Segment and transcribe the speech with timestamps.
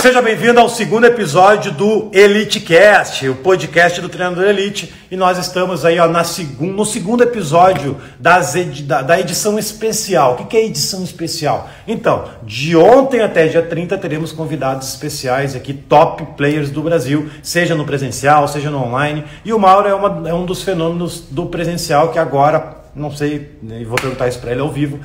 [0.00, 4.90] Seja bem-vindo ao segundo episódio do EliteCast, o podcast do treinador Elite.
[5.10, 9.58] E nós estamos aí ó, na segun, no segundo episódio das edi, da, da, edição
[9.58, 10.32] especial.
[10.32, 11.68] O que, que é edição especial?
[11.86, 17.74] Então, de ontem até dia 30 teremos convidados especiais aqui, top players do Brasil, seja
[17.74, 19.22] no presencial, seja no online.
[19.44, 23.58] E o Mauro é, uma, é um dos fenômenos do presencial que agora, não sei,
[23.62, 24.98] né, vou perguntar isso para ele ao vivo,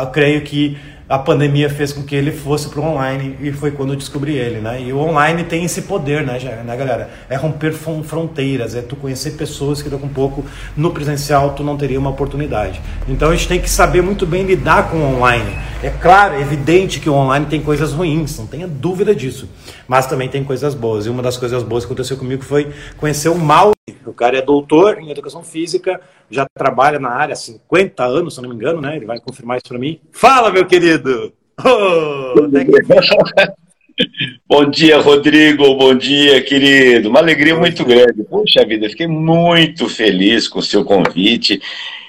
[0.00, 0.78] eu creio que
[1.12, 4.34] a pandemia fez com que ele fosse para o online e foi quando eu descobri
[4.34, 4.80] ele, né?
[4.80, 7.10] E o online tem esse poder, né, né, galera?
[7.28, 10.42] É romper fronteiras, é tu conhecer pessoas que daqui a um pouco
[10.74, 12.80] no presencial tu não teria uma oportunidade.
[13.06, 15.54] Então a gente tem que saber muito bem lidar com o online.
[15.82, 19.48] É claro, é evidente que o online tem coisas ruins, não tenha dúvida disso,
[19.86, 21.04] mas também tem coisas boas.
[21.04, 23.72] E uma das coisas boas que aconteceu comigo foi conhecer o Mal.
[24.06, 28.40] O cara é doutor em educação física, já trabalha na área há 50 anos, se
[28.40, 28.96] não me engano, né?
[28.96, 29.81] Ele vai confirmar isso para mim.
[30.12, 31.32] Fala, meu querido!
[31.64, 32.34] Oh,
[34.48, 35.74] Bom dia, Rodrigo.
[35.76, 37.08] Bom dia, querido.
[37.08, 38.22] Uma alegria muito grande.
[38.24, 41.60] Puxa vida, fiquei muito feliz com o seu convite.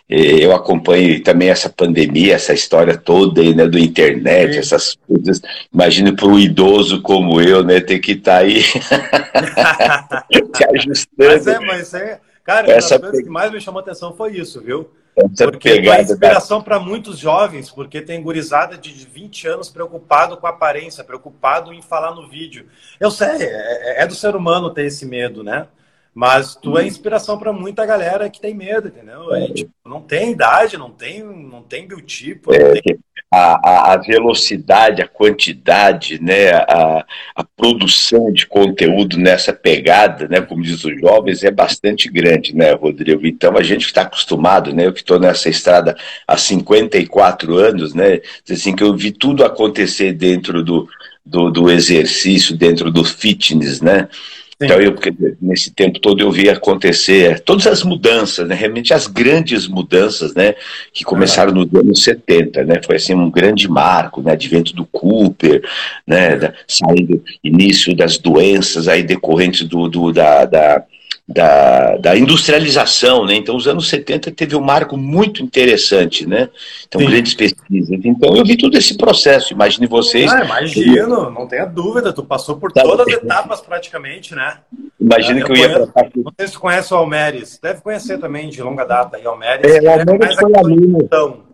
[0.09, 5.41] Eu acompanho também essa pandemia, essa história toda aí, né, do internet, essas coisas.
[5.73, 8.61] Imagino para um idoso como eu, né, ter que estar tá aí
[10.55, 11.05] se ajustando.
[11.17, 14.35] Mas é, mas é Cara, essa uma das coisas que mais me chamou atenção foi
[14.37, 14.89] isso, viu?
[15.15, 20.47] Essa porque é inspiração para muitos jovens, porque tem gurizada de 20 anos preocupado com
[20.47, 22.67] a aparência, preocupado em falar no vídeo.
[22.99, 25.67] Eu sei, é, é do ser humano ter esse medo, né?
[26.13, 29.33] Mas tu é inspiração para muita galera que tem medo, entendeu?
[29.33, 32.53] É, tipo, não tem idade, não tem, não tem biotipo.
[32.53, 32.99] É, tem...
[33.31, 37.03] A, a, velocidade, a quantidade, né, a,
[37.35, 42.73] a produção de conteúdo nessa pegada, né, como diz os jovens, é bastante grande, né,
[42.73, 43.25] Rodrigo?
[43.25, 47.95] Então a gente que está acostumado, né, eu que estou nessa estrada há 54 anos,
[47.95, 50.87] né, assim que eu vi tudo acontecer dentro do,
[51.25, 54.09] do, do exercício, dentro do fitness, né?
[54.61, 58.55] Então, eu, porque nesse tempo todo eu vi acontecer todas as mudanças, né?
[58.55, 60.55] realmente as grandes mudanças, né?
[60.93, 62.81] Que começaram nos anos 70, né?
[62.85, 64.33] Foi assim um grande marco, né?
[64.33, 65.63] Advento do Cooper,
[66.05, 66.35] né?
[66.37, 70.83] Da, saindo início das doenças aí decorrentes do, do da, da
[71.27, 73.35] da, da industrialização, né?
[73.35, 76.49] Então, os anos 70 teve um marco muito interessante, né?
[76.85, 77.07] Então, Sim.
[77.07, 77.99] grandes pesquisas.
[78.03, 80.31] Então, eu vi todo esse processo, imagine vocês.
[80.31, 84.57] Ah, imagino, não tenha dúvida, tu passou por todas as etapas praticamente, né?
[84.99, 86.09] Imagina é, que eu, ia conheço, pra...
[86.15, 89.75] Não sei se tu conhece o Almeres, deve conhecer também de longa data aí, Almeres.
[89.75, 90.97] É, o Almeres foi aluno.
[91.03, 91.53] Então.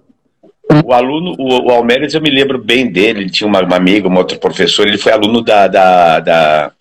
[0.86, 4.08] O aluno, o, o Almeres, eu me lembro bem dele, ele tinha uma, uma amiga,
[4.08, 6.72] um outro professor, ele foi aluno da, da, da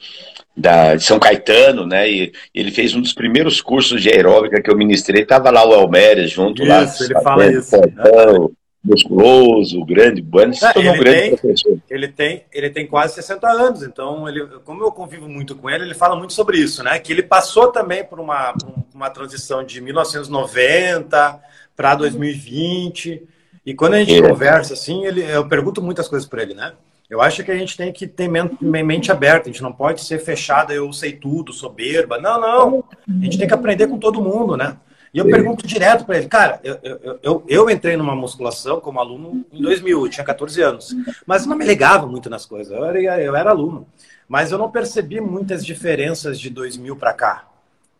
[0.58, 2.10] da, de São Caetano, né?
[2.10, 5.24] E ele fez um dos primeiros cursos de aeróbica que eu ministrei.
[5.24, 6.82] Tava lá o Elmeres junto isso, lá.
[7.00, 7.70] Ele fala isso.
[7.70, 8.50] Portão,
[8.82, 11.78] musculoso, grande, bueno, se tornou um grande tem, professor.
[11.88, 15.84] Ele tem, ele tem quase 60 anos, então ele, como eu convivo muito com ele,
[15.84, 16.98] ele fala muito sobre isso, né?
[16.98, 18.54] Que ele passou também por uma,
[18.94, 21.41] uma transição de 1990
[21.76, 23.22] para 2020.
[23.64, 24.28] E quando a gente é.
[24.28, 26.72] conversa assim, ele, eu pergunto muitas coisas para ele, né?
[27.08, 30.19] Eu acho que a gente tem que ter mente aberta, a gente não pode ser
[30.19, 32.20] fechada, eu sei tudo, soberba.
[32.20, 32.84] Não, não.
[33.08, 34.76] A gente tem que aprender com todo mundo, né?
[35.12, 39.00] E eu pergunto direto para ele, cara, eu, eu, eu, eu, entrei numa musculação como
[39.00, 40.94] aluno em 2000, eu tinha 14 anos,
[41.26, 43.86] mas não me ligava muito nas coisas, eu era, eu era aluno.
[44.28, 47.48] Mas eu não percebi muitas diferenças de 2000 para cá.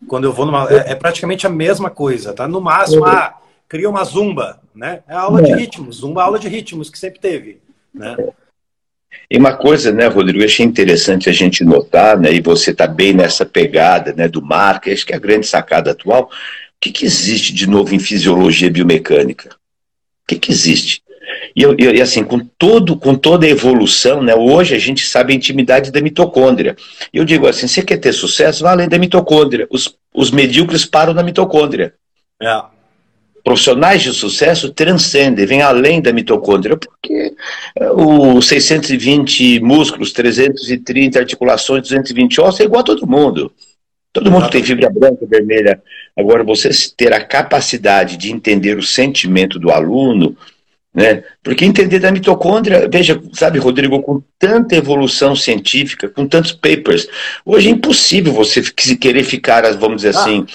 [0.06, 0.70] Quando eu vou numa.
[0.70, 2.47] É, é, praticamente a mesma coisa, tá?
[2.47, 5.02] No máximo, ah, cria uma zumba, né?
[5.08, 5.56] É aula de é.
[5.56, 7.60] ritmos, zumba é aula de ritmos que sempre teve,
[7.92, 8.14] né?
[9.30, 13.12] E uma coisa, né, Rodrigo, achei interessante a gente notar, né, e você está bem
[13.12, 16.24] nessa pegada né, do marca, acho que é a grande sacada atual.
[16.24, 16.28] O
[16.80, 19.50] que, que existe de novo em fisiologia biomecânica?
[19.50, 21.02] O que, que existe?
[21.54, 25.32] E, eu, e, assim, com, todo, com toda a evolução, né, hoje a gente sabe
[25.32, 26.74] a intimidade da mitocôndria.
[27.12, 28.62] Eu digo assim, você quer ter sucesso?
[28.62, 29.66] Vá além da mitocôndria.
[29.70, 31.92] Os, os medíocres param na mitocôndria.
[32.41, 32.78] É
[33.48, 37.34] profissionais de sucesso transcendem, vêm além da mitocôndria, porque
[37.81, 43.50] é, os 620 músculos, 330 articulações, 220 ossos é igual a todo mundo.
[44.12, 45.83] Todo mundo tem fibra branca, vermelha.
[46.15, 50.36] Agora, você ter a capacidade de entender o sentimento do aluno,
[50.92, 51.24] né?
[51.42, 57.09] Porque entender da mitocôndria, veja, sabe, Rodrigo, com tanta evolução científica, com tantos papers,
[57.47, 60.47] hoje é impossível você querer ficar, vamos dizer ah, assim.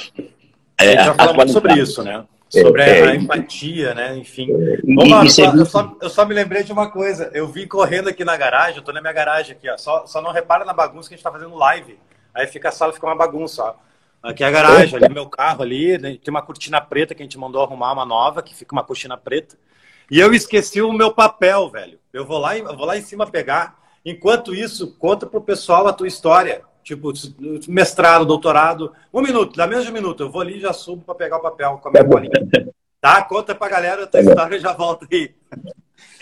[0.77, 2.23] É, a gente já falou sobre isso, né?
[2.61, 3.15] Sobre é, a é.
[3.15, 4.15] empatia, né?
[4.15, 4.47] Enfim.
[4.53, 7.31] Ô, mano, só, eu, só, eu, só, me lembrei de uma coisa.
[7.33, 9.75] Eu vim correndo aqui na garagem, eu tô na minha garagem aqui, ó.
[9.75, 11.97] Só, só não repara na bagunça que a gente tá fazendo live.
[12.31, 13.75] Aí fica a sala, fica uma bagunça, ó.
[14.21, 16.17] Aqui é a garagem, ali meu carro ali, né?
[16.23, 19.17] tem uma cortina preta que a gente mandou arrumar uma nova, que fica uma cortina
[19.17, 19.57] preta.
[20.09, 21.99] E eu esqueci o meu papel, velho.
[22.13, 23.79] Eu vou lá, eu vou lá em cima pegar.
[24.05, 26.61] Enquanto isso, conta pro pessoal a tua história.
[26.83, 27.13] Tipo,
[27.67, 28.91] mestrado, doutorado.
[29.13, 30.23] Um minuto, dá menos de um minuto.
[30.23, 32.31] Eu vou ali e já subo para pegar o papel com a minha bolinha.
[32.99, 33.21] Tá?
[33.23, 35.31] Conta pra galera a tua história e já volto aí.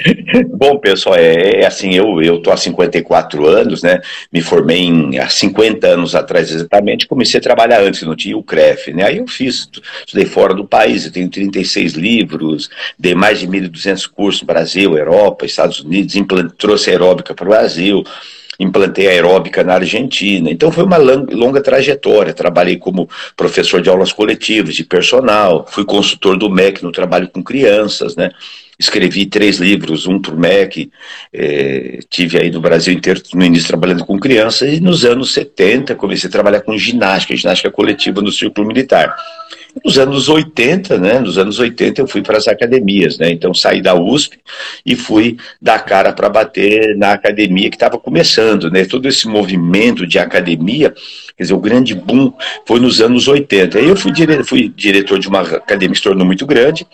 [0.50, 4.02] Bom, pessoal, é, é, assim, eu eu tô há 54 anos, né?
[4.32, 8.44] Me formei em, há 50 anos atrás exatamente, comecei a trabalhar antes, não tinha o
[8.44, 9.04] CREF, né?
[9.04, 9.70] Aí eu fiz,
[10.06, 14.98] estudei fora do país, eu tenho 36 livros, dei mais de 1.200 cursos no Brasil,
[14.98, 16.16] Europa, Estados Unidos,
[16.58, 18.04] trouxe aeróbica para o Brasil,
[18.60, 20.50] implantei aeróbica na Argentina.
[20.52, 22.34] Então foi uma longa trajetória.
[22.34, 27.44] Trabalhei como professor de aulas coletivas, de personal, fui consultor do MEC no trabalho com
[27.44, 28.32] crianças, né?
[28.82, 30.92] Escrevi três livros, um para o MEC,
[31.32, 35.94] é, tive aí no Brasil inteiro no início trabalhando com crianças, e nos anos 70
[35.94, 39.16] comecei a trabalhar com ginástica, ginástica coletiva no círculo militar.
[39.86, 43.82] Nos anos 80, né, nos anos 80 eu fui para as academias, né, então saí
[43.82, 44.38] da USP
[44.84, 50.08] e fui dar cara para bater na academia que estava começando, né, todo esse movimento
[50.08, 50.94] de academia,
[51.38, 52.34] quer dizer, o grande boom
[52.66, 53.78] foi nos anos 80.
[53.78, 56.86] Aí eu fui, dire fui diretor de uma academia que se tornou muito grande,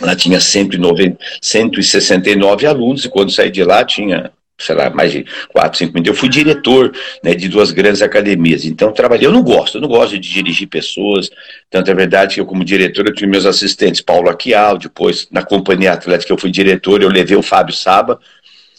[0.00, 5.24] ela tinha 190, 169 alunos, e quando saí de lá tinha sei lá, mais de
[5.50, 6.08] 4, 5 minutos.
[6.08, 6.92] Eu fui diretor
[7.22, 9.26] né, de duas grandes academias, então trabalhei.
[9.26, 11.30] Eu não gosto, eu não gosto de dirigir pessoas,
[11.70, 15.44] tanto é verdade que eu, como diretor, eu tive meus assistentes, Paulo Aquial, depois na
[15.44, 18.18] Companhia Atlética eu fui diretor, eu levei o Fábio Saba,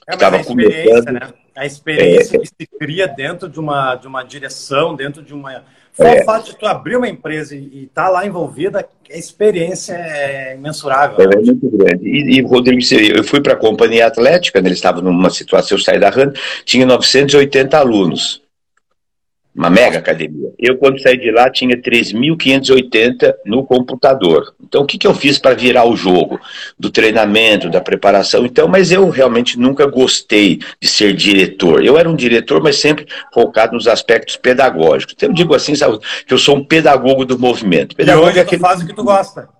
[0.05, 1.11] que estava é, começando.
[1.13, 1.21] Né?
[1.55, 5.63] A experiência é, que se cria dentro de uma, de uma direção, dentro de uma
[5.93, 6.21] só é.
[6.21, 10.55] o fato de tu abrir uma empresa e estar tá lá envolvida, a experiência é
[10.55, 11.17] imensurável.
[11.19, 12.07] É, é muito grande.
[12.07, 12.81] E, e Rodrigo,
[13.15, 16.31] eu fui para a companhia atlética, né, eles estavam numa situação, eu saí da RAN,
[16.63, 18.41] tinha 980 alunos
[19.59, 20.53] uma mega academia.
[20.57, 24.53] Eu, quando saí de lá, tinha 3.580 no computador.
[24.63, 26.39] Então, o que, que eu fiz para virar o jogo?
[26.79, 28.45] Do treinamento, da preparação.
[28.45, 31.83] Então, mas eu realmente nunca gostei de ser diretor.
[31.83, 35.13] Eu era um diretor, mas sempre focado nos aspectos pedagógicos.
[35.17, 37.97] Então, eu digo assim, sabe, que eu sou um pedagogo do movimento.
[37.97, 38.61] Pedagogo e hoje é aquele...
[38.61, 39.58] faz o que tu gosta.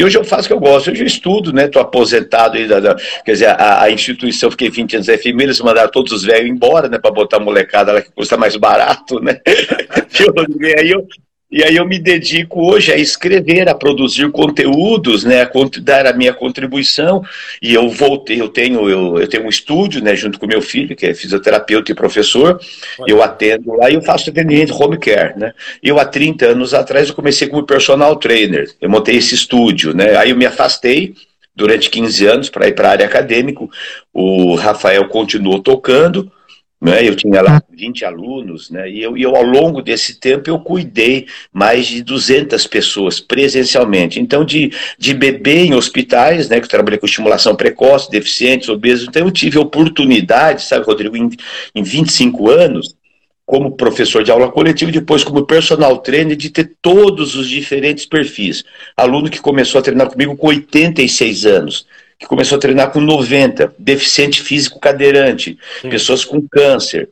[0.00, 1.66] E hoje eu faço o que eu gosto, hoje eu estudo, né?
[1.66, 5.60] Estou aposentado aí, da, da, quer dizer, a, a, instituição, fiquei 20 anos efemera, eles
[5.60, 6.98] mandaram todos os velhos embora, né?
[6.98, 9.38] Para botar a molecada lá que custa mais barato, né?
[10.58, 11.06] e aí eu,
[11.50, 15.50] e aí eu me dedico hoje a escrever, a produzir conteúdos, né, a
[15.80, 17.24] dar a minha contribuição.
[17.60, 20.94] E eu voltei, eu tenho, eu, eu tenho um estúdio, né, junto com meu filho,
[20.94, 22.60] que é fisioterapeuta e professor.
[23.04, 25.52] Eu atendo lá e eu faço atendimento home care, né.
[25.82, 28.70] Eu há 30 anos atrás eu comecei como personal trainer.
[28.80, 30.16] Eu montei esse estúdio, né.
[30.16, 31.14] Aí eu me afastei
[31.54, 33.66] durante 15 anos para ir para a área acadêmica.
[34.14, 36.30] O Rafael continuou tocando
[36.80, 37.06] né?
[37.06, 38.90] Eu tinha lá 20 alunos, né?
[38.90, 44.18] e, eu, eu, ao longo desse tempo, eu cuidei mais de 200 pessoas presencialmente.
[44.18, 49.06] Então, de, de bebê em hospitais, né, que eu trabalhei com estimulação precoce, deficientes, obesos,
[49.06, 51.28] então eu tive oportunidade, sabe, Rodrigo, em,
[51.74, 52.96] em 25 anos,
[53.44, 58.06] como professor de aula coletiva e depois como personal trainer, de ter todos os diferentes
[58.06, 58.64] perfis.
[58.96, 61.84] Aluno que começou a treinar comigo com 86 anos,
[62.20, 65.88] que começou a treinar com 90, deficiente físico cadeirante, Sim.
[65.88, 67.08] pessoas com câncer,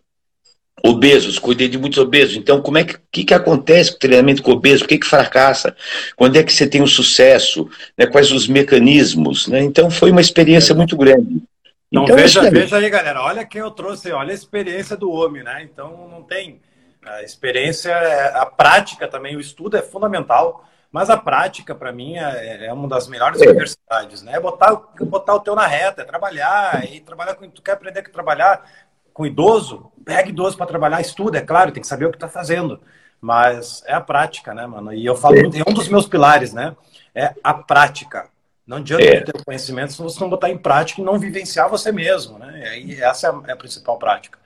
[0.85, 2.37] obesos, cuidei de muitos obesos.
[2.37, 4.81] Então, como é que, que, que acontece com o treinamento com obeso?
[4.81, 5.75] Por que, que fracassa?
[6.15, 7.71] Quando é que você tem o um sucesso?
[7.97, 8.07] Né?
[8.07, 9.49] Quais os mecanismos?
[9.49, 9.63] Né?
[9.63, 11.43] Então, foi uma experiência muito grande.
[11.91, 15.11] Então, então veja, é veja aí, galera, olha quem eu trouxe, olha a experiência do
[15.11, 15.63] homem, né?
[15.63, 16.61] Então, não tem.
[17.03, 17.97] A experiência,
[18.35, 20.69] a prática também, o estudo é fundamental.
[20.91, 23.47] Mas a prática, para mim, é, é, uma das melhores é.
[23.47, 24.33] universidades, né?
[24.33, 27.49] É botar, botar o teu na reta, é trabalhar, e trabalhar com.
[27.49, 28.65] Tu quer aprender a trabalhar
[29.13, 29.93] com idoso?
[30.05, 32.81] Pega idoso para trabalhar, estuda, é claro, tem que saber o que está fazendo.
[33.21, 34.93] Mas é a prática, né, mano?
[34.93, 35.41] E eu falo, é.
[35.41, 36.75] é um dos meus pilares, né?
[37.15, 38.31] É a prática.
[38.67, 39.21] Não adianta é.
[39.21, 42.79] ter conhecimento se você não botar em prática e não vivenciar você mesmo, né?
[42.79, 44.39] E essa é a, é a principal prática.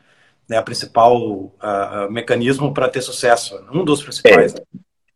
[0.51, 3.65] É a principal uh, mecanismo para ter sucesso.
[3.73, 4.55] Um dos principais.
[4.55, 4.59] É.
[4.59, 4.65] Né?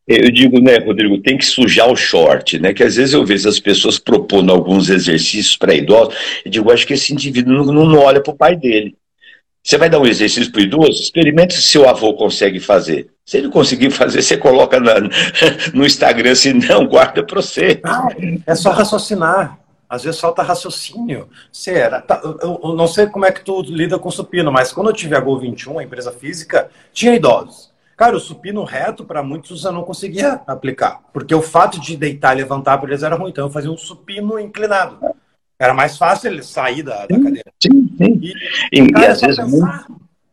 [0.07, 2.73] Eu digo, né, Rodrigo, tem que sujar o short, né?
[2.73, 6.87] Que às vezes eu vejo as pessoas propondo alguns exercícios para idosos, e digo, acho
[6.87, 8.97] que esse indivíduo não, não olha para o pai dele.
[9.67, 11.03] Você vai dar um exercício para o idoso?
[11.03, 13.09] Experimente se seu avô consegue fazer.
[13.25, 14.95] Se ele conseguir fazer, você coloca na,
[15.75, 17.81] no Instagram, se não, guarda para você.
[17.83, 18.07] Ah,
[18.47, 19.59] é só raciocinar.
[19.89, 21.29] Às vezes falta raciocínio.
[21.51, 22.01] Será?
[22.01, 24.95] Tá, eu, eu, não sei como é que tu lida com supino, mas quando eu
[24.95, 27.69] tive a Gol 21, a empresa física, tinha idosos.
[27.97, 31.01] Cara, o supino reto, para muitos, eu não conseguia aplicar.
[31.13, 33.31] Porque o fato de deitar e levantar para eles era ruim.
[33.31, 34.99] Então eu fazia um supino inclinado.
[35.59, 37.51] Era mais fácil ele sair da, da cadeira.
[37.63, 38.21] Sim, sim.
[38.71, 39.39] E, e, cara, e às vezes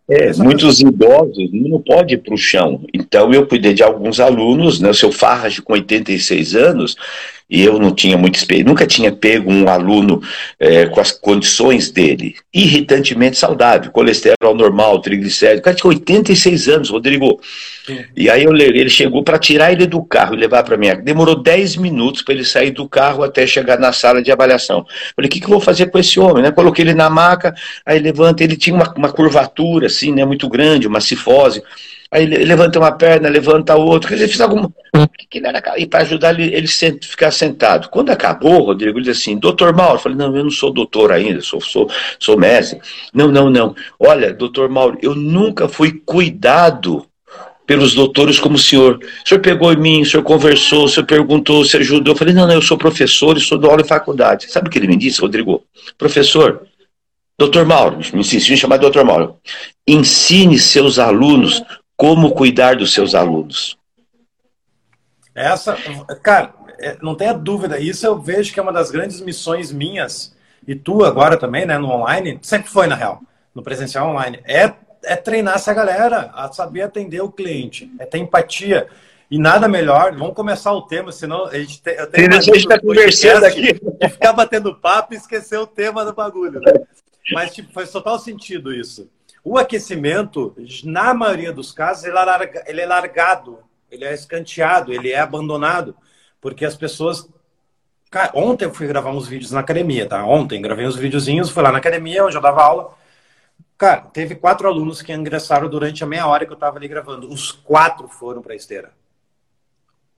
[0.09, 2.83] é, muitos idosos não podem ir para o chão.
[2.93, 6.97] Então eu cuidei de alguns alunos, né, o seu Farrage com 86 anos,
[7.53, 10.23] e eu não tinha muita experiência, nunca tinha pego um aluno
[10.59, 16.89] é, com as condições dele, irritantemente saudável, colesterol normal, triglicéridos, o cara tinha 86 anos,
[16.89, 17.39] Rodrigo.
[17.85, 18.03] Sim.
[18.17, 20.95] E aí eu, ele chegou para tirar ele do carro e levar para minha.
[20.95, 24.83] Demorou 10 minutos para ele sair do carro até chegar na sala de avaliação.
[25.15, 26.41] Falei, o que, que eu vou fazer com esse homem?
[26.41, 26.51] Né?
[26.51, 27.53] Coloquei ele na maca,
[27.85, 31.61] aí levanta, ele tinha uma, uma curvatura assim, né, muito grande, uma cifose.
[32.13, 34.71] Aí ele levanta uma perna, levanta a outra, quer dizer, fiz alguma.
[35.33, 35.79] Era...
[35.79, 37.03] E para ajudar ele, ele sent...
[37.05, 37.89] ficar sentado.
[37.89, 41.11] Quando acabou, Rodrigo, ele disse assim: Doutor Mauro, eu falei: Não, eu não sou doutor
[41.11, 41.89] ainda, sou, sou,
[42.19, 42.79] sou mestre.
[43.11, 43.75] Não, não, não.
[43.99, 47.03] Olha, doutor Mauro, eu nunca fui cuidado
[47.65, 48.99] pelos doutores como o senhor.
[49.25, 52.13] O senhor pegou em mim, o senhor conversou, o senhor perguntou, o senhor ajudou.
[52.13, 54.51] Eu falei: Não, não, eu sou professor e sou do aula em faculdade.
[54.51, 55.63] Sabe o que ele me disse, Rodrigo?
[55.97, 56.61] Professor,
[57.39, 59.37] doutor Mauro, me insistiu em chamar doutor Mauro.
[59.87, 61.63] Ensine seus alunos
[62.03, 63.77] como cuidar dos seus alunos.
[65.33, 65.77] Essa,
[66.21, 70.35] cara, é, não tenha dúvida, isso eu vejo que é uma das grandes missões minhas,
[70.67, 73.21] e tu agora também, né, no online, sempre foi na real,
[73.55, 74.73] no presencial online, é,
[75.05, 78.89] é treinar essa galera a saber atender o cliente, é ter empatia.
[79.31, 81.95] E nada melhor, vamos começar o tema, senão a gente tem.
[81.95, 83.73] Eu tenho a gente está conversando aqui.
[83.73, 86.59] De ficar batendo papo e esquecer o tema do bagulho.
[86.59, 86.73] Né?
[87.31, 89.09] Mas tipo, faz total sentido isso.
[89.43, 93.59] O aquecimento, na maioria dos casos, ele é, ele é largado,
[93.91, 95.95] ele é escanteado, ele é abandonado,
[96.39, 97.29] porque as pessoas.
[98.09, 100.23] Cara, ontem eu fui gravar uns vídeos na academia, tá?
[100.25, 102.95] Ontem gravei uns videozinhos, fui lá na academia, onde eu dava aula.
[103.77, 107.27] Cara, teve quatro alunos que ingressaram durante a meia hora que eu tava ali gravando.
[107.27, 108.93] Os quatro foram para esteira.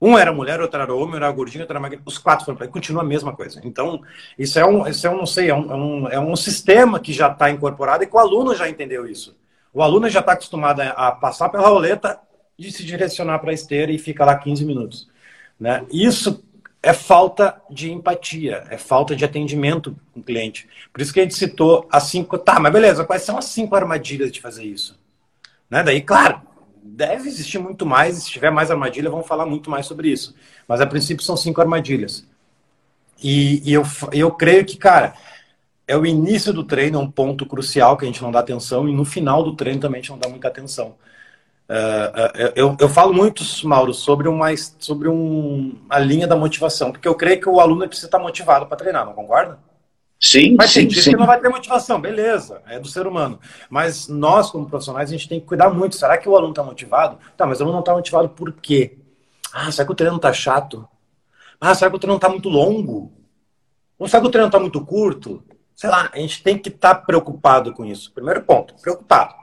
[0.06, 2.00] Um era mulher, outro era homem, era gordinho, outro era.
[2.06, 3.60] Os quatro foram para continua a mesma coisa.
[3.64, 4.04] Então,
[4.38, 7.00] isso é um, isso é um não sei, é um, é um, é um sistema
[7.00, 9.36] que já está incorporado e que o aluno já entendeu isso.
[9.74, 12.20] O aluno já está acostumado a passar pela roleta
[12.58, 15.10] e se direcionar para a esteira e fica lá 15 minutos.
[15.60, 15.84] Né?
[15.92, 16.44] Isso
[16.84, 20.70] é falta de empatia, é falta de atendimento com o cliente.
[20.94, 22.38] Por isso que a gente citou as cinco.
[22.38, 25.00] Tá, mas beleza, quais são as cinco armadilhas de fazer isso?
[25.68, 25.82] Né?
[25.82, 26.42] Daí, claro,
[26.86, 30.36] deve existir muito mais, se tiver mais armadilha, vamos falar muito mais sobre isso.
[30.68, 32.26] Mas a princípio são cinco armadilhas.
[33.22, 35.16] E, e eu, eu creio que, cara,
[35.88, 38.88] é o início do treino, é um ponto crucial que a gente não dá atenção,
[38.88, 40.96] e no final do treino também a gente não dá muita atenção.
[41.68, 47.08] Uh, eu, eu falo muito, Mauro, sobre, uma, sobre um, a linha da motivação, porque
[47.08, 49.58] eu creio que o aluno precisa estar motivado para treinar, não concorda?
[50.28, 51.12] Sim, Mas sim, tem sim.
[51.12, 53.40] que não vai ter motivação, beleza, é do ser humano.
[53.70, 55.96] Mas nós, como profissionais, a gente tem que cuidar muito.
[55.96, 57.20] Será que o aluno está motivado?
[57.38, 58.98] Tá, mas o aluno não está motivado por quê?
[59.54, 60.88] Ah, será que o treino está chato?
[61.62, 63.14] Ah, será que o treino está muito longo?
[64.00, 65.44] Ou será que o treino está muito curto?
[65.76, 68.12] Sei lá, a gente tem que estar tá preocupado com isso.
[68.12, 69.36] Primeiro ponto, preocupado.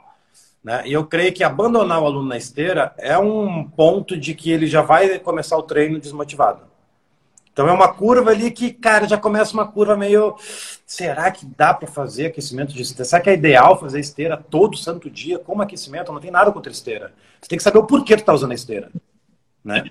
[0.64, 0.82] Né?
[0.86, 4.66] E eu creio que abandonar o aluno na esteira é um ponto de que ele
[4.66, 6.71] já vai começar o treino desmotivado.
[7.52, 10.36] Então é uma curva ali que, cara, já começa uma curva meio.
[10.86, 13.04] Será que dá para fazer aquecimento de esteira?
[13.04, 16.12] Será que é ideal fazer esteira todo santo dia como aquecimento?
[16.12, 17.12] Não tem nada contra esteira.
[17.40, 18.90] Você tem que saber o porquê tu tá usando a esteira.
[19.62, 19.90] Né?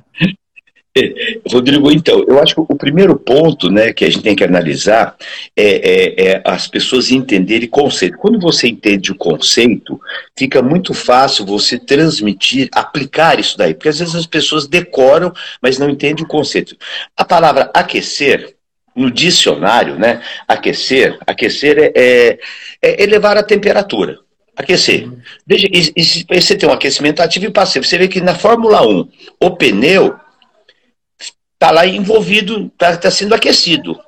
[1.49, 5.15] Rodrigo, então, eu acho que o primeiro ponto né, que a gente tem que analisar
[5.55, 8.17] é, é, é, as pessoas entenderem conceito.
[8.17, 9.99] Quando você entende o conceito,
[10.37, 15.31] fica muito fácil você transmitir, aplicar isso daí, porque às vezes as pessoas decoram,
[15.61, 16.75] mas não entendem o conceito.
[17.15, 18.55] A palavra aquecer,
[18.93, 22.39] no dicionário, né, aquecer, aquecer é, é,
[22.81, 24.19] é elevar a temperatura.
[24.57, 25.09] Aquecer.
[25.47, 27.85] Veja, e, e, você tem um aquecimento ativo e passivo.
[27.85, 29.07] Você vê que na Fórmula 1,
[29.39, 30.19] o pneu
[31.61, 33.99] está lá envolvido, está tá sendo aquecido.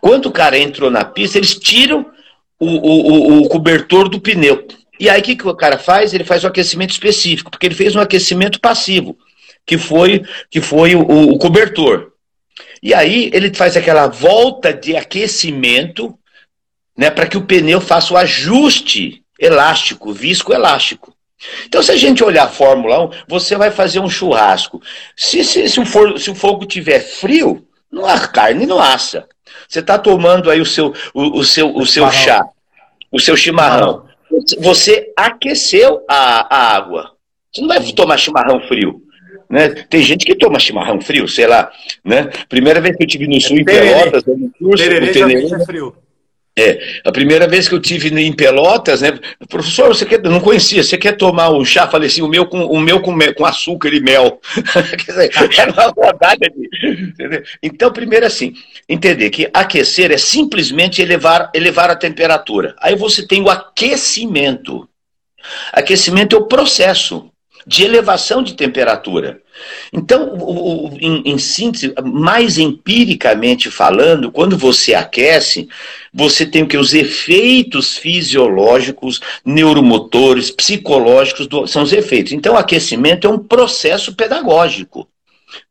[0.00, 2.10] Quando o cara entrou na pista, eles tiram
[2.58, 4.66] o, o, o cobertor do pneu.
[4.98, 6.14] E aí o que, que o cara faz?
[6.14, 9.14] Ele faz um aquecimento específico, porque ele fez um aquecimento passivo,
[9.66, 12.12] que foi, que foi o, o cobertor.
[12.82, 16.18] E aí ele faz aquela volta de aquecimento
[16.96, 21.13] né, para que o pneu faça o ajuste elástico, viscoelástico.
[21.66, 24.80] Então, se a gente olhar a Fórmula 1, você vai fazer um churrasco.
[25.16, 29.26] Se, se, se, o, for, se o fogo tiver frio, não, a carne não assa.
[29.68, 32.44] Você está tomando aí o seu, o, o seu, o seu chá,
[33.10, 34.06] o seu chimarrão.
[34.58, 37.12] Você aqueceu a, a água.
[37.52, 39.00] Você não vai tomar chimarrão frio.
[39.48, 39.68] Né?
[39.68, 41.70] Tem gente que toma chimarrão frio, sei lá.
[42.04, 42.28] Né?
[42.48, 45.94] Primeira vez que eu tive no sul em Pelotas, no curso, tererê, tererê, é frio.
[46.56, 49.18] É, a primeira vez que eu tive em Pelotas, né?
[49.48, 51.88] Professor, você quer, não conhecia, você quer tomar o chá?
[51.88, 54.40] Falei assim, o meu com, o meu com, com açúcar e mel.
[55.04, 57.42] Dizer, era uma rodada de.
[57.60, 58.54] Então, primeiro assim,
[58.88, 62.76] entender que aquecer é simplesmente elevar, elevar a temperatura.
[62.78, 64.88] Aí você tem o aquecimento.
[65.72, 67.33] Aquecimento é o processo.
[67.66, 69.40] De elevação de temperatura.
[69.92, 75.68] Então, o, o, em, em síntese, mais empiricamente falando, quando você aquece,
[76.12, 76.76] você tem o que?
[76.76, 82.32] Os efeitos fisiológicos, neuromotores, psicológicos, do, são os efeitos.
[82.32, 85.08] Então, o aquecimento é um processo pedagógico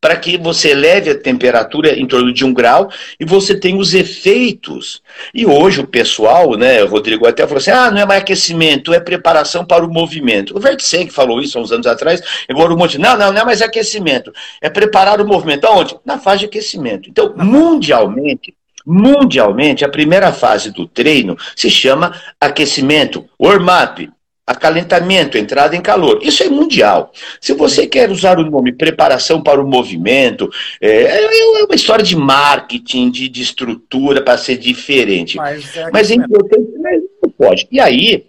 [0.00, 3.94] para que você eleve a temperatura em torno de um grau e você tenha os
[3.94, 5.02] efeitos.
[5.32, 9.00] E hoje o pessoal, né, Rodrigo até falou assim, ah, não é mais aquecimento, é
[9.00, 10.56] preparação para o movimento.
[10.56, 13.40] O Vertsen que falou isso há uns anos atrás, agora um monte, não, não, não
[13.40, 15.66] é mais aquecimento, é preparar o movimento.
[15.66, 15.96] Aonde?
[16.04, 17.08] Na fase de aquecimento.
[17.08, 18.54] Então, mundialmente,
[18.86, 24.10] mundialmente, a primeira fase do treino se chama aquecimento, warm-up,
[24.46, 26.20] acalentamento, entrada em calor.
[26.22, 27.12] Isso é mundial.
[27.40, 32.04] Se você quer usar o nome preparação para o movimento, é, é, é uma história
[32.04, 35.36] de marketing, de, de estrutura para ser diferente.
[35.36, 37.66] Mas é, mas é importante, mas não pode.
[37.70, 38.26] E aí,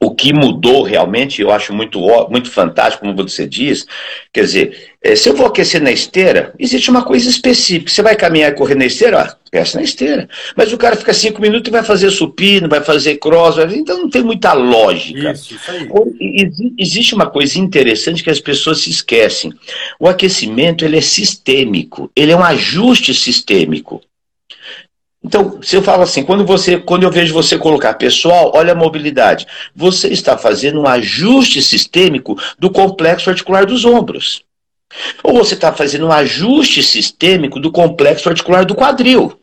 [0.00, 3.86] o que mudou realmente, eu acho muito, muito fantástico, como você diz,
[4.32, 7.90] quer dizer, é, se eu vou aquecer na esteira, existe uma coisa específica.
[7.90, 9.20] Você vai caminhar e correr na esteira?
[9.20, 10.28] Ah, aquece na esteira.
[10.56, 14.08] Mas o cara fica cinco minutos e vai fazer supino, vai fazer cross, então não
[14.08, 15.32] tem muita lógica.
[15.32, 15.88] Isso, isso aí.
[16.78, 19.52] Existe uma coisa interessante que as pessoas se esquecem.
[20.00, 24.00] O aquecimento ele é sistêmico, ele é um ajuste sistêmico.
[25.24, 28.76] Então, se eu falo assim, quando, você, quando eu vejo você colocar, pessoal, olha a
[28.76, 34.44] mobilidade, você está fazendo um ajuste sistêmico do complexo articular dos ombros.
[35.22, 39.40] Ou você está fazendo um ajuste sistêmico do complexo articular do quadril.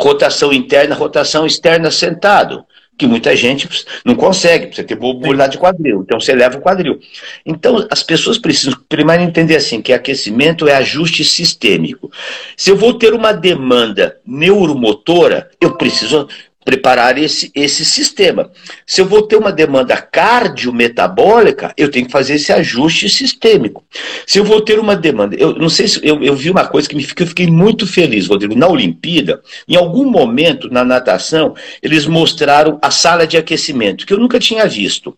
[0.00, 2.64] Rotação interna, rotação externa sentado
[2.96, 3.68] que muita gente
[4.04, 7.00] não consegue, precisa ter mobilidade de quadril, então você leva o quadril.
[7.44, 12.10] Então as pessoas precisam primeiro entender assim, que aquecimento é ajuste sistêmico.
[12.56, 16.28] Se eu vou ter uma demanda neuromotora, eu preciso
[16.64, 18.50] preparar esse, esse sistema.
[18.86, 23.84] Se eu vou ter uma demanda cardiometabólica, eu tenho que fazer esse ajuste sistêmico.
[24.26, 26.88] Se eu vou ter uma demanda, eu não sei se eu, eu vi uma coisa
[26.88, 32.06] que me eu fiquei muito feliz, Rodrigo, na Olimpíada, em algum momento na natação, eles
[32.06, 35.16] mostraram a sala de aquecimento, que eu nunca tinha visto.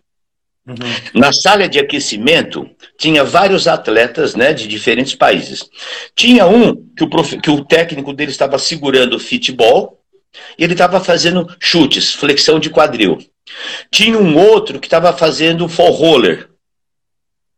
[0.67, 1.21] Uhum.
[1.21, 5.69] Na sala de aquecimento, tinha vários atletas né, de diferentes países.
[6.17, 7.37] Tinha um que o, prof...
[7.39, 10.01] que o técnico dele estava segurando o futebol,
[10.59, 13.19] ele estava fazendo chutes, flexão de quadril.
[13.91, 16.49] Tinha um outro que estava fazendo fall roller,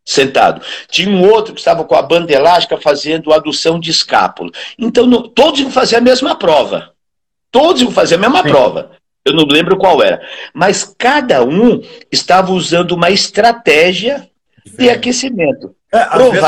[0.05, 0.63] sentado.
[0.89, 4.51] Tinha um outro que estava com a banda elástica fazendo adução de escápula.
[4.79, 6.93] Então, todos iam fazer a mesma prova.
[7.51, 8.51] Todos iam fazer a mesma Sim.
[8.51, 8.91] prova.
[9.25, 10.21] Eu não lembro qual era.
[10.55, 14.31] Mas cada um estava usando uma estratégia
[14.79, 15.76] de aquecimento.
[15.93, 16.45] É, às, vezes,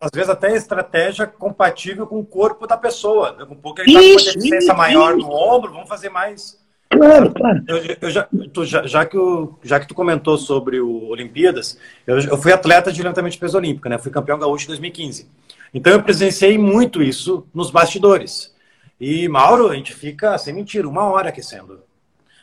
[0.00, 3.36] às, vezes, até estratégia compatível com o corpo da pessoa.
[3.50, 6.60] Um pouco ele está com uma deficiência maior no ombro, vamos fazer mais.
[6.90, 7.64] Claro, claro.
[7.66, 11.78] Eu, eu já, tu, já, já, que eu, já que tu comentou sobre o Olimpíadas,
[12.06, 13.96] eu, eu fui atleta de levantamento de peso olímpico, né?
[13.96, 15.26] Fui campeão gaúcho em 2015.
[15.72, 18.54] Então eu presenciei muito isso nos bastidores.
[19.00, 21.80] E, Mauro, a gente fica, sem mentira, uma hora aquecendo.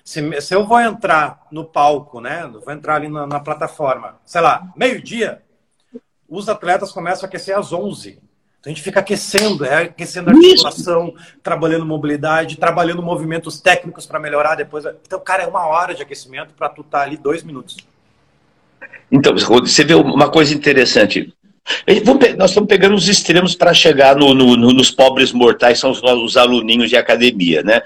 [0.04, 2.50] Se, se eu vou entrar no palco, né?
[2.52, 5.44] Vou entrar ali na, na plataforma, sei lá, meio-dia,
[6.30, 8.20] os atletas começam a aquecer às 11.
[8.60, 11.38] Então a gente fica aquecendo, é, aquecendo a articulação, Isso.
[11.42, 14.86] trabalhando mobilidade, trabalhando movimentos técnicos para melhorar depois.
[15.06, 17.78] Então, cara, é uma hora de aquecimento para tu estar tá ali dois minutos.
[19.12, 21.34] Então, você vê uma coisa interessante.
[22.38, 26.02] Nós estamos pegando os extremos para chegar no, no, no, nos pobres mortais, são os,
[26.02, 27.82] os aluninhos de academia, né?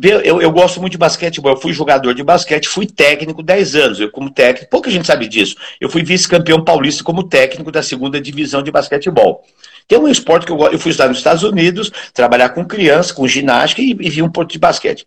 [0.00, 4.00] Eu, eu, gosto muito de basquetebol, eu fui jogador de basquete, fui técnico 10 anos,
[4.00, 8.20] eu como técnico, pouca gente sabe disso, eu fui vice-campeão paulista como técnico da segunda
[8.20, 9.44] divisão de basquetebol.
[9.86, 13.26] Tem um esporte que eu, eu fui estudar nos Estados Unidos, trabalhar com criança, com
[13.26, 15.06] ginástica e, e vi um pouco de basquete.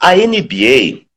[0.00, 1.07] A NBA,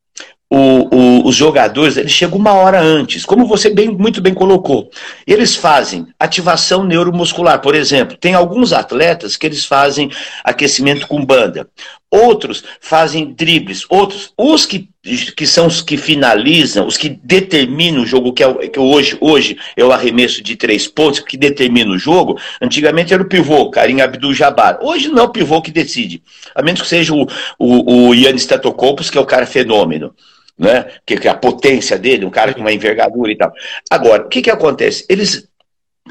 [0.53, 4.91] o, o, os jogadores eles chegam uma hora antes, como você bem, muito bem colocou.
[5.25, 8.17] Eles fazem ativação neuromuscular, por exemplo.
[8.17, 10.11] Tem alguns atletas que eles fazem
[10.43, 11.69] aquecimento com banda.
[12.11, 13.85] Outros fazem dribles.
[13.87, 14.89] Outros, os que,
[15.37, 19.57] que são os que finalizam, os que determinam o jogo, que, é, que hoje, hoje
[19.77, 22.37] é o arremesso de três pontos, que determina o jogo.
[22.61, 24.79] Antigamente era o pivô, Karim Abdul-Jabbar.
[24.81, 26.21] Hoje não é o pivô que decide.
[26.53, 27.25] A menos que seja o,
[27.57, 30.13] o, o Yannis que é o cara fenômeno
[30.61, 30.85] né?
[31.03, 33.51] Que, que a potência dele, um cara com uma envergadura e tal.
[33.89, 35.03] Agora, o que, que acontece?
[35.09, 35.49] Eles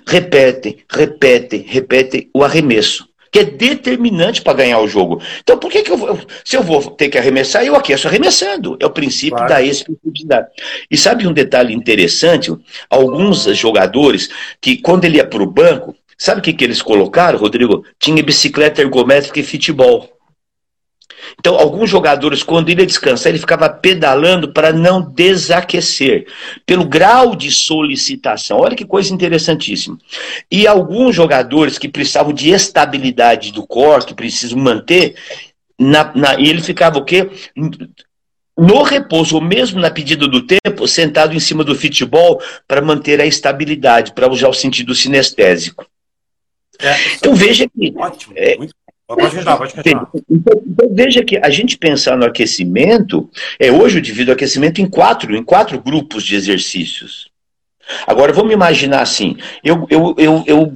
[0.05, 5.23] repetem, repetem, repetem o arremesso, que é determinante para ganhar o jogo.
[5.41, 8.77] Então, por que, que eu, se eu vou ter que arremessar, eu aqueço arremessando?
[8.81, 9.55] É o princípio claro.
[9.55, 10.49] da especificidade.
[10.91, 12.53] E sabe um detalhe interessante?
[12.89, 14.29] Alguns jogadores
[14.61, 17.85] que, quando ele ia para o banco, sabe o que, que eles colocaram, Rodrigo?
[18.01, 20.20] Tinha bicicleta ergométrica e futebol.
[21.39, 26.27] Então, alguns jogadores, quando ele ia descansar, ele ficava pedalando para não desaquecer,
[26.67, 28.59] pelo grau de solicitação.
[28.59, 29.99] Olha que coisa interessantíssima.
[30.51, 35.15] E alguns jogadores que precisavam de estabilidade do corpo, que precisam manter,
[35.79, 37.31] na, na, e ele ficava o quê?
[38.61, 43.19] no repouso, ou mesmo na pedida do tempo, sentado em cima do futebol para manter
[43.19, 45.87] a estabilidade, para usar o sentido sinestésico.
[46.79, 47.93] É, então veja que.
[47.97, 48.57] Ótimo, é,
[49.15, 50.09] Pode continuar, pode continuar.
[50.31, 54.81] Então, então, veja que a gente pensar no aquecimento, é hoje eu divido o aquecimento
[54.81, 57.29] em quatro, em quatro grupos de exercícios.
[58.07, 60.75] Agora, vamos imaginar assim, eu, eu, eu, eu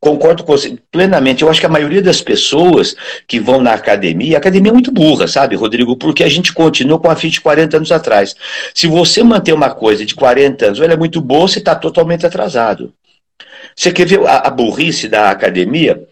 [0.00, 1.42] concordo com você plenamente.
[1.42, 2.96] Eu acho que a maioria das pessoas
[3.26, 5.96] que vão na academia, a academia é muito burra, sabe, Rodrigo?
[5.96, 8.34] Porque a gente continua com a FIT de 40 anos atrás.
[8.74, 12.26] Se você manter uma coisa de 40 anos, ela é muito boa, você está totalmente
[12.26, 12.92] atrasado.
[13.76, 16.04] Você quer ver a, a burrice da academia?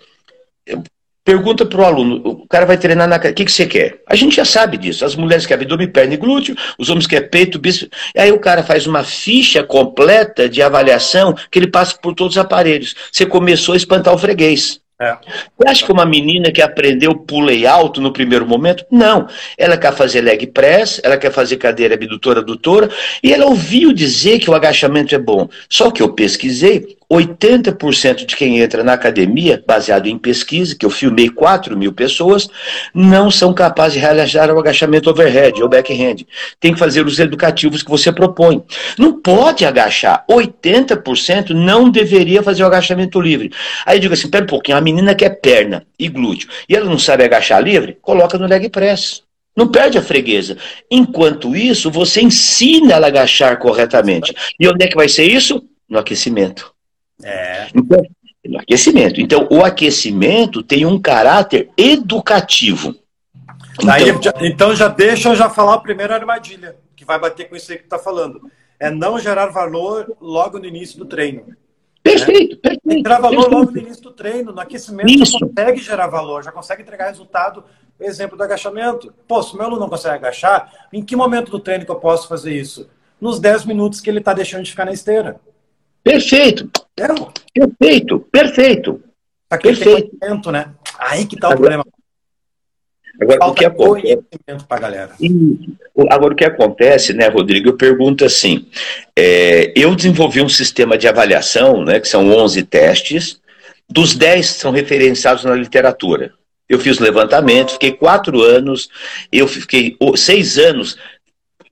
[1.25, 3.17] Pergunta para o aluno, o cara vai treinar na.
[3.17, 4.03] O que, que você quer?
[4.07, 5.07] A gente já sabe disso.
[5.07, 7.89] As mulheres querem abdômen, perna e glúteo, os homens querem peito, bíceps.
[8.15, 12.37] E aí o cara faz uma ficha completa de avaliação que ele passa por todos
[12.37, 12.95] os aparelhos.
[13.11, 14.81] Você começou a espantar o freguês.
[15.01, 15.17] É.
[15.57, 18.85] Você acha que uma menina que aprendeu pulei alto no primeiro momento?
[18.91, 19.27] Não.
[19.59, 22.89] Ela quer fazer leg press, ela quer fazer cadeira abdutora, adutora,
[23.23, 25.49] e ela ouviu dizer que o agachamento é bom.
[25.69, 30.91] Só que eu pesquisei, 80% de quem entra na academia, baseado em pesquisa, que eu
[30.91, 32.49] filmei 4 mil pessoas,
[32.93, 36.27] não são capazes de realizar o agachamento overhead ou backhand.
[36.59, 38.63] Tem que fazer os educativos que você propõe.
[38.99, 40.25] Não pode agachar.
[40.29, 43.53] 80% não deveria fazer o agachamento livre.
[43.87, 46.87] Aí eu digo assim, pera um pouquinho, a menina quer perna e glúteo, e ela
[46.87, 49.23] não sabe agachar livre, coloca no leg press.
[49.57, 50.57] Não perde a freguesa.
[50.91, 54.35] Enquanto isso, você ensina ela a agachar corretamente.
[54.59, 55.63] E onde é que vai ser isso?
[55.89, 56.74] No aquecimento.
[57.23, 57.69] É.
[57.75, 58.03] Então,
[58.47, 59.21] no aquecimento.
[59.21, 62.95] Então, o aquecimento tem um caráter educativo.
[63.75, 64.05] Então, Aí,
[64.43, 67.79] então já deixa eu já falar a primeira armadilha, que vai bater com isso aí
[67.79, 68.41] que tu está falando.
[68.79, 71.57] É não gerar valor logo no início do treino.
[72.03, 72.61] Perfeito, né?
[72.63, 73.03] perfeito.
[73.03, 73.59] Gerar valor perfeito.
[73.59, 74.53] logo no início do treino.
[74.53, 75.39] No aquecimento isso.
[75.39, 77.65] já consegue gerar valor, já consegue entregar resultado.
[77.99, 79.15] Exemplo do agachamento.
[79.27, 81.97] Pô, se o meu aluno não consegue agachar, em que momento do treino que eu
[81.97, 82.91] posso fazer isso?
[83.21, 85.41] Nos 10 minutos que ele está deixando de ficar na esteira.
[86.05, 86.71] Perfeito.
[87.53, 89.03] Perfeito, perfeito.
[89.51, 90.11] Aqui perfeito.
[90.21, 90.75] tem né?
[90.99, 91.85] Aí que está o agora, problema.
[93.21, 94.25] Agora, Falta o que acontece?
[94.69, 95.13] para galera.
[96.11, 97.69] Agora, o que acontece, né, Rodrigo?
[97.69, 98.67] Eu pergunto assim:
[99.17, 103.41] é, eu desenvolvi um sistema de avaliação, né, que são 11 testes,
[103.89, 106.33] dos 10 são referenciados na literatura.
[106.69, 108.89] Eu fiz levantamento, fiquei quatro anos,
[109.31, 110.99] eu fiquei seis anos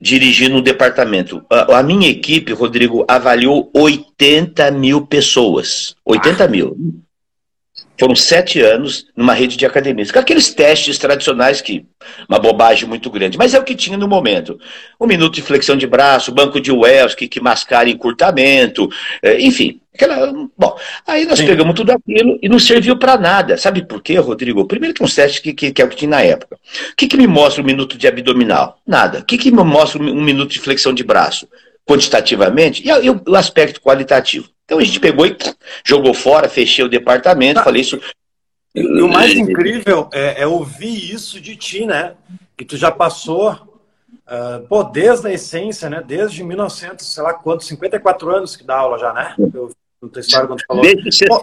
[0.03, 1.45] dirigindo um departamento.
[1.49, 5.95] A, a, minha equipe, Rodrigo, avaliou 80 mil pessoas.
[6.05, 6.49] 80 ah.
[6.49, 6.77] mil.
[8.03, 10.11] Foram sete anos numa rede de academias.
[10.11, 11.87] Com aqueles testes tradicionais que.
[12.29, 13.39] Uma bobagem muito grande.
[13.39, 14.59] Mas é o que tinha no momento.
[15.01, 18.91] Um minuto de flexão de braço, banco de Wells, que, que mascara encurtamento,
[19.23, 19.81] é, enfim.
[19.95, 21.47] Aquela, bom, aí nós Sim.
[21.47, 23.57] pegamos tudo aquilo e não serviu para nada.
[23.57, 24.67] Sabe por quê, Rodrigo?
[24.67, 26.57] Primeiro que um testes que, que, que, é o que tinha na época.
[26.57, 28.81] O que, que me mostra um minuto de abdominal?
[28.85, 29.21] Nada.
[29.21, 31.47] O que, que me mostra um minuto de flexão de braço?
[31.87, 34.49] Quantitativamente e o aspecto qualitativo.
[34.65, 35.37] Então a gente pegou e
[35.85, 38.01] jogou fora, fechei o departamento, ah, falei isso.
[38.75, 42.15] E o mais incrível é, é, ouvir isso de ti, né?
[42.57, 46.03] Que tu já passou, uh, pô, desde a essência, né?
[46.07, 49.35] Desde 1900, sei lá quantos, 54 anos que dá aula já, né?
[49.39, 49.71] Eu,
[50.09, 50.83] teu história quando tu falou.
[50.83, 51.41] Desde pô,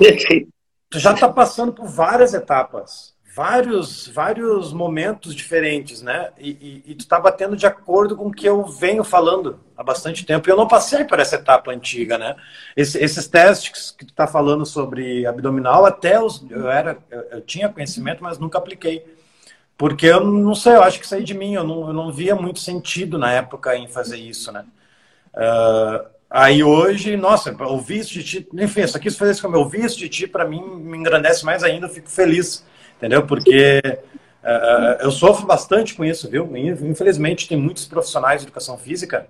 [0.89, 6.31] tu já tá passando por várias etapas vários, vários momentos diferentes, né?
[6.37, 9.83] E, e, e tu tá batendo de acordo com o que eu venho falando há
[9.83, 10.49] bastante tempo.
[10.49, 12.35] E eu não passei por essa etapa antiga, né?
[12.75, 17.41] Esse, esses testes que tu tá falando sobre abdominal, até os, eu era, eu, eu,
[17.41, 19.05] tinha conhecimento, mas nunca apliquei.
[19.77, 22.35] Porque eu não sei, eu acho que saí de mim, eu não, eu não via
[22.35, 24.65] muito sentido na época em fazer isso, né?
[25.33, 29.61] Uh, aí hoje, nossa, ouvir isso de ti, enfim, isso aqui, fazer isso como eu
[29.61, 32.67] ouvi isso de ti, para mim, me engrandece mais ainda, eu fico feliz
[32.99, 33.25] entendeu?
[33.25, 33.81] Porque
[34.43, 36.49] uh, eu sofro bastante com isso, viu?
[36.55, 39.25] Infelizmente, tem muitos profissionais de educação física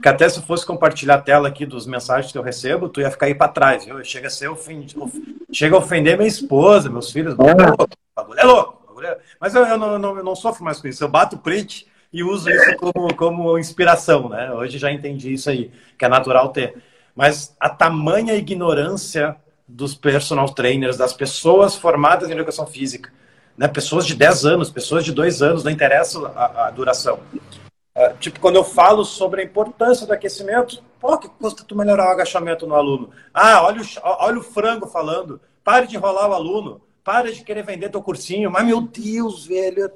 [0.00, 3.10] que até se fosse compartilhar a tela aqui dos mensagens que eu recebo, tu ia
[3.10, 4.02] ficar aí para trás, viu?
[4.02, 5.10] Chega a ser ofendido,
[5.52, 7.36] chega a ofender minha esposa, meus filhos.
[7.38, 11.04] É louco, é Mas eu, eu, não, não, eu não sofro mais com isso.
[11.04, 14.50] Eu bato print e uso isso como, como inspiração, né?
[14.52, 16.82] Hoje já entendi isso aí, que é natural ter.
[17.14, 19.36] Mas a tamanha ignorância
[19.70, 23.12] dos personal trainers, das pessoas formadas em educação física.
[23.56, 23.68] Né?
[23.68, 27.20] Pessoas de 10 anos, pessoas de 2 anos, não interessa a, a duração.
[27.96, 32.08] Uh, tipo, quando eu falo sobre a importância do aquecimento, pô, que custa tu melhorar
[32.08, 33.10] o agachamento no aluno?
[33.32, 36.80] Ah, olha o, olha o frango falando, pare de enrolar o aluno.
[37.02, 38.50] Para de querer vender teu cursinho.
[38.50, 39.90] Mas, meu Deus, velho.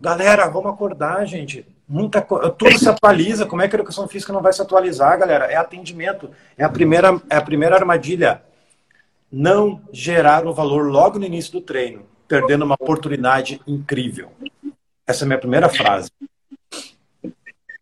[0.00, 1.66] Galera, vamos acordar, gente.
[1.88, 2.50] Muita co...
[2.50, 3.46] Tudo se atualiza.
[3.46, 5.46] Como é que a educação física não vai se atualizar, galera?
[5.46, 6.30] É atendimento.
[6.56, 8.42] É a primeira, é a primeira armadilha.
[9.32, 14.30] Não gerar o valor logo no início do treino, perdendo uma oportunidade incrível.
[15.06, 16.10] Essa é a minha primeira frase.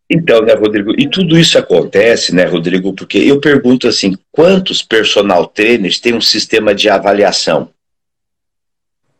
[0.09, 5.47] Então, né, Rodrigo, e tudo isso acontece, né, Rodrigo, porque eu pergunto assim, quantos personal
[5.47, 7.69] trainers têm um sistema de avaliação?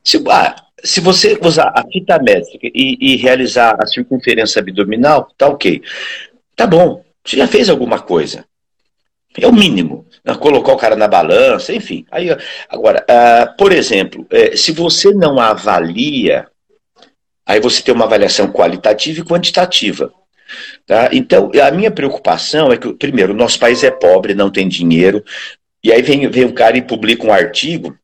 [0.03, 5.47] Se, ah, se você usar a fita métrica e, e, realizar a circunferência abdominal, tá
[5.47, 5.81] ok.
[6.55, 8.45] Tá bom, você já fez alguma coisa.
[9.37, 10.05] É o mínimo.
[10.39, 12.05] Colocar o cara na balança, enfim.
[12.11, 12.29] Aí,
[12.69, 16.47] agora, uh, por exemplo, eh, se você não avalia,
[17.45, 20.13] aí você tem uma avaliação qualitativa e quantitativa.
[20.85, 21.09] Tá?
[21.11, 25.23] Então, a minha preocupação é que, primeiro, nosso país é pobre, não tem dinheiro,
[25.83, 27.97] e aí vem, vem um cara e publica um artigo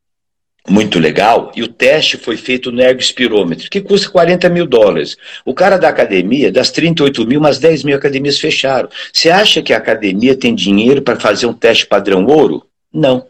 [0.70, 5.16] muito legal, e o teste foi feito no ergospirômetro, que custa 40 mil dólares.
[5.46, 8.90] O cara da academia, das 38 mil, umas 10 mil academias fecharam.
[9.14, 12.66] Você acha que a academia tem dinheiro para fazer um teste padrão ouro?
[12.94, 13.26] Não.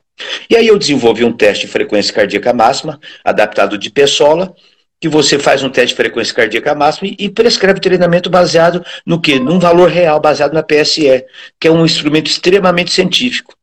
[0.50, 4.56] E aí eu desenvolvi um teste de frequência cardíaca máxima, adaptado de Pessola,
[5.00, 9.40] que você faz um teste de frequência cardíaca máxima e, prescreve treinamento baseado no quê?
[9.40, 11.24] Num valor real, baseado na PSE,
[11.60, 13.54] que é um instrumento extremamente científico.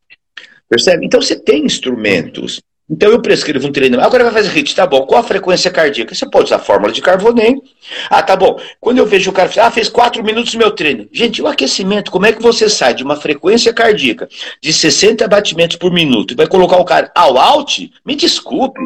[0.68, 1.04] Percebe?
[1.04, 4.07] Então você tem instrumentos então eu prescrevo um treinamento.
[4.07, 5.07] Agora vai fazer HIT, tá bom.
[5.07, 6.14] Qual a frequência cardíaca?
[6.14, 7.62] Você pode usar a fórmula de Carbonem.
[8.11, 8.61] Ah, tá bom.
[8.79, 11.09] Quando eu vejo o cara, ah, fez 4 minutos no meu treino.
[11.11, 14.29] Gente, o aquecimento, como é que você sai de uma frequência cardíaca
[14.61, 17.90] de 60 batimentos por minuto e vai colocar o cara ao out?
[18.05, 18.81] Me desculpe.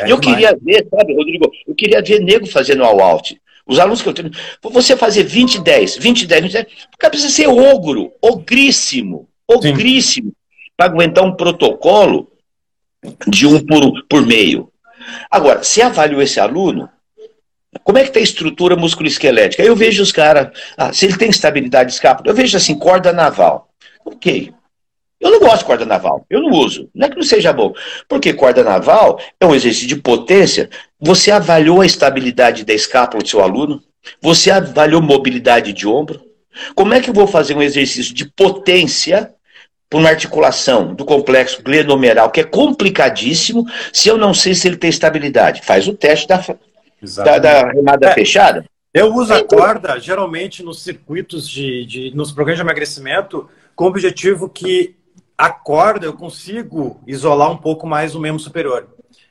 [0.00, 1.50] É eu queria ver, sabe, Rodrigo?
[1.68, 3.38] Eu queria ver nego fazendo ao out.
[3.66, 7.10] Os alunos que eu treino, você fazer 20, 10, 20, 10, 20, 10, o cara
[7.10, 10.32] precisa ser ogro, ogríssimo, ogríssimo,
[10.76, 12.33] para aguentar um protocolo
[13.26, 14.70] de um por, por meio.
[15.30, 16.88] Agora, se avaliou esse aluno,
[17.82, 19.62] como é que está a estrutura musculoesquelética?
[19.62, 23.12] Eu vejo os caras, ah, se ele tem estabilidade de escápula, eu vejo assim, corda
[23.12, 23.68] naval.
[24.04, 24.52] Ok.
[25.20, 26.88] Eu não gosto de corda naval, eu não uso.
[26.94, 27.72] Não é que não seja bom.
[28.08, 30.68] Porque corda naval é um exercício de potência.
[31.00, 33.82] Você avaliou a estabilidade da escápula do seu aluno?
[34.20, 36.20] Você avaliou mobilidade de ombro?
[36.74, 39.32] Como é que eu vou fazer um exercício de potência
[39.94, 44.76] por uma articulação do complexo glenomeral, que é complicadíssimo, se eu não sei se ele
[44.76, 45.62] tem estabilidade.
[45.62, 46.44] Faz o teste da,
[47.22, 48.64] da, da, remada é, fechada.
[48.92, 53.86] Eu uso a corda, geralmente, nos circuitos de, de, nos programas de emagrecimento, com o
[53.86, 54.96] objetivo que
[55.38, 58.88] a corda eu consigo isolar um pouco mais o membro superior.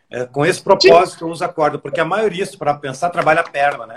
[0.09, 1.25] É, com esse propósito Sim.
[1.25, 3.95] eu uso a corda, porque a maioria, para pensar, trabalha a perna, né?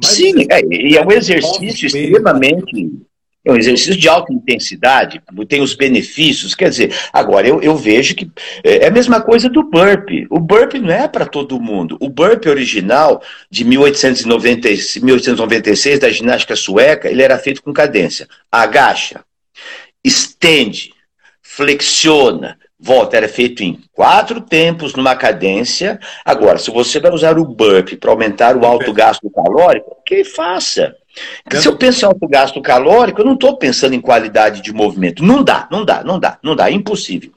[0.00, 3.09] Sim, é, e é um exercício extremamente
[3.44, 6.54] é um exercício de alta intensidade, tem os benefícios.
[6.54, 8.30] Quer dizer, agora eu, eu vejo que
[8.62, 10.26] é, é a mesma coisa do burpee.
[10.30, 11.96] O burpee não é para todo mundo.
[12.00, 14.68] O burpee original, de 1890,
[15.02, 18.28] 1896, da ginástica sueca, ele era feito com cadência.
[18.52, 19.24] Agacha,
[20.04, 20.92] estende,
[21.40, 23.16] flexiona, volta.
[23.16, 25.98] Era feito em quatro tempos, numa cadência.
[26.24, 30.94] Agora, se você vai usar o burpee para aumentar o alto gasto calórico, que faça.
[31.52, 35.24] Se eu penso em alto gasto calórico, eu não estou pensando em qualidade de movimento.
[35.24, 37.32] Não dá, não dá, não dá, não dá, é impossível.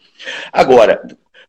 [0.51, 1.01] Agora,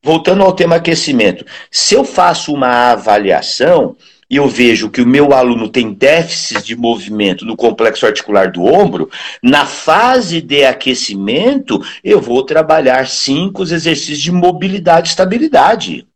[0.03, 3.97] voltando ao tema aquecimento, se eu faço uma avaliação
[4.29, 8.65] e eu vejo que o meu aluno tem déficits de movimento no complexo articular do
[8.65, 9.11] ombro,
[9.43, 16.07] na fase de aquecimento, eu vou trabalhar cinco exercícios de mobilidade e estabilidade.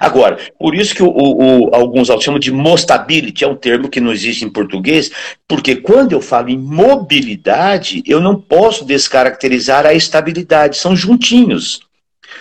[0.00, 4.10] Agora, por isso que o, o, alguns chamam de mostability, é um termo que não
[4.10, 5.10] existe em português,
[5.46, 11.80] porque quando eu falo em mobilidade, eu não posso descaracterizar a estabilidade, são juntinhos.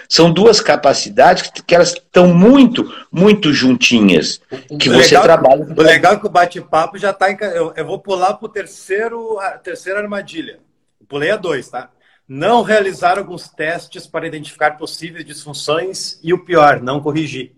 [0.09, 4.41] São duas capacidades que, elas estão muito, muito juntinhas.
[4.79, 5.65] Que você legal, trabalha.
[5.75, 7.31] O legal é que o bate-papo já está.
[7.31, 10.59] Eu, eu vou pular para o terceiro, a terceira armadilha.
[11.07, 11.89] Pulei a dois, tá?
[12.27, 17.55] Não realizar alguns testes para identificar possíveis disfunções e o pior, não corrigir.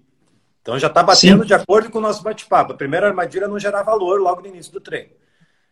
[0.62, 1.48] Então já está batendo Sim.
[1.48, 2.74] de acordo com o nosso bate-papo.
[2.74, 5.12] A primeira armadilha é não gerar valor logo no início do treino.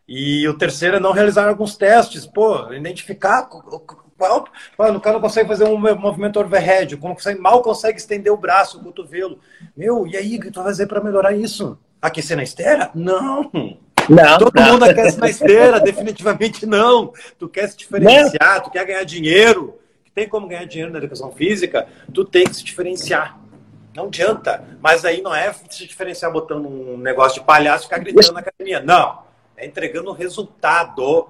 [0.08, 4.46] E o terceiro é não realizar alguns testes, pô, identificar qual,
[4.78, 8.84] o cara não consegue fazer um movimento overhead, consegue, mal consegue estender o braço, o
[8.84, 9.40] cotovelo.
[9.76, 11.78] Meu, e aí, o que tu vai fazer para melhorar isso?
[12.02, 12.92] Aquecer na esteira?
[12.94, 13.52] Não.
[14.10, 14.74] Não, Todo não.
[14.74, 17.14] mundo aquece na esteira, definitivamente não.
[17.38, 18.64] Tu quer se diferenciar, não.
[18.64, 19.80] tu quer ganhar dinheiro,
[20.14, 23.40] tem como ganhar dinheiro na educação física, tu tem que se diferenciar.
[23.96, 24.64] Não adianta.
[24.82, 28.42] Mas aí não é se diferenciar botando um negócio de palhaço e ficar gritando na
[28.42, 28.82] academia.
[28.82, 29.24] Não.
[29.56, 31.30] É entregando um resultado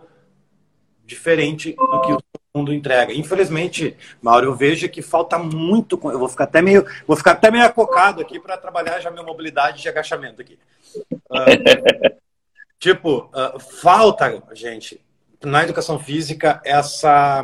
[1.05, 2.21] diferente do que os
[2.55, 3.13] mundo entrega.
[3.13, 5.99] Infelizmente, Mauro, eu vejo que falta muito.
[6.05, 9.23] Eu vou ficar até meio, vou ficar até meio acocado aqui para trabalhar já minha
[9.23, 10.57] mobilidade de agachamento aqui.
[11.29, 12.15] Uh,
[12.85, 15.03] tipo, uh, falta, gente,
[15.43, 17.43] na educação física essa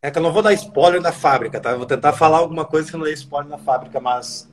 [0.00, 1.72] é que eu não vou dar spoiler da fábrica, tá?
[1.72, 4.50] Eu vou tentar falar alguma coisa que não dê spoiler na fábrica, mas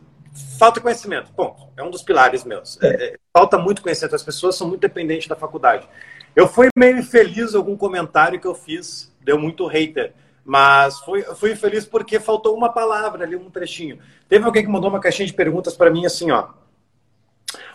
[0.60, 1.70] falta conhecimento, ponto.
[1.78, 2.78] É um dos pilares meus.
[2.82, 4.16] É, é, falta muito conhecimento.
[4.16, 5.88] As pessoas são muito dependentes da faculdade.
[6.36, 10.14] Eu fui meio infeliz algum comentário que eu fiz, deu muito hater.
[10.44, 14.00] Mas fui, fui infeliz porque faltou uma palavra ali, um trechinho.
[14.28, 16.50] Teve alguém que mandou uma caixinha de perguntas para mim assim, ó.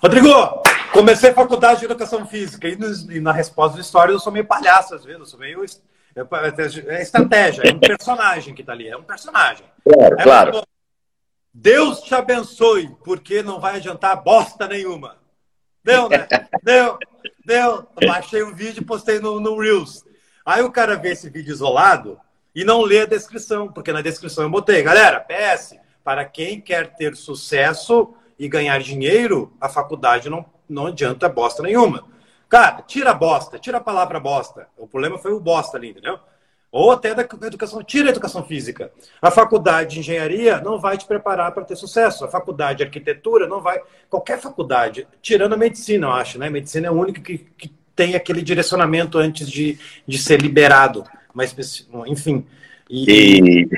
[0.02, 0.28] Rodrigo,
[0.92, 4.44] comecei faculdade de educação física e, no, e na resposta de história eu sou meio
[4.44, 5.64] palhaço às vezes, eu sou meio
[6.14, 9.64] é estratégia, é um personagem que está ali, é um personagem.
[9.84, 10.62] Claro, é claro.
[11.54, 15.16] Deus te abençoe, porque não vai adiantar bosta nenhuma.
[15.84, 16.26] Deu, né?
[16.62, 16.98] Deu,
[17.44, 17.86] deu.
[18.06, 20.04] Baixei o vídeo e postei no, no Reels.
[20.44, 22.18] Aí o cara vê esse vídeo isolado
[22.54, 26.94] e não lê a descrição, porque na descrição eu botei, galera, PS, para quem quer
[26.94, 32.04] ter sucesso e ganhar dinheiro, a faculdade não, não adianta bosta nenhuma.
[32.48, 34.68] Cara, tira a bosta, tira a palavra bosta.
[34.76, 36.18] O problema foi o bosta ali, entendeu?
[36.72, 38.92] Ou até da educação, tira a educação física.
[39.20, 42.24] A faculdade de engenharia não vai te preparar para ter sucesso.
[42.24, 43.80] A faculdade de arquitetura não vai.
[44.08, 46.46] Qualquer faculdade, tirando a medicina, eu acho, né?
[46.46, 51.04] A medicina é a única que, que tem aquele direcionamento antes de, de ser liberado.
[51.34, 51.54] Mas,
[52.06, 52.46] enfim.
[52.88, 53.68] E, e...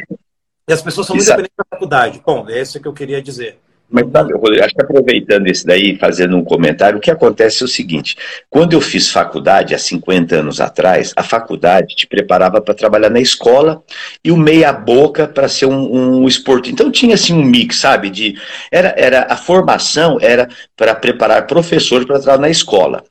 [0.69, 2.23] e as pessoas são muito dependentes da faculdade.
[2.25, 3.59] Bom, é isso que eu queria dizer.
[3.93, 7.67] Mas sabe, Rodrigo, acho que aproveitando esse daí, fazendo um comentário, o que acontece é
[7.67, 8.17] o seguinte:
[8.49, 13.21] quando eu fiz faculdade, há 50 anos atrás, a faculdade te preparava para trabalhar na
[13.21, 13.83] escola
[14.25, 16.73] e o meia-boca para ser um, um esporte.
[16.73, 18.09] Então tinha assim um mix, sabe?
[18.09, 18.35] De,
[18.71, 23.05] era, era, a formação era para preparar professores para trabalhar na escola.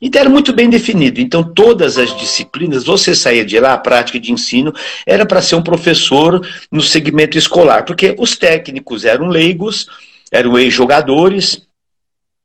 [0.00, 1.20] Então era muito bem definido.
[1.20, 4.72] Então todas as disciplinas, você saía de lá, a prática de ensino
[5.04, 9.88] era para ser um professor no segmento escolar, porque os técnicos eram leigos
[10.30, 11.62] eram ex-jogadores,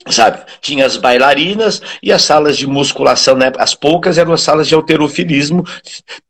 [0.07, 0.43] sabe?
[0.61, 3.51] Tinha as bailarinas e as salas de musculação, né?
[3.57, 5.63] as poucas eram as salas de alterofilismo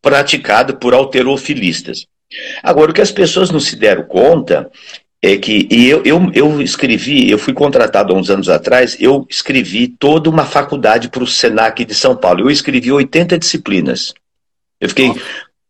[0.01, 2.05] praticado por alterofilistas.
[2.61, 4.69] Agora, o que as pessoas não se deram conta
[5.21, 9.25] é que, e eu, eu, eu escrevi, eu fui contratado há uns anos atrás, eu
[9.29, 12.41] escrevi toda uma faculdade para o SENAC de São Paulo.
[12.41, 14.13] Eu escrevi 80 disciplinas.
[14.81, 15.13] Eu fiquei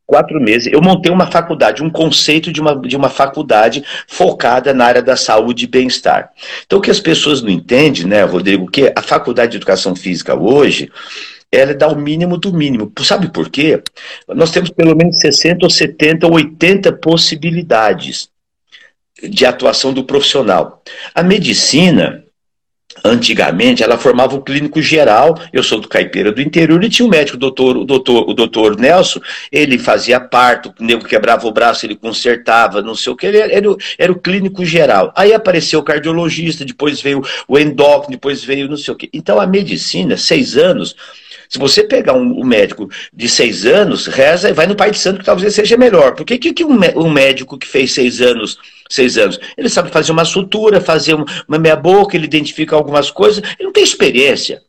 [0.05, 4.85] quatro meses, eu montei uma faculdade, um conceito de uma, de uma faculdade focada na
[4.85, 6.29] área da saúde e bem-estar.
[6.65, 10.35] Então, o que as pessoas não entendem, né, Rodrigo, que a faculdade de educação física
[10.35, 10.91] hoje,
[11.51, 12.91] ela dá o mínimo do mínimo.
[13.03, 13.81] Sabe por quê?
[14.27, 18.29] Nós temos pelo menos 60 ou 70 ou 80 possibilidades
[19.21, 20.81] de atuação do profissional.
[21.13, 22.22] A medicina,
[23.03, 25.39] Antigamente, ela formava o clínico geral.
[25.51, 28.33] Eu sou do Caipeira do interior e tinha um médico, o doutor, o doutor, o
[28.33, 29.19] doutor Nelson.
[29.51, 33.25] Ele fazia parto, o nego quebrava o braço, ele consertava, não sei o que.
[33.25, 35.11] Ele era, era, o, era o clínico geral.
[35.15, 39.09] Aí apareceu o cardiologista, depois veio o endócrino, depois veio não sei o que.
[39.13, 40.95] Então, a medicina, seis anos.
[41.49, 44.97] Se você pegar um, um, médico de seis anos, reza e vai no Pai de
[44.97, 46.15] Santo, que talvez seja melhor.
[46.15, 48.57] Porque que, que um, um médico que fez seis anos
[48.93, 49.39] seis anos.
[49.57, 53.71] Ele sabe fazer uma sutura, fazer uma meia boca, ele identifica algumas coisas, ele não
[53.71, 54.61] tem experiência.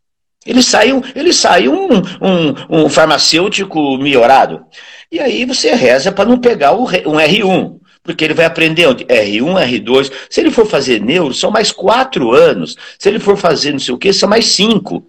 [0.46, 4.62] Ele saiu, ele saiu um, um, um farmacêutico melhorado.
[5.10, 7.78] E aí você reza para não pegar um R1.
[8.02, 9.04] Porque ele vai aprender onde?
[9.06, 10.12] R1, R2.
[10.28, 12.76] Se ele for fazer neuro, são mais quatro anos.
[12.98, 15.08] Se ele for fazer não sei o que, são mais cinco.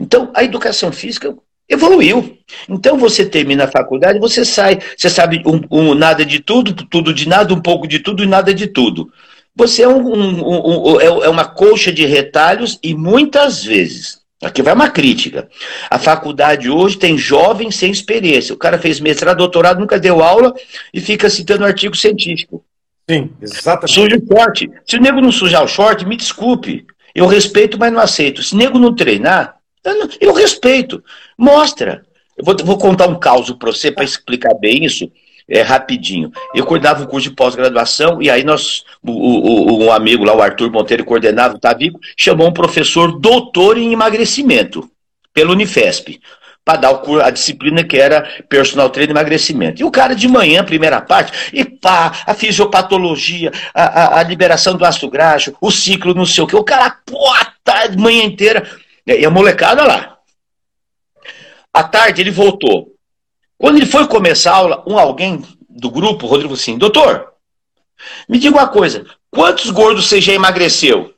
[0.00, 1.36] Então, a educação física
[1.68, 2.38] evoluiu.
[2.68, 7.14] Então você termina a faculdade, você sai, você sabe um, um, nada de tudo, tudo
[7.14, 9.10] de nada, um pouco de tudo e nada de tudo.
[9.54, 14.90] Você é, um, é, é uma colcha de retalhos e muitas vezes, aqui vai uma
[14.90, 15.48] crítica,
[15.90, 18.54] a faculdade hoje tem jovens sem experiência.
[18.54, 20.54] O cara fez mestrado, doutorado, nunca deu aula
[20.92, 22.64] e fica citando artigo científico.
[23.08, 23.92] Sim, exatamente.
[23.92, 24.70] Suja o short.
[24.86, 26.86] Se o nego não sujar o short, me desculpe.
[27.14, 28.42] Eu respeito, mas não aceito.
[28.42, 31.02] Se o nego não treinar, eu, eu respeito.
[31.36, 32.04] Mostra.
[32.36, 35.10] Eu vou, vou contar um caos para você para explicar bem isso.
[35.48, 36.30] É, rapidinho.
[36.54, 40.40] Eu coordenava o curso de pós-graduação e aí nós, o, o, um amigo lá, o
[40.40, 44.88] Arthur Monteiro, coordenava o Tavico, chamou um professor doutor em emagrecimento
[45.34, 46.20] pelo Unifesp
[46.64, 49.82] para dar a disciplina que era personal treino e emagrecimento.
[49.82, 54.76] E o cara de manhã, primeira parte, e pá, a fisiopatologia, a, a, a liberação
[54.76, 56.54] do ácido graxo, o ciclo, não sei o que.
[56.54, 57.32] O cara, pô,
[57.64, 58.64] tá de manhã inteira.
[59.06, 60.18] E a molecada lá.
[61.72, 62.94] À tarde ele voltou.
[63.58, 67.32] Quando ele foi começar a aula, um alguém do grupo, Rodrigo, assim, doutor,
[68.28, 71.14] me diga uma coisa, quantos gordos você já emagreceu?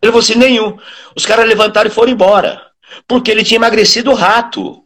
[0.00, 0.78] Ele falou assim, nenhum.
[1.16, 2.64] Os caras levantaram e foram embora.
[3.08, 4.85] Porque ele tinha emagrecido o rato.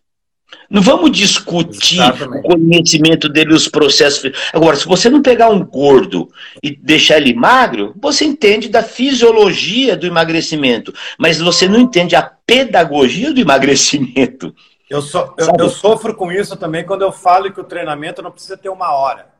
[0.68, 2.38] Não vamos discutir Exatamente.
[2.38, 4.30] o conhecimento dele, os processos.
[4.52, 6.28] Agora, se você não pegar um gordo
[6.62, 12.22] e deixar ele magro, você entende da fisiologia do emagrecimento, mas você não entende a
[12.22, 14.54] pedagogia do emagrecimento.
[14.88, 18.30] Eu, so, eu, eu sofro com isso também quando eu falo que o treinamento não
[18.30, 19.30] precisa ter uma hora.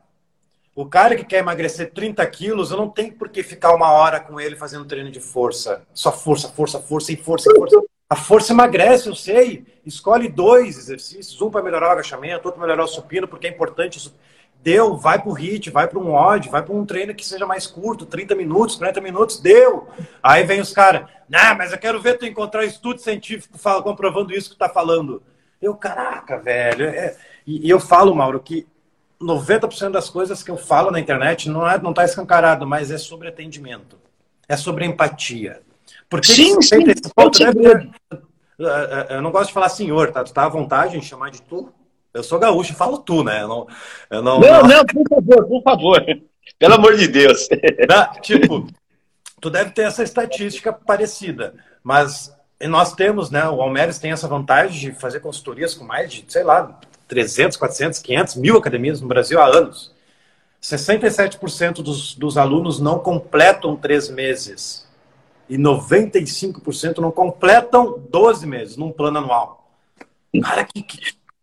[0.75, 4.21] O cara que quer emagrecer 30 quilos, eu não tenho por que ficar uma hora
[4.21, 5.83] com ele fazendo treino de força.
[5.93, 7.83] Só força, força, força e força e força.
[8.09, 9.65] A força emagrece, eu sei.
[9.91, 13.51] Escolhe dois exercícios, um para melhorar o agachamento, outro para melhorar o supino, porque é
[13.51, 14.13] importante.
[14.63, 17.47] Deu, vai para o HIIT, vai para um odd, vai para um treino que seja
[17.47, 19.89] mais curto, 30 minutos, 40 minutos, deu.
[20.23, 24.33] Aí vem os caras, não, mas eu quero ver tu encontrar estudo científico fala, comprovando
[24.33, 25.23] isso que tu tá falando.
[25.61, 26.87] Eu, caraca, velho.
[26.87, 27.17] É...
[27.47, 28.67] E, e eu falo, Mauro, que
[29.21, 32.99] 90% das coisas que eu falo na internet não é não está escancarado, mas é
[32.99, 33.99] sobre atendimento,
[34.49, 35.63] é sobre empatia.
[36.09, 36.83] Porque sim, sim.
[36.83, 37.91] Esse ponto, né?
[39.09, 40.23] Eu não gosto de falar senhor, tá?
[40.23, 41.73] Tu tá à vontade em chamar de tu?
[42.13, 43.43] Eu sou gaúcho, falo tu, né?
[43.43, 43.67] Eu não,
[44.11, 46.05] eu não, não, não, por favor, por favor.
[46.59, 47.49] Pelo amor de Deus.
[47.89, 48.67] Não, tipo,
[49.41, 53.49] tu deve ter essa estatística parecida, mas nós temos, né?
[53.49, 57.99] O Almeres tem essa vantagem de fazer consultorias com mais de, sei lá, 300, 400,
[58.01, 59.95] 500 mil academias no Brasil há anos.
[60.63, 64.90] 67% dos, dos alunos não completam três meses
[65.51, 69.69] e 95% não completam 12 meses num plano anual.
[70.41, 70.99] Cara, que, que,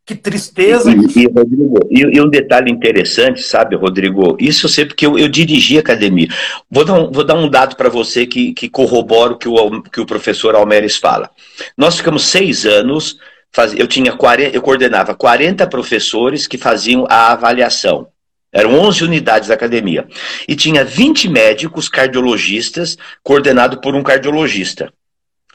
[0.06, 0.90] que tristeza.
[0.90, 4.38] E, e, Rodrigo, e, e, um detalhe interessante, sabe, Rodrigo?
[4.40, 6.30] Isso eu sei porque eu, eu dirigi academia.
[6.72, 9.82] Vou dar um, vou dar um dado para você que, que corrobora o que o,
[9.84, 11.30] que o professor Almeres fala.
[11.78, 13.18] Nós ficamos seis anos,
[13.52, 18.08] faz, eu, tinha 40, eu coordenava 40 professores que faziam a avaliação.
[18.52, 20.08] Eram 11 unidades da academia.
[20.48, 24.92] E tinha 20 médicos cardiologistas, coordenado por um cardiologista.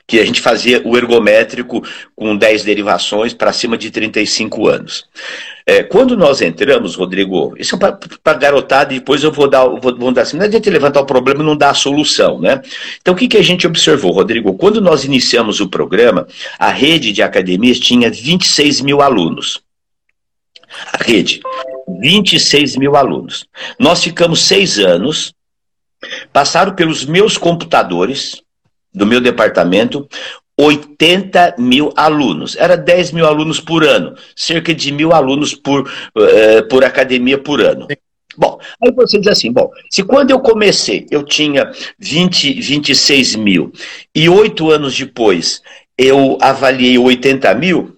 [0.07, 1.83] Que a gente fazia o ergométrico
[2.15, 5.05] com 10 derivações para cima de 35 anos.
[5.65, 7.79] É, quando nós entramos, Rodrigo, isso é
[8.23, 11.07] para garotada e depois eu vou dar, vou, vou dar assim, não adianta levantar o
[11.07, 12.61] problema e não dar a solução, né?
[13.01, 14.55] Então o que, que a gente observou, Rodrigo?
[14.55, 16.27] Quando nós iniciamos o programa,
[16.59, 19.63] a rede de academias tinha 26 mil alunos.
[20.93, 21.41] A rede.
[21.89, 23.47] 26 mil alunos.
[23.79, 25.35] Nós ficamos seis anos,
[26.33, 28.43] passaram pelos meus computadores,
[28.95, 30.09] do meu departamento,
[30.59, 32.57] 80 mil alunos.
[32.57, 37.61] Era 10 mil alunos por ano, cerca de mil alunos por, uh, por academia por
[37.61, 37.89] ano.
[38.37, 43.71] Bom, aí você diz assim, bom, se quando eu comecei eu tinha 20, 26 mil
[44.15, 45.61] e oito anos depois
[45.99, 47.95] eu avaliei 80 mil,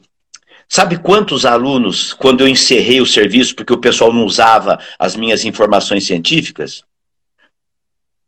[0.75, 5.45] Sabe quantos alunos, quando eu encerrei o serviço, porque o pessoal não usava as minhas
[5.45, 6.83] informações científicas?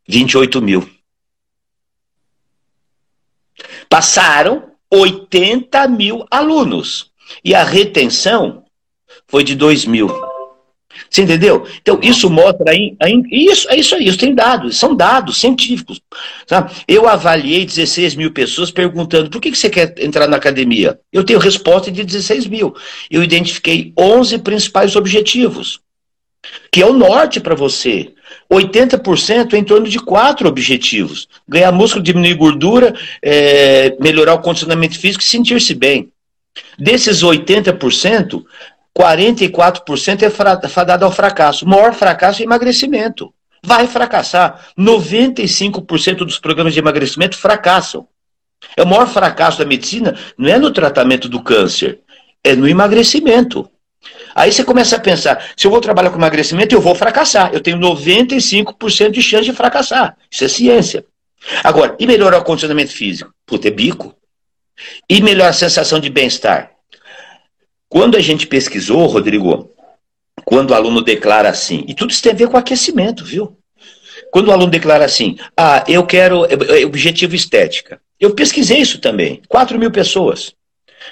[0.07, 0.89] 28 mil.
[3.89, 7.11] Passaram 80 mil alunos.
[7.43, 8.63] E a retenção
[9.27, 10.07] foi de 2 mil.
[11.09, 11.65] Você entendeu?
[11.81, 12.95] Então, isso mostra aí.
[13.01, 16.01] aí isso, é isso isso tem dados, são dados científicos.
[16.45, 16.71] Sabe?
[16.87, 20.99] Eu avaliei 16 mil pessoas perguntando por que, que você quer entrar na academia?
[21.11, 22.75] Eu tenho resposta de 16 mil.
[23.09, 25.79] Eu identifiquei 11 principais objetivos,
[26.71, 28.13] que é o norte para você.
[28.51, 34.97] 80% é em torno de quatro objetivos: ganhar músculo, diminuir gordura, é, melhorar o condicionamento
[34.99, 36.09] físico e sentir-se bem.
[36.77, 38.43] Desses 80%,
[38.97, 41.65] 44% é fadado ao fracasso.
[41.65, 43.31] O maior fracasso é emagrecimento.
[43.63, 44.67] Vai fracassar.
[44.77, 48.07] 95% dos programas de emagrecimento fracassam.
[48.75, 51.99] É o maior fracasso da medicina não é no tratamento do câncer,
[52.43, 53.69] é no emagrecimento.
[54.33, 57.51] Aí você começa a pensar, se eu vou trabalhar com emagrecimento, eu vou fracassar.
[57.53, 60.17] Eu tenho 95% de chance de fracassar.
[60.31, 61.05] Isso é ciência.
[61.63, 63.31] Agora, e melhorar o condicionamento físico?
[63.45, 64.15] Puta, é bico.
[65.07, 66.76] E melhorar a sensação de bem-estar?
[67.89, 69.71] Quando a gente pesquisou, Rodrigo,
[70.45, 73.57] quando o aluno declara assim, e tudo isso tem a ver com aquecimento, viu?
[74.31, 77.99] Quando o aluno declara assim, ah, eu quero é, é, objetivo estética.
[78.19, 80.53] Eu pesquisei isso também, 4 mil pessoas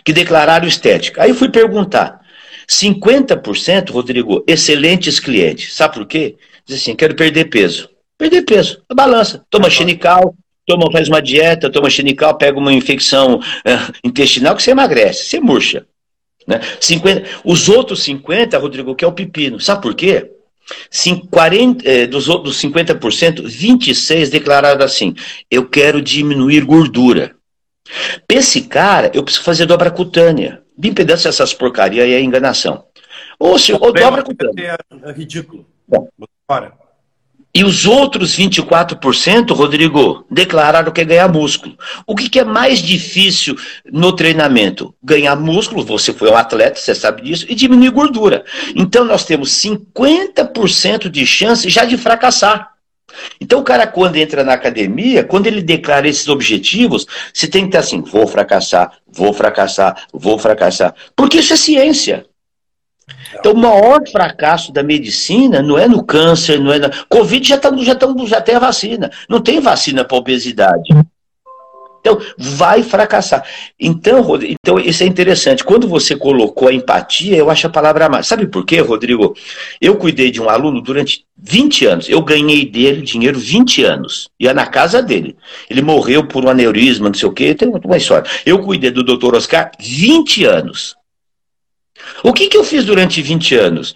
[0.04, 1.24] que declararam estética.
[1.24, 2.20] Aí eu fui perguntar,
[2.68, 5.74] 50%, Rodrigo, excelentes clientes.
[5.74, 6.36] Sabe por quê?
[6.66, 7.90] Diz assim, quero perder peso.
[8.18, 9.46] Perder peso, a balança.
[9.50, 14.72] Toma xenical, toma, faz uma dieta, toma xenical, pega uma infecção uh, intestinal que você
[14.72, 15.86] emagrece, você murcha.
[16.48, 16.62] Né?
[16.80, 19.60] 50, os outros 50, Rodrigo, que é o pepino.
[19.60, 20.32] Sabe por quê?
[21.30, 25.16] 40, eh, dos outros 50%, 26 declararam assim:
[25.50, 27.36] eu quero diminuir gordura.
[28.28, 30.62] Pra esse cara, eu preciso fazer dobra cutânea.
[30.78, 32.86] Bem-impedância essas porcaria aí é enganação.
[33.40, 34.78] Ou, se, ou dobra cutânea.
[35.04, 35.66] É, é ridículo.
[35.88, 36.08] Bom,
[36.48, 36.74] Fora.
[37.56, 41.78] E os outros 24%, Rodrigo, declararam que é ganhar músculo.
[42.06, 43.56] O que, que, é mais difícil
[43.90, 44.94] no treinamento?
[45.02, 48.44] Ganhar músculo, você foi um atleta, você sabe disso, e diminuir gordura.
[48.76, 52.72] Então nós temos 50% de chance já de fracassar.
[53.40, 57.70] Então o cara quando entra na academia, quando ele declara esses objetivos, você tem que
[57.70, 60.94] estar assim, vou fracassar, vou fracassar, vou fracassar.
[61.16, 62.26] Porque isso é ciência.
[63.38, 66.90] Então, o maior fracasso da medicina não é no câncer, não é na.
[67.08, 69.12] Covid já, tá, já, tá, já tem a vacina.
[69.30, 70.90] Não tem vacina para obesidade.
[72.06, 73.44] Então, vai fracassar.
[73.80, 75.64] Então, então, isso é interessante.
[75.64, 78.28] Quando você colocou a empatia, eu acho a palavra mais.
[78.28, 79.36] Sabe por quê, Rodrigo?
[79.82, 82.10] Eu cuidei de um aluno durante 20 anos.
[82.10, 84.30] Eu ganhei dele dinheiro 20 anos.
[84.40, 85.36] Ia na casa dele.
[85.68, 87.56] Ele morreu por um aneurisma, não sei o quê.
[87.56, 88.30] Tem uma história.
[88.46, 89.34] Eu cuidei do Dr.
[89.34, 90.96] Oscar 20 anos.
[92.26, 93.94] O que, que eu fiz durante 20 anos?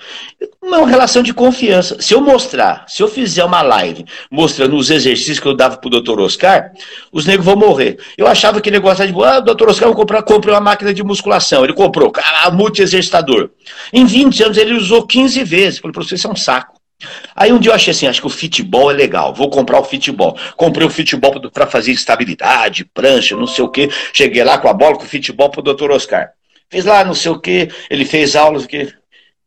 [0.61, 1.99] Uma relação de confiança.
[1.99, 5.89] Se eu mostrar, se eu fizer uma live mostrando os exercícios que eu dava pro
[5.89, 6.19] Dr.
[6.19, 6.71] Oscar,
[7.11, 7.97] os negros vão morrer.
[8.15, 9.23] Eu achava que gostava de.
[9.23, 9.69] Ah, Dr.
[9.69, 11.63] Oscar, eu comprar, comprei uma máquina de musculação.
[11.63, 13.49] Ele comprou, ah, multi-exercitador.
[13.91, 15.79] Em 20 anos ele usou 15 vezes.
[15.79, 16.79] Falei, professor, isso é um saco.
[17.35, 19.83] Aí um dia eu achei assim, acho que o futebol é legal, vou comprar o
[19.83, 20.37] futebol.
[20.55, 23.89] Comprei o futebol para fazer estabilidade, prancha, não sei o quê.
[24.13, 25.89] Cheguei lá com a bola, com o futebol pro Dr.
[25.89, 26.29] Oscar.
[26.69, 28.93] Fez lá não sei o quê, ele fez aulas, que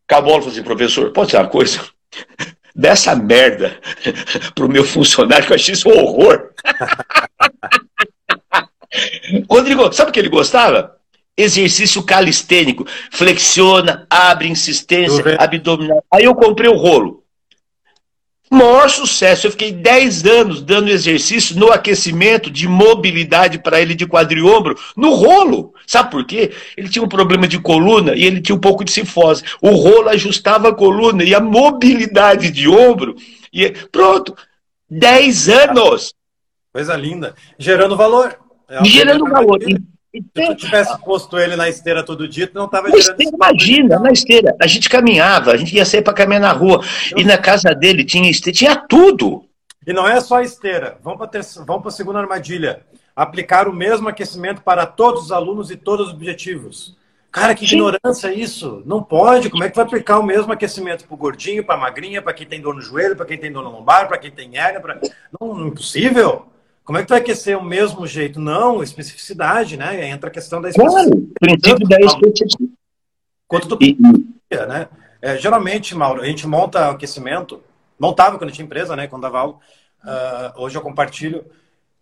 [0.08, 1.80] acabou, falou assim, professor, pode ser uma coisa?
[2.74, 3.78] Dessa merda
[4.54, 6.50] pro meu funcionário, que eu achei isso um horror.
[9.48, 10.96] Rodrigo, sabe o que ele gostava?
[11.36, 12.86] Exercício calistênico.
[13.10, 16.04] Flexiona, abre insistência, abdominal.
[16.10, 17.21] Aí eu comprei o rolo
[18.52, 19.46] maior sucesso.
[19.46, 25.14] Eu fiquei 10 anos dando exercício no aquecimento de mobilidade para ele de quadriombro no
[25.14, 25.72] rolo.
[25.86, 26.52] Sabe por quê?
[26.76, 29.42] Ele tinha um problema de coluna e ele tinha um pouco de cifose.
[29.60, 33.16] O rolo ajustava a coluna e a mobilidade de ombro.
[33.52, 34.34] E pronto,
[34.88, 36.14] 10 anos.
[36.72, 37.34] Coisa linda.
[37.58, 38.38] Gerando valor.
[38.68, 39.58] É gerando valor.
[40.14, 43.98] Se tu tivesse posto ele na esteira todo dia, tu não estava gerando esteira, Imagina,
[43.98, 44.56] na esteira.
[44.60, 46.84] A gente caminhava, a gente ia sair para caminhar na rua.
[47.10, 47.18] Eu...
[47.18, 49.46] E na casa dele tinha esteira, tinha tudo.
[49.86, 50.98] E não é só a esteira.
[51.02, 51.42] Vamos para ter...
[51.66, 52.82] Vamos a segunda armadilha.
[53.16, 56.94] Aplicar o mesmo aquecimento para todos os alunos e todos os objetivos.
[57.30, 57.76] Cara, que Sim.
[57.76, 58.82] ignorância isso.
[58.84, 59.48] Não pode.
[59.48, 62.34] Como é que vai aplicar o mesmo aquecimento para o gordinho, para a magrinha, para
[62.34, 64.80] quem tem dor no joelho, para quem tem dor no lombar, para quem tem hérnia?
[64.80, 65.00] Pra...
[65.40, 66.51] Não, não é impossível.
[66.84, 68.40] Como é que tu vai aquecer o mesmo jeito?
[68.40, 70.08] Não, especificidade, né?
[70.08, 71.10] Entra a questão da especificidade.
[71.10, 72.72] Claro, princípio da especificidade.
[73.46, 73.78] Quanto tu
[74.50, 74.88] né?
[75.20, 77.62] É, geralmente, Mauro, a gente monta aquecimento,
[77.98, 79.06] montava quando tinha empresa, né?
[79.06, 79.58] Quando dava aula.
[80.02, 81.44] Uh, hoje eu compartilho.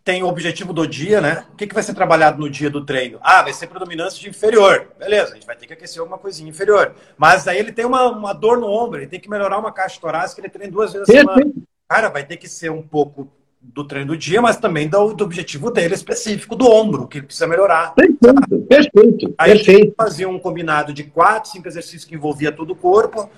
[0.03, 1.45] Tem o objetivo do dia, né?
[1.53, 3.19] O que, que vai ser trabalhado no dia do treino?
[3.21, 4.89] Ah, vai ser predominância de inferior.
[4.99, 6.95] Beleza, a gente vai ter que aquecer alguma coisinha inferior.
[7.19, 10.01] Mas aí ele tem uma, uma dor no ombro, ele tem que melhorar uma caixa
[10.01, 11.53] torácica, ele treina duas vezes a semana.
[11.87, 15.25] Cara, vai ter que ser um pouco do treino do dia, mas também do, do,
[15.25, 17.95] objetivo dele específico do ombro, que ele precisa melhorar.
[17.95, 19.35] Perfeito, perfeito.
[19.37, 19.95] Aí perfeito.
[19.97, 23.29] fazia um combinado de quatro, cinco exercícios que envolvia todo o corpo,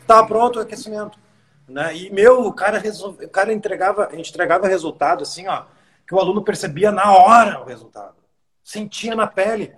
[0.00, 1.18] estava pronto o aquecimento.
[1.68, 1.96] Né?
[1.96, 5.64] E meu, o cara, resolve, o cara entregava, a gente entregava resultado assim, ó,
[6.06, 8.14] que o aluno percebia na hora o resultado.
[8.62, 9.72] Sentia na pele.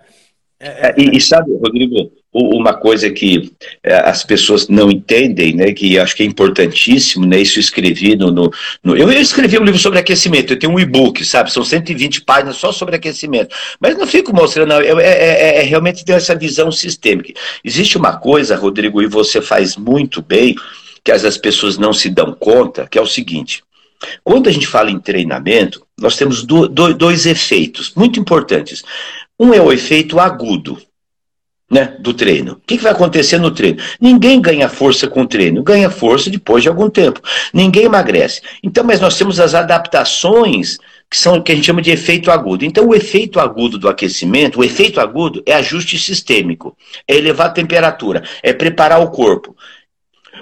[0.59, 3.49] É, é, e, e, sabe, Rodrigo, uma coisa que
[3.81, 8.15] é, as pessoas não entendem, né, que acho que é importantíssimo, né, isso eu escrevi
[8.17, 8.51] no, no,
[8.83, 12.57] no, eu, escrevi um livro sobre aquecimento, eu tenho um e-book, sabe, são 120 páginas
[12.57, 16.35] só sobre aquecimento, mas não fico mostrando, não, é, é, é, é realmente ter essa
[16.35, 17.31] visão sistêmica.
[17.63, 20.55] Existe uma coisa, Rodrigo, e você faz muito bem,
[21.03, 23.63] que as pessoas não se dão conta, que é o seguinte,
[24.23, 28.83] quando a gente fala em treinamento, nós temos do, do, dois efeitos muito importantes.
[29.39, 30.77] Um é o efeito agudo
[31.75, 32.53] né, do treino.
[32.53, 33.83] O que, que vai acontecer no treino?
[33.99, 37.19] Ninguém ganha força com o treino, ganha força depois de algum tempo.
[37.53, 38.41] Ninguém emagrece.
[38.63, 40.77] Então, mas nós temos as adaptações
[41.11, 42.63] que são que a gente chama de efeito agudo.
[42.63, 47.51] Então, o efeito agudo do aquecimento, o efeito agudo é ajuste sistêmico, é elevar a
[47.51, 49.53] temperatura, é preparar o corpo.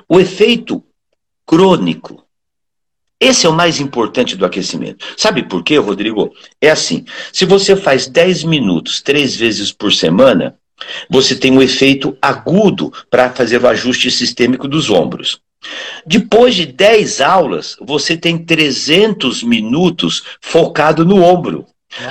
[0.08, 0.84] O efeito
[1.48, 2.24] crônico
[3.20, 5.06] esse é o mais importante do aquecimento.
[5.16, 6.34] Sabe por quê, Rodrigo?
[6.60, 10.58] É assim: se você faz 10 minutos três vezes por semana,
[11.10, 15.40] você tem um efeito agudo para fazer o ajuste sistêmico dos ombros.
[16.06, 21.66] Depois de 10 aulas, você tem 300 minutos focado no ombro.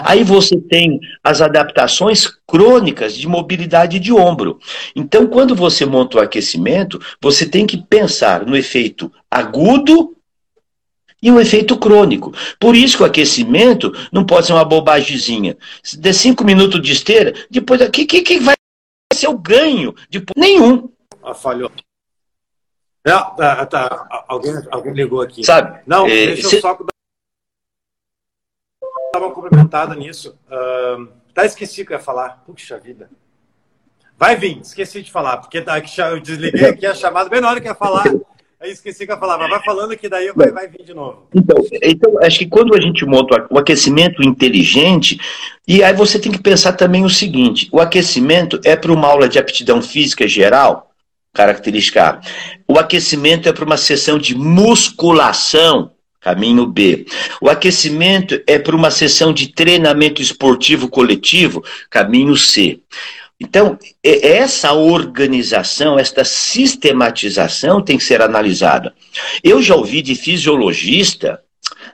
[0.05, 4.59] Aí você tem as adaptações crônicas de mobilidade de ombro.
[4.95, 10.14] Então, quando você monta o aquecimento, você tem que pensar no efeito agudo
[11.23, 12.33] e o efeito crônico.
[12.59, 15.57] Por isso que o aquecimento não pode ser uma bobagemzinha.
[15.83, 18.57] Se der cinco minutos de esteira, depois o que, que, que vai
[19.23, 19.95] ser o ganho?
[20.11, 20.93] Depois, nenhum.
[21.23, 21.70] Ah, falhou.
[23.05, 25.43] Não, tá, tá, alguém, alguém ligou aqui.
[25.45, 25.81] Sabe?
[25.87, 26.57] Não, é, deixa se...
[26.57, 26.79] eu só
[29.14, 30.39] uma complementada nisso.
[30.47, 32.43] Uh, tá, esqueci o que eu ia falar.
[32.47, 33.11] Puxa vida.
[34.16, 37.61] Vai vir, esqueci de falar, porque tá, eu desliguei aqui a chamada bem na hora
[37.61, 38.05] que ia falar.
[38.63, 41.27] Aí esqueci que eu falava, vai falando que daí vai, vai vir de novo.
[41.35, 45.19] Então, então, acho que quando a gente monta o aquecimento inteligente,
[45.67, 49.29] e aí você tem que pensar também o seguinte: o aquecimento é para uma aula
[49.29, 50.93] de aptidão física geral,
[51.35, 52.21] característica A.
[52.69, 55.91] O aquecimento é para uma sessão de musculação,
[56.21, 57.05] caminho B.
[57.41, 62.79] O aquecimento é para uma sessão de treinamento esportivo coletivo, caminho C.
[63.43, 68.95] Então, essa organização, esta sistematização tem que ser analisada.
[69.43, 71.43] Eu já ouvi de fisiologista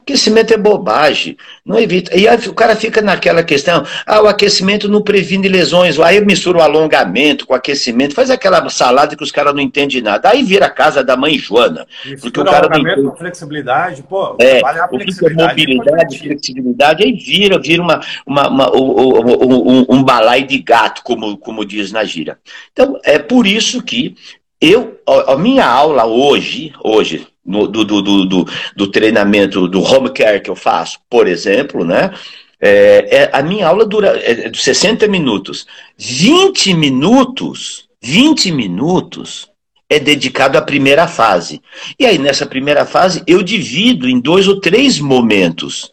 [0.09, 2.17] Aquecimento é bobagem, não evita.
[2.17, 6.01] E aí o cara fica naquela questão, ah, o aquecimento não previne lesões.
[6.01, 10.01] Aí mistura o alongamento com o aquecimento, faz aquela salada que os caras não entendem
[10.01, 10.31] nada.
[10.31, 11.87] Aí vira a casa da mãe Joana.
[12.07, 13.03] E porque o cara não entende.
[13.03, 19.83] com flexibilidade, pô, é, a flexibilidade, mobilidade, flexibilidade, aí vira, vira uma, uma, uma um,
[19.83, 22.39] um, um balai de gato, como, como diz na gira.
[22.73, 24.15] Então, é por isso que
[24.59, 28.47] eu, a minha aula hoje, hoje, do, do, do,
[28.77, 32.13] do, treinamento do home care que eu faço, por exemplo, né?
[32.61, 35.67] É, é, a minha aula dura é, 60 é minutos.
[35.97, 39.49] 20 minutos, 20 minutos
[39.89, 41.63] é dedicado à primeira fase.
[41.99, 45.91] E aí, nessa primeira fase, eu divido em dois ou três momentos.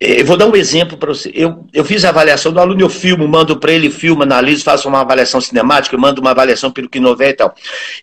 [0.00, 1.30] Eu vou dar um exemplo para você.
[1.34, 4.88] Eu, eu fiz a avaliação do aluno, eu filmo, mando para ele, filma, analiso, faço
[4.88, 7.54] uma avaliação cinemática, mando uma avaliação pelo que e tal.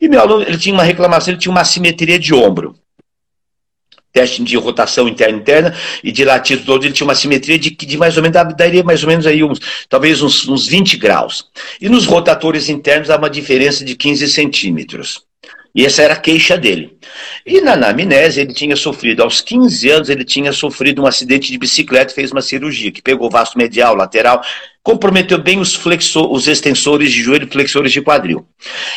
[0.02, 2.76] E meu aluno, ele tinha uma reclamação, ele tinha uma assimetria de ombro.
[4.12, 7.98] Teste de rotação interna interna e de latido todo, ele tinha uma simetria de, de
[7.98, 11.48] mais ou menos, daria mais ou menos aí uns, talvez uns, uns 20 graus.
[11.80, 15.24] E nos rotatores internos há uma diferença de 15 centímetros.
[15.76, 16.98] E essa era a queixa dele.
[17.46, 21.58] E na anamnese, ele tinha sofrido, aos 15 anos, ele tinha sofrido um acidente de
[21.58, 24.42] bicicleta fez uma cirurgia, que pegou vasto medial, lateral,
[24.82, 28.48] comprometeu bem os, flexor, os extensores de joelho e flexores de quadril.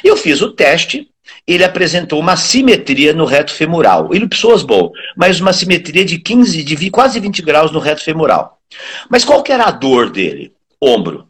[0.05, 1.09] Eu fiz o teste,
[1.45, 4.15] ele apresentou uma simetria no reto femoral.
[4.15, 8.61] Ele pessoas boas, mas uma simetria de 15, de quase 20 graus no reto femoral.
[9.11, 10.53] Mas qual que era a dor dele?
[10.81, 11.28] Ombro.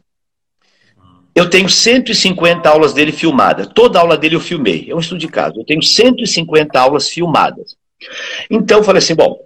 [1.39, 3.65] Eu tenho 150 aulas dele filmadas.
[3.73, 4.87] Toda aula dele eu filmei.
[4.89, 5.61] É um estudo de caso.
[5.61, 7.77] Eu tenho 150 aulas filmadas.
[8.51, 9.39] Então eu falei assim: bom,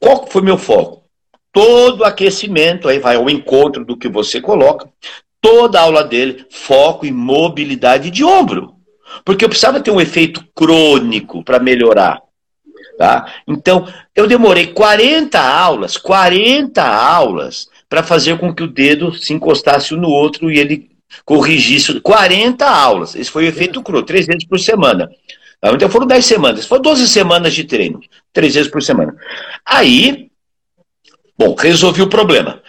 [0.00, 1.02] qual foi meu foco?
[1.52, 4.88] Todo aquecimento, aí vai ao encontro do que você coloca.
[5.40, 8.76] Toda aula dele, foco em mobilidade de ombro.
[9.24, 12.22] Porque eu precisava ter um efeito crônico para melhorar.
[12.96, 13.26] Tá?
[13.48, 19.92] Então, eu demorei 40 aulas, 40 aulas para fazer com que o dedo se encostasse
[19.94, 20.91] um no outro e ele
[21.24, 23.14] corrigisse 40 aulas.
[23.14, 25.10] Esse foi o efeito cru, três vezes por semana.
[25.64, 28.00] Então foram 10 semanas, foram 12 semanas de treino,
[28.32, 29.14] três vezes por semana.
[29.64, 30.28] Aí,
[31.38, 32.60] bom, resolvi o problema.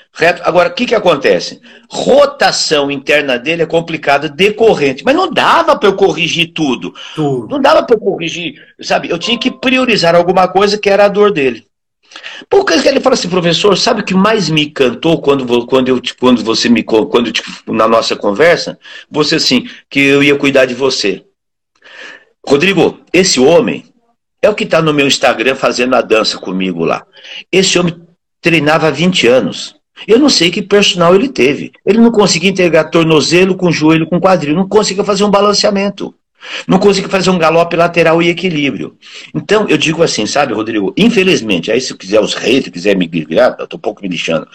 [0.44, 1.60] Agora, o que, que acontece?
[1.90, 5.04] Rotação interna dele é complicada, decorrente.
[5.04, 6.94] Mas não dava para eu corrigir tudo.
[7.16, 7.48] tudo.
[7.48, 9.10] Não dava para eu corrigir, sabe?
[9.10, 11.66] Eu tinha que priorizar alguma coisa que era a dor dele.
[12.50, 16.44] Porque ele fala assim, professor, sabe o que mais me encantou quando, quando, eu, quando
[16.44, 17.32] você me quando
[17.68, 18.78] na nossa conversa?
[19.10, 21.24] Você assim, que eu ia cuidar de você.
[22.46, 23.86] Rodrigo, esse homem
[24.42, 27.06] é o que está no meu Instagram fazendo a dança comigo lá.
[27.52, 27.96] Esse homem
[28.42, 29.76] treinava há 20 anos.
[30.08, 31.72] Eu não sei que personal ele teve.
[31.86, 36.14] Ele não conseguia integrar tornozelo com joelho com quadril, não conseguia fazer um balanceamento.
[36.68, 38.98] Não consigo fazer um galope lateral e equilíbrio.
[39.34, 40.94] Então, eu digo assim, sabe, Rodrigo?
[40.98, 44.48] Infelizmente, aí se quiser os haters, quiser me ligar, eu tô um pouco me lixando.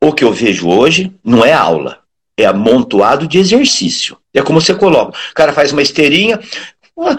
[0.00, 1.98] O que eu vejo hoje não é aula,
[2.36, 4.16] é amontoado de exercício.
[4.32, 5.18] É como você coloca.
[5.30, 6.40] O cara faz uma esteirinha,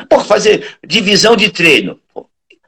[0.10, 2.00] pode fazer divisão de treino.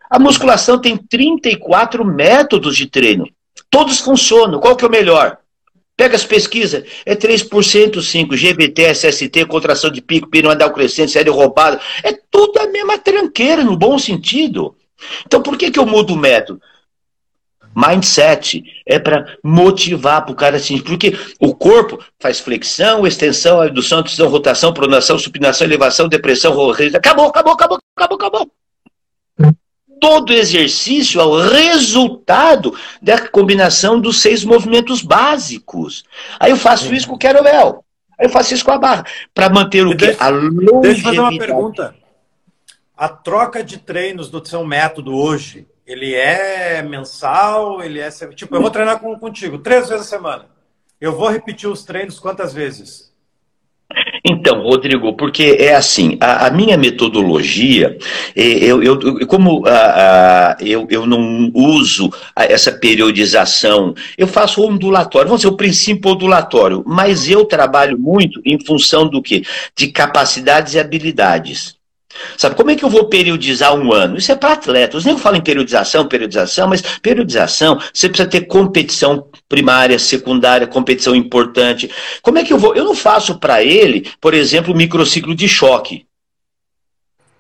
[0.10, 3.28] A musculação tem 34 métodos de treino.
[3.70, 4.60] Todos funcionam.
[4.60, 5.38] Qual que é o melhor?
[5.96, 11.80] Pega as pesquisas, é 3%, 5%, GBT, SST, contração de pico, piramidal crescente, série roubada.
[12.04, 14.76] É tudo a mesma tranqueira, no bom sentido.
[15.26, 16.60] Então por que, que eu mudo o método?
[17.76, 24.02] Mindset é para motivar para o cara assim, porque o corpo faz flexão, extensão, abdução,
[24.02, 26.54] extensão, rotação, pronação, supinação, elevação, depressão,
[26.96, 28.52] acabou, acabou, acabou, acabou, acabou
[30.04, 36.04] todo exercício é o resultado da combinação dos seis movimentos básicos.
[36.38, 37.86] Aí eu faço isso com o kettlebell.
[38.20, 39.06] Aí eu faço isso com a barra.
[39.34, 40.14] Para manter o quê?
[40.20, 40.82] A longevidade.
[40.82, 41.96] Deixa eu fazer uma pergunta.
[42.98, 47.82] A troca de treinos do seu método hoje, ele é mensal?
[47.82, 48.10] Ele é.
[48.36, 50.48] Tipo, eu vou treinar com, contigo três vezes a semana.
[51.00, 53.13] Eu vou repetir os treinos quantas vezes?
[54.26, 57.98] Então, Rodrigo, porque é assim, a, a minha metodologia,
[58.36, 65.28] eu, eu, eu como a, a, eu, eu não uso essa periodização, eu faço ondulatório,
[65.28, 69.44] vamos dizer, o princípio ondulatório, mas eu trabalho muito em função do quê?
[69.76, 71.76] De capacidades e habilidades.
[72.38, 74.18] Sabe, como é que eu vou periodizar um ano?
[74.18, 75.06] Isso é para atletas.
[75.06, 81.16] Nem eu falo em periodização, periodização, mas periodização, você precisa ter competição primária, secundária, competição
[81.16, 81.90] importante.
[82.22, 82.76] Como é que eu vou?
[82.76, 86.06] Eu não faço para ele, por exemplo, microciclo de choque.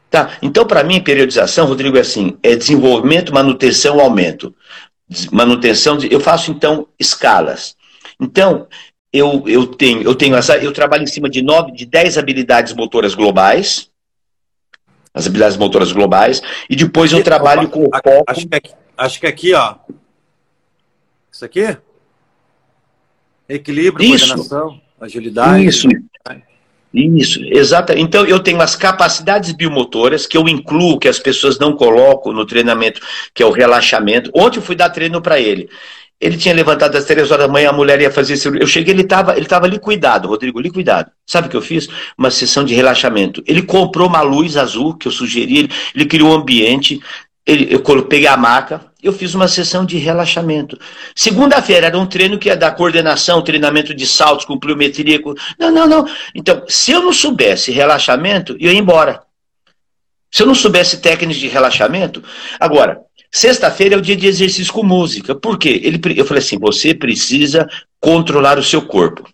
[0.10, 0.38] Tá?
[0.42, 4.54] Então, para mim, periodização, Rodrigo, é assim: é desenvolvimento, manutenção, aumento.
[5.32, 7.76] Manutenção, eu faço então escalas.
[8.20, 8.68] Então,
[9.12, 12.74] eu, eu tenho, eu tenho essa, eu trabalho em cima de nove, de dez habilidades
[12.74, 13.93] motoras globais
[15.14, 18.24] as habilidades motoras globais, e depois eu trabalho com o foco.
[18.28, 19.76] Acho que, aqui, acho que aqui, ó.
[21.32, 21.78] Isso aqui?
[23.48, 24.28] Equilíbrio, Isso.
[24.28, 25.66] coordenação, agilidade.
[25.66, 25.88] Isso.
[26.94, 27.92] Isso, exato.
[27.94, 32.46] Então eu tenho as capacidades biomotoras que eu incluo, que as pessoas não colocam no
[32.46, 33.02] treinamento,
[33.34, 34.30] que é o relaxamento.
[34.36, 35.68] Ontem eu fui dar treino para ele.
[36.24, 38.64] Ele tinha levantado às três horas da manhã, a mulher ia fazer cirurgia.
[38.64, 41.12] Eu cheguei, ele estava ele tava liquidado, Rodrigo, liquidado.
[41.28, 41.90] Sabe o que eu fiz?
[42.18, 43.44] Uma sessão de relaxamento.
[43.46, 47.02] Ele comprou uma luz azul que eu sugeri, ele, ele criou um ambiente,
[47.46, 50.80] ele, eu peguei a maca, eu fiz uma sessão de relaxamento.
[51.14, 55.22] Segunda-feira era um treino que ia dar coordenação, treinamento de saltos com pliometria.
[55.22, 55.34] Com...
[55.60, 56.08] Não, não, não.
[56.34, 59.22] Então, se eu não soubesse relaxamento, eu ia embora.
[60.32, 62.24] Se eu não soubesse técnicas de relaxamento.
[62.58, 63.02] Agora,
[63.34, 65.34] Sexta-feira é o dia de exercício com música.
[65.34, 65.82] Por quê?
[65.84, 67.68] Ele, eu falei assim: você precisa
[68.00, 69.28] controlar o seu corpo.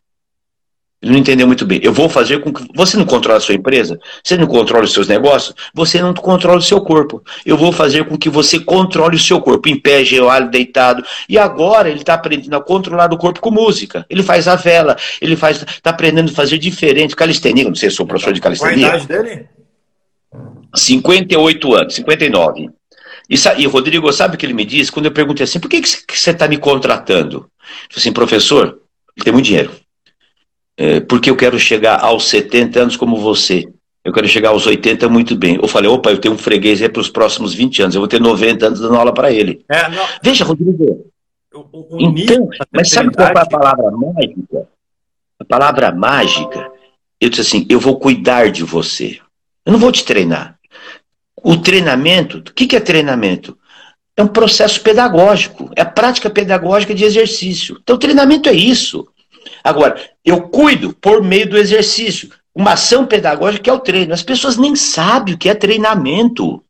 [1.02, 1.82] Ele não entendeu muito bem.
[1.84, 2.66] Eu vou fazer com que.
[2.74, 4.00] Você não controla a sua empresa?
[4.24, 5.54] Você não controla os seus negócios?
[5.74, 7.22] Você não controla o seu corpo.
[7.46, 11.04] Eu vou fazer com que você controle o seu corpo, em pé, geoalho, deitado.
[11.28, 14.06] E agora ele está aprendendo a controlar o corpo com música.
[14.10, 15.62] Ele faz a vela, ele faz.
[15.62, 17.18] Está aprendendo a fazer diferente.
[17.18, 18.88] Calistenia, não sei se sou professor de calistenia.
[18.88, 19.50] Qual a idade dele?
[20.74, 22.79] 58 anos, 59.
[23.30, 24.92] E, e Rodrigo, sabe o que ele me disse?
[24.92, 27.50] Quando eu perguntei assim, por que, que você está me contratando?
[27.90, 28.80] Ele assim, professor,
[29.16, 29.72] ele tem muito dinheiro.
[30.76, 33.70] É, porque eu quero chegar aos 70 anos como você.
[34.04, 35.60] Eu quero chegar aos 80 muito bem.
[35.62, 37.96] Eu falei, opa, eu tenho um freguês aí para os próximos 20 anos.
[37.96, 39.64] Eu vou ter 90 anos dando aula para ele.
[39.70, 39.90] É,
[40.24, 41.06] Veja, Rodrigo.
[41.54, 44.68] O, o então, mas sabe qual é a palavra mágica?
[45.40, 46.72] A palavra mágica,
[47.20, 49.20] eu disse assim, eu vou cuidar de você.
[49.66, 50.59] Eu não vou te treinar.
[51.44, 53.58] O treinamento, o que é treinamento?
[54.16, 57.78] É um processo pedagógico, é prática pedagógica de exercício.
[57.82, 59.08] Então, treinamento é isso.
[59.64, 62.30] Agora, eu cuido por meio do exercício.
[62.54, 64.14] Uma ação pedagógica que é o treino.
[64.14, 66.62] As pessoas nem sabem o que é treinamento.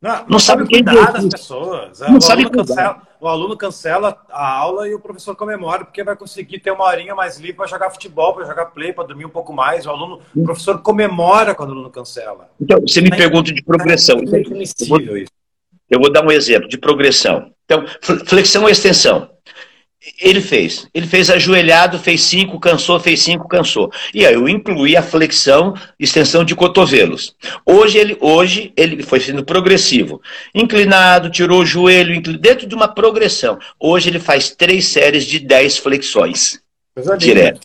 [0.00, 2.00] Não, não, não sabe cuidar das pessoas.
[2.00, 6.02] Não o, sabe aluno cancela, o aluno cancela a aula e o professor comemora, porque
[6.02, 9.26] vai conseguir ter uma horinha mais livre para jogar futebol, para jogar play, para dormir
[9.26, 9.84] um pouco mais.
[9.84, 12.48] O aluno, o professor comemora quando o aluno cancela.
[12.58, 14.18] Então, você me é pergunta de progressão.
[14.18, 15.00] É eu, vou,
[15.90, 17.52] eu vou dar um exemplo de progressão.
[17.66, 17.84] Então,
[18.26, 19.28] flexão ou extensão.
[20.18, 20.88] Ele fez.
[20.94, 23.90] Ele fez ajoelhado, fez cinco, cansou, fez cinco, cansou.
[24.14, 27.34] E aí eu incluí a flexão, extensão de cotovelos.
[27.64, 30.20] Hoje ele, hoje ele foi sendo progressivo.
[30.54, 33.58] Inclinado, tirou o joelho, dentro de uma progressão.
[33.78, 36.60] Hoje ele faz três séries de dez flexões.
[37.18, 37.60] Direto.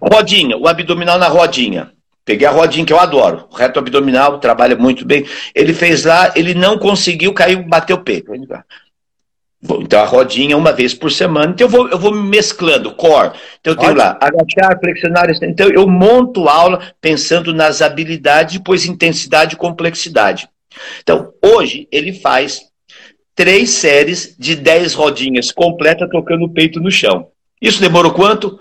[0.00, 1.92] Rodinha, o abdominal na rodinha.
[2.24, 3.48] Peguei a rodinha que eu adoro.
[3.50, 5.26] O reto abdominal trabalha muito bem.
[5.54, 8.32] Ele fez lá, ele não conseguiu, caiu, bateu o peito.
[9.62, 11.52] Então a rodinha uma vez por semana.
[11.52, 13.32] Então eu vou, eu vou mesclando, core.
[13.60, 14.04] Então eu tenho Ótimo.
[14.04, 15.30] lá, agachar, flexionar.
[15.42, 20.48] Então eu monto aula pensando nas habilidades, depois intensidade e complexidade.
[21.00, 22.62] Então hoje ele faz
[23.34, 27.28] três séries de dez rodinhas completa tocando o peito no chão.
[27.60, 28.58] Isso demorou quanto?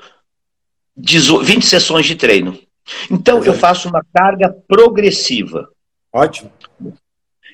[0.96, 2.60] 20 sessões de treino.
[3.10, 5.68] Então eu faço uma carga progressiva.
[6.14, 6.52] Ótimo.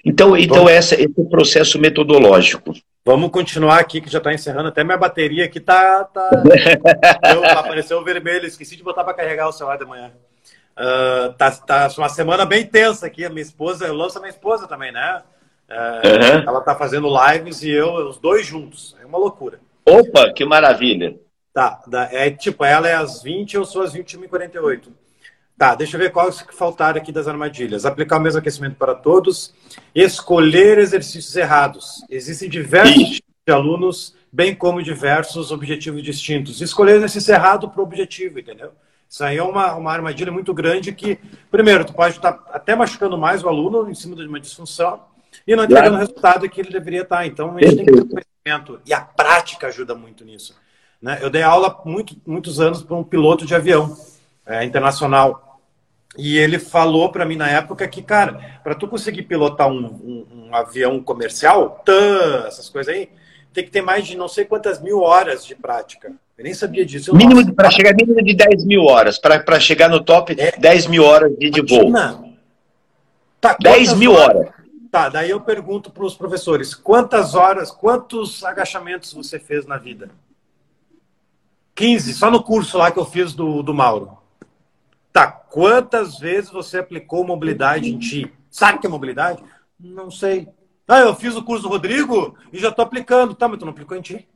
[0.04, 2.74] Então, então essa, esse é o processo metodológico.
[3.08, 4.68] Vamos continuar aqui, que já está encerrando.
[4.68, 6.04] Até minha bateria aqui tá.
[6.04, 6.30] tá...
[7.34, 10.12] Eu, apareceu vermelho, esqueci de botar para carregar o celular de manhã.
[10.78, 13.24] Uh, tá, tá uma semana bem tensa aqui.
[13.24, 15.24] A minha esposa, eu lanço a minha esposa também, né?
[15.70, 16.50] Uh, uhum.
[16.50, 18.98] Ela tá fazendo lives e eu, os dois juntos.
[19.02, 19.62] É uma loucura.
[19.86, 21.18] Opa, que maravilha!
[21.54, 21.82] Tá,
[22.12, 24.90] é tipo, ela é às 20, eu sou às 21h48.
[25.58, 27.84] Tá, deixa eu ver quais que faltaram aqui das armadilhas.
[27.84, 29.56] Aplicar o mesmo aquecimento para todos.
[29.96, 32.06] Escolher exercícios errados.
[32.10, 36.62] Existem diversos tipos de alunos, bem como diversos objetivos distintos.
[36.62, 38.72] Escolher exercício errado para o objetivo, entendeu?
[39.10, 41.18] Isso aí é uma, uma armadilha muito grande que,
[41.50, 45.06] primeiro, tu pode estar até machucando mais o aluno em cima de uma disfunção
[45.48, 47.26] e não entregando o resultado que ele deveria estar.
[47.26, 48.06] Então, a gente tem que ter
[48.46, 48.82] conhecimento.
[48.86, 50.56] E a prática ajuda muito nisso.
[51.02, 51.18] Né?
[51.20, 53.98] Eu dei aula muito, muitos anos para um piloto de avião.
[54.48, 55.47] é, internacional.
[56.18, 60.28] E ele falou para mim na época que, cara, para tu conseguir pilotar um, um,
[60.34, 63.10] um avião comercial, tã, essas coisas aí,
[63.54, 66.12] tem que ter mais de não sei quantas mil horas de prática.
[66.38, 67.16] Eu nem sabia disso.
[67.16, 69.18] mínimo para chegar mínimo de 10 mil horas.
[69.18, 70.52] Para chegar no top, é.
[70.58, 71.92] 10 mil horas de, de voo.
[73.42, 74.38] Tá, 10 mil horas?
[74.38, 74.52] horas.
[74.92, 80.10] Tá, daí eu pergunto para os professores: quantas horas, quantos agachamentos você fez na vida?
[81.74, 84.17] 15, só no curso lá que eu fiz do, do Mauro.
[85.18, 88.32] Tá, quantas vezes você aplicou mobilidade em ti?
[88.52, 89.44] Sabe o que é mobilidade?
[89.80, 90.48] Não sei.
[90.88, 93.34] Ah, eu fiz o curso do Rodrigo e já estou aplicando.
[93.34, 94.28] Tá, mas tu não aplicou em ti?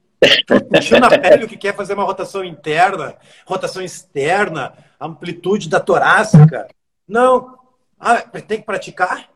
[0.73, 3.15] sentiu na pele o que quer fazer uma rotação interna,
[3.45, 6.67] rotação externa, amplitude da torácica.
[7.07, 7.59] Não.
[7.99, 9.29] Ah, tem que praticar?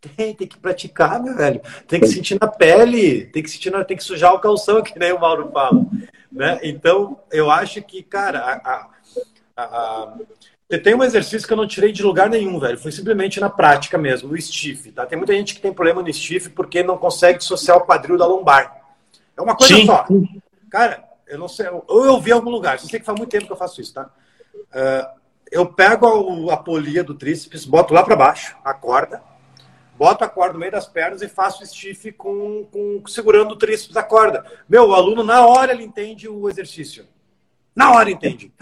[0.00, 1.60] Tem, tem que praticar, meu velho.
[1.86, 4.98] Tem que sentir na pele, tem que sentir, na, tem que sujar o calção, que
[4.98, 5.84] nem o Mauro fala.
[6.32, 6.58] Né?
[6.62, 8.88] Então, eu acho que, cara, a,
[9.56, 10.14] a, a,
[10.82, 12.78] tem um exercício que eu não tirei de lugar nenhum, velho.
[12.78, 14.90] Foi simplesmente na prática mesmo, o stiff.
[14.90, 15.06] Tá?
[15.06, 18.26] Tem muita gente que tem problema no stiff porque não consegue dissociar o quadril da
[18.26, 18.76] lombar.
[19.36, 19.86] É uma coisa Sim.
[19.86, 20.06] só.
[20.70, 23.46] Cara, eu não sei, ou eu vi em algum lugar, sei que faz muito tempo
[23.46, 24.10] que eu faço isso, tá?
[24.54, 29.22] Uh, eu pego a polia do tríceps, boto lá para baixo, a corda,
[29.96, 33.94] boto a corda no meio das pernas e faço stiff com, com segurando o tríceps
[33.94, 34.44] da corda.
[34.68, 37.06] Meu, o aluno, na hora, ele entende o exercício.
[37.74, 38.52] Na hora entende.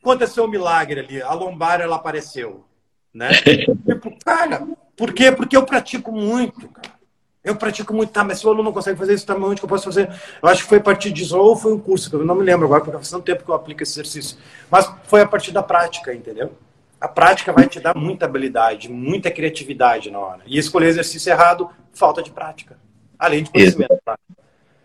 [0.00, 2.64] Aconteceu um milagre ali, a lombar ela apareceu.
[3.12, 3.30] Né?
[3.86, 5.32] tipo, cara, por quê?
[5.32, 7.00] Porque eu pratico muito, cara.
[7.42, 9.64] Eu pratico muito, tá, mas se o aluno não consegue fazer isso, tá, onde que
[9.64, 10.10] eu posso fazer?
[10.42, 12.66] Eu acho que foi a partir disso, ou foi um curso, eu não me lembro
[12.66, 14.36] agora, porque faz tanto tempo que eu aplico esse exercício.
[14.70, 16.52] Mas foi a partir da prática, entendeu?
[17.00, 20.42] A prática vai te dar muita habilidade, muita criatividade na hora.
[20.44, 22.76] E escolher exercício errado, falta de prática.
[23.18, 23.98] Além de conhecimento.
[24.04, 24.18] Tá?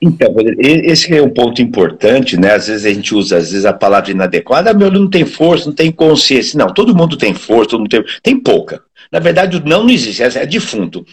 [0.02, 2.54] Então, esse é um ponto importante, né?
[2.54, 5.68] Às vezes a gente usa, às vezes, a palavra inadequada, ah, meu não tem força,
[5.68, 6.58] não tem consciência.
[6.58, 8.84] Não, todo mundo tem força, todo mundo tem, tem pouca.
[9.12, 11.06] Na verdade, não não existe, é defunto.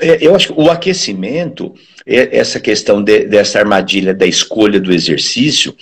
[0.00, 1.74] É, eu acho que o aquecimento,
[2.06, 5.74] é, essa questão de, dessa armadilha da escolha do exercício,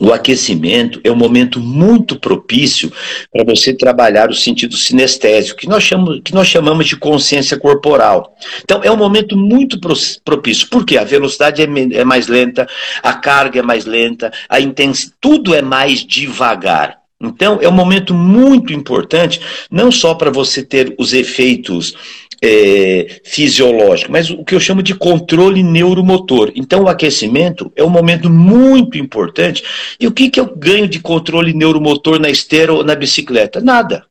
[0.00, 2.90] o aquecimento é um momento muito propício
[3.30, 8.34] para você trabalhar o sentido sinestésico, que nós, chamamos, que nós chamamos de consciência corporal.
[8.64, 9.78] Então, é um momento muito
[10.24, 10.68] propício.
[10.68, 10.96] Por quê?
[10.96, 11.66] A velocidade é,
[11.98, 12.66] é mais lenta,
[13.02, 16.98] a carga é mais lenta, a intensidade, tudo é mais devagar.
[17.22, 21.94] Então, é um momento muito importante, não só para você ter os efeitos
[22.42, 26.52] é, fisiológico, mas o que eu chamo de controle neuromotor.
[26.54, 29.62] Então, o aquecimento é um momento muito importante.
[29.98, 33.60] E o que, que eu ganho de controle neuromotor na esteira ou na bicicleta?
[33.60, 34.06] Nada.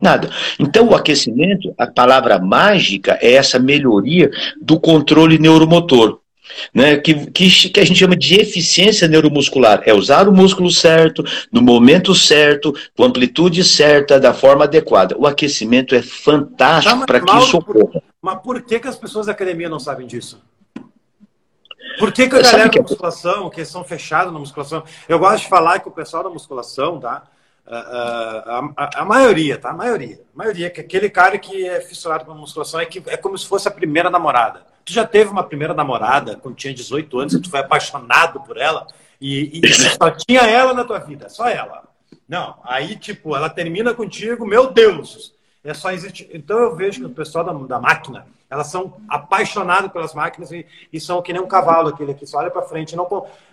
[0.00, 0.30] Nada.
[0.60, 6.20] Então, o aquecimento, a palavra mágica é essa melhoria do controle neuromotor
[6.72, 9.82] né, que, que, que, a gente chama de eficiência neuromuscular.
[9.84, 15.16] É usar o músculo certo, no momento certo, com amplitude certa, da forma adequada.
[15.18, 18.02] O aquecimento é fantástico tá, para que isso ocorra.
[18.20, 20.40] Mas por que, que as pessoas da academia não sabem disso?
[21.98, 22.78] Por que, que a galera que...
[22.78, 26.30] da musculação, que são fechados na musculação, eu gosto de falar que o pessoal da
[26.30, 27.24] musculação, tá?
[27.66, 29.70] A, a, a, a, maioria, tá?
[29.70, 30.20] A maioria.
[30.34, 33.46] A maioria, que aquele cara que é fissurado pela musculação é, que, é como se
[33.46, 34.64] fosse a primeira namorada.
[34.86, 38.56] Tu já teve uma primeira namorada quando tinha 18 anos e tu foi apaixonado por
[38.56, 38.86] ela
[39.20, 41.82] e, e só tinha ela na tua vida, só ela.
[42.28, 45.34] Não, aí, tipo, ela termina contigo, meu Deus,
[45.64, 46.30] é só existe.
[46.32, 50.64] Então eu vejo que o pessoal da, da máquina, elas são apaixonadas pelas máquinas e,
[50.92, 52.94] e, são que nem um cavalo, aquele que só olha para frente.
[52.94, 53.08] Não...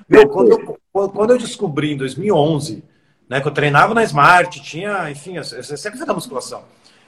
[0.08, 2.84] Meu, quando, eu, quando eu descobri em 2011,
[3.28, 6.64] né, que eu treinava na Smart, tinha, enfim, eu sempre fiz da musculação.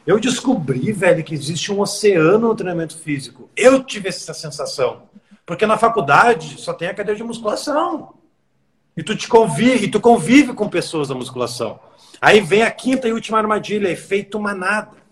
[0.05, 3.49] Eu descobri, velho, que existe um oceano no treinamento físico.
[3.55, 5.03] Eu tive essa sensação.
[5.45, 8.13] Porque na faculdade só tem a cadeira de musculação.
[8.95, 11.79] E tu te convive, e tu convive com pessoas da musculação.
[12.21, 15.05] Aí vem a quinta e última armadilha, efeito manada.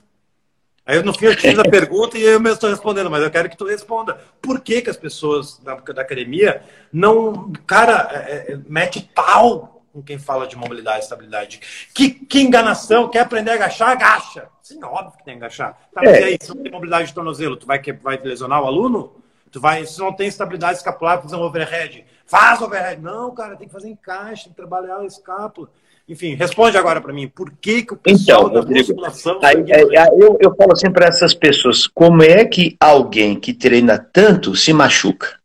[0.86, 3.32] Aí no fim eu te fiz a pergunta e eu mesmo estou respondendo, mas eu
[3.32, 4.20] quero que tu responda.
[4.42, 10.02] Por que, que as pessoas da, da academia não, cara, é, é, mete pau com
[10.02, 11.62] quem fala de mobilidade e estabilidade.
[11.94, 14.48] Que, que enganação, quer aprender a agachar, agacha.
[14.62, 15.74] Sim, óbvio que tem que agachar.
[15.94, 16.24] Tá, mas é.
[16.24, 19.14] aí, se não tem mobilidade de tornozelo, tu vai, vai lesionar o aluno?
[19.52, 22.04] Tu vai, se não tem estabilidade escapular, fazer um overhead.
[22.26, 23.00] Faz overhead.
[23.00, 25.70] Não, cara, tem que fazer encaixe, tem que trabalhar a escápula.
[26.10, 27.28] Enfim, responde agora para mim.
[27.28, 29.40] Por que, que o pessoal então, da musculação...
[29.44, 34.00] Aí, aí, eu, eu falo sempre para essas pessoas, como é que alguém que treina
[34.00, 35.43] tanto se machuca?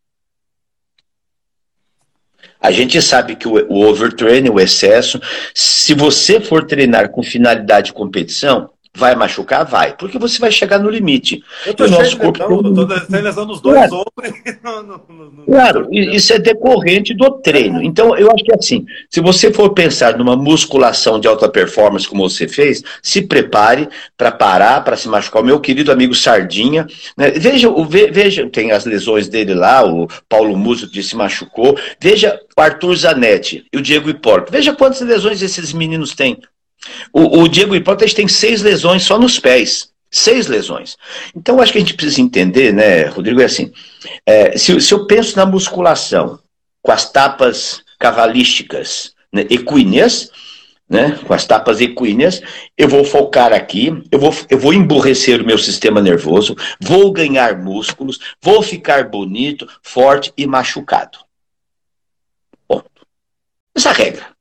[2.61, 5.21] A gente sabe que o, overtraining, o excesso,
[5.55, 9.65] se você for treinar com finalidade de competição, Vai machucar?
[9.65, 9.97] Vai.
[9.97, 11.41] Porque você vai chegar no limite.
[11.65, 12.43] Eu tô o nosso corpo.
[12.43, 14.05] Lesão, eu tô lesão nos dois claro.
[15.47, 17.81] claro, isso é decorrente do treino.
[17.81, 22.29] Então, eu acho que assim, se você for pensar numa musculação de alta performance como
[22.29, 25.43] você fez, se prepare para parar, para se machucar.
[25.43, 26.85] O meu querido amigo Sardinha,
[27.17, 27.31] né?
[27.31, 27.69] veja,
[28.11, 31.79] veja, tem as lesões dele lá, o Paulo Muso que se machucou.
[32.01, 34.51] Veja o Arthur Zanetti e o Diego Hipólito.
[34.51, 36.37] Veja quantas lesões esses meninos têm.
[37.13, 39.91] O, o Diego Hipótese tem seis lesões só nos pés.
[40.11, 40.97] Seis lesões.
[41.37, 43.73] Então, acho que a gente precisa entender, né, Rodrigo, é assim,
[44.25, 46.39] é, se, se, eu penso na musculação,
[46.81, 50.31] com as tapas cavalísticas né, equíneas,
[50.89, 52.41] né, com as tapas equíneas,
[52.77, 57.59] eu vou focar aqui, eu vou, eu vou emburrecer o meu sistema nervoso, vou ganhar
[57.59, 61.19] músculos, vou ficar bonito, forte e machucado.
[62.67, 62.91] Ponto.
[63.75, 64.38] Essa é a regra.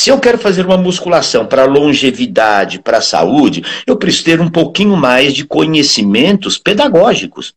[0.00, 4.96] Se eu quero fazer uma musculação para longevidade, para saúde, eu preciso ter um pouquinho
[4.96, 7.54] mais de conhecimentos pedagógicos.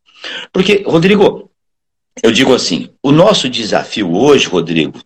[0.52, 1.50] Porque, Rodrigo,
[2.22, 5.00] eu digo assim, o nosso desafio hoje, Rodrigo,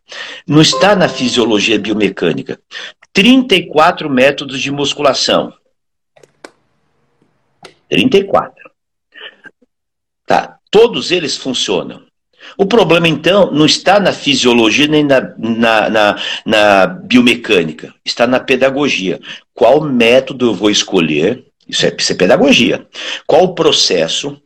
[0.48, 2.60] não está na fisiologia biomecânica.
[3.12, 5.52] 34 métodos de musculação.
[7.88, 8.68] 34.
[10.26, 10.58] Tá.
[10.72, 12.07] Todos eles funcionam.
[12.56, 18.40] O problema, então, não está na fisiologia nem na, na, na, na biomecânica, está na
[18.40, 19.20] pedagogia.
[19.54, 21.44] Qual método eu vou escolher?
[21.68, 22.86] Isso é, isso é pedagogia.
[23.26, 24.40] Qual o processo?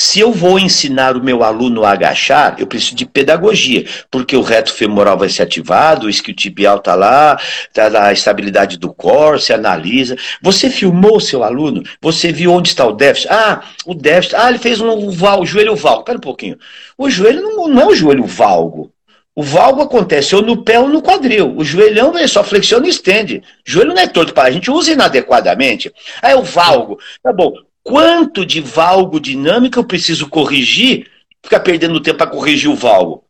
[0.00, 4.42] Se eu vou ensinar o meu aluno a agachar, eu preciso de pedagogia, porque o
[4.42, 9.52] reto femoral vai ser ativado, o isquiotibial está lá, está a estabilidade do core, você
[9.52, 10.16] analisa.
[10.40, 11.82] Você filmou o seu aluno?
[12.00, 13.28] Você viu onde está o déficit?
[13.32, 14.36] Ah, o déficit.
[14.36, 16.02] Ah, ele fez um val, joelho valgo.
[16.02, 16.56] Espera um pouquinho.
[16.96, 18.92] O joelho não, não é o joelho valgo.
[19.34, 21.56] O valgo acontece ou no pé ou no quadril.
[21.56, 23.42] O joelhão ele só flexiona e estende.
[23.66, 25.92] O joelho não é torto para a gente usa inadequadamente.
[26.22, 26.98] Ah, é o valgo.
[27.20, 27.52] Tá bom
[27.88, 31.06] quanto de valgo dinâmico eu preciso corrigir,
[31.42, 33.24] ficar perdendo tempo para corrigir o valgo.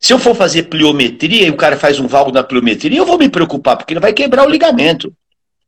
[0.00, 3.16] Se eu for fazer pliometria e o cara faz um valgo na pliometria, eu vou
[3.16, 5.14] me preocupar, porque ele vai quebrar o ligamento.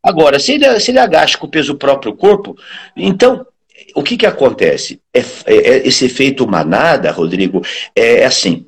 [0.03, 2.57] Agora, se ele, se ele agacha com o peso próprio corpo,
[2.97, 3.47] então,
[3.95, 5.01] o que, que acontece?
[5.15, 7.63] É, é, é esse efeito manada, Rodrigo,
[7.95, 8.67] é assim.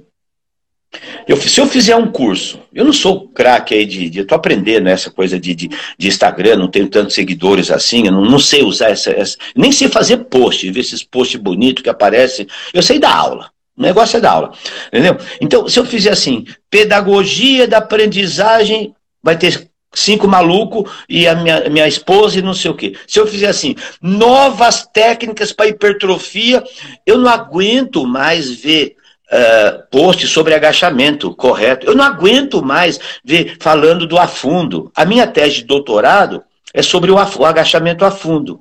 [1.26, 4.18] Eu, se eu fizer um curso, eu não sou craque aí de, de.
[4.18, 8.12] Eu tô aprendendo essa coisa de, de, de, Instagram, não tenho tantos seguidores assim, eu
[8.12, 11.88] não, não sei usar essa, essa, Nem sei fazer post, ver esses posts bonitos que
[11.88, 12.46] aparecem.
[12.74, 13.50] Eu sei dar aula.
[13.76, 14.52] O negócio é dar aula.
[14.88, 15.16] Entendeu?
[15.40, 21.68] Então, se eu fizer assim, pedagogia da aprendizagem, vai ter cinco malucos e a minha,
[21.70, 22.94] minha esposa e não sei o quê.
[23.06, 26.62] Se eu fizer assim, novas técnicas para hipertrofia,
[27.06, 28.96] eu não aguento mais ver
[29.32, 31.86] uh, post sobre agachamento, correto.
[31.86, 34.92] Eu não aguento mais ver falando do afundo.
[34.94, 36.42] A minha tese de doutorado
[36.74, 38.60] é sobre o, o agachamento a fundo.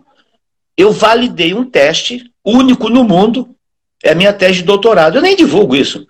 [0.77, 3.55] Eu validei um teste único no mundo,
[4.03, 5.15] é a minha tese de doutorado.
[5.15, 6.07] Eu nem divulgo isso.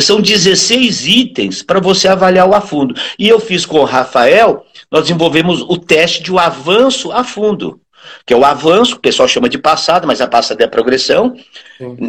[0.00, 2.94] São 16 itens para você avaliar o afundo.
[3.18, 7.24] E eu fiz com o Rafael, nós desenvolvemos o teste de o um avanço a
[7.24, 7.80] fundo.
[8.26, 11.34] Que é o avanço, o pessoal chama de passada, mas a passada é a progressão.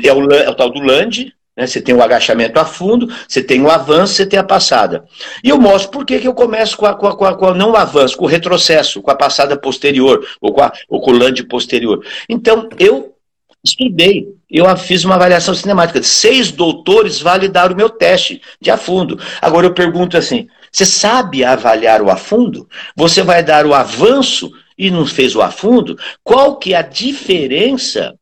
[0.04, 1.68] É o, é o, tal do Land, né?
[1.68, 5.06] Você tem o agachamento a fundo, você tem o avanço, você tem a passada.
[5.44, 7.72] E eu mostro por que eu começo com, a, com, a, com, a, com não
[7.72, 11.18] o avanço, com o retrocesso, com a passada posterior, ou com, a, ou com o
[11.18, 12.06] land posterior.
[12.30, 13.16] Então, eu
[13.64, 16.02] estudei, eu fiz uma avaliação cinemática.
[16.02, 19.20] Seis doutores validaram o meu teste de afundo.
[19.42, 22.68] Agora eu pergunto assim: você sabe avaliar o afundo?
[22.96, 25.98] Você vai dar o avanço e não fez o afundo?
[26.24, 28.16] Qual que é a diferença,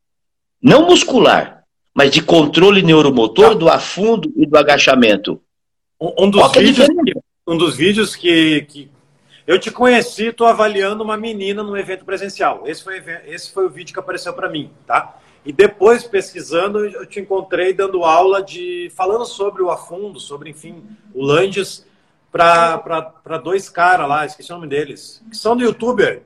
[0.61, 1.58] não muscular,
[1.93, 5.41] mas de controle neuromotor do afundo e do agachamento.
[5.99, 7.13] Um, dos, vídeos, que,
[7.45, 8.91] um dos vídeos que, que
[9.45, 12.63] eu te conheci, estou avaliando uma menina num evento presencial.
[12.65, 15.17] Esse foi, esse foi o vídeo que apareceu para mim, tá?
[15.45, 18.91] E depois, pesquisando, eu te encontrei dando aula de.
[18.95, 20.83] falando sobre o afundo, sobre, enfim,
[21.13, 21.85] o Landes,
[22.31, 26.21] para dois caras lá, esqueci o nome deles, que são do youtuber.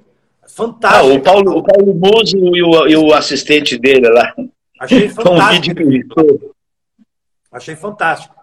[0.47, 1.09] Fantástico.
[1.09, 4.33] Ah, o Paulo, o Paulo Muso e o, e o assistente dele lá.
[4.83, 6.55] Achei fantástico.
[7.51, 8.35] Achei fantástico.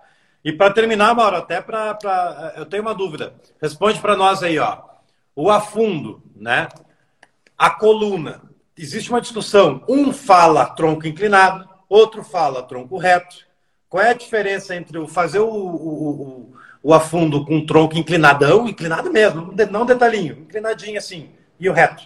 [0.43, 2.55] E para terminar, Mauro, até para.
[2.57, 3.35] Eu tenho uma dúvida.
[3.61, 4.79] Responde para nós aí, ó.
[5.37, 6.69] O afundo, né?
[7.59, 8.43] A coluna.
[8.77, 9.85] Existe uma discussão.
[9.87, 13.37] Um fala tronco inclinado, outro fala tronco reto.
[13.89, 18.67] Qual é a diferença entre o fazer o, o, o, o afundo com tronco inclinadão,
[18.67, 22.05] inclinado mesmo, não detalhinho, inclinadinho assim, e o reto?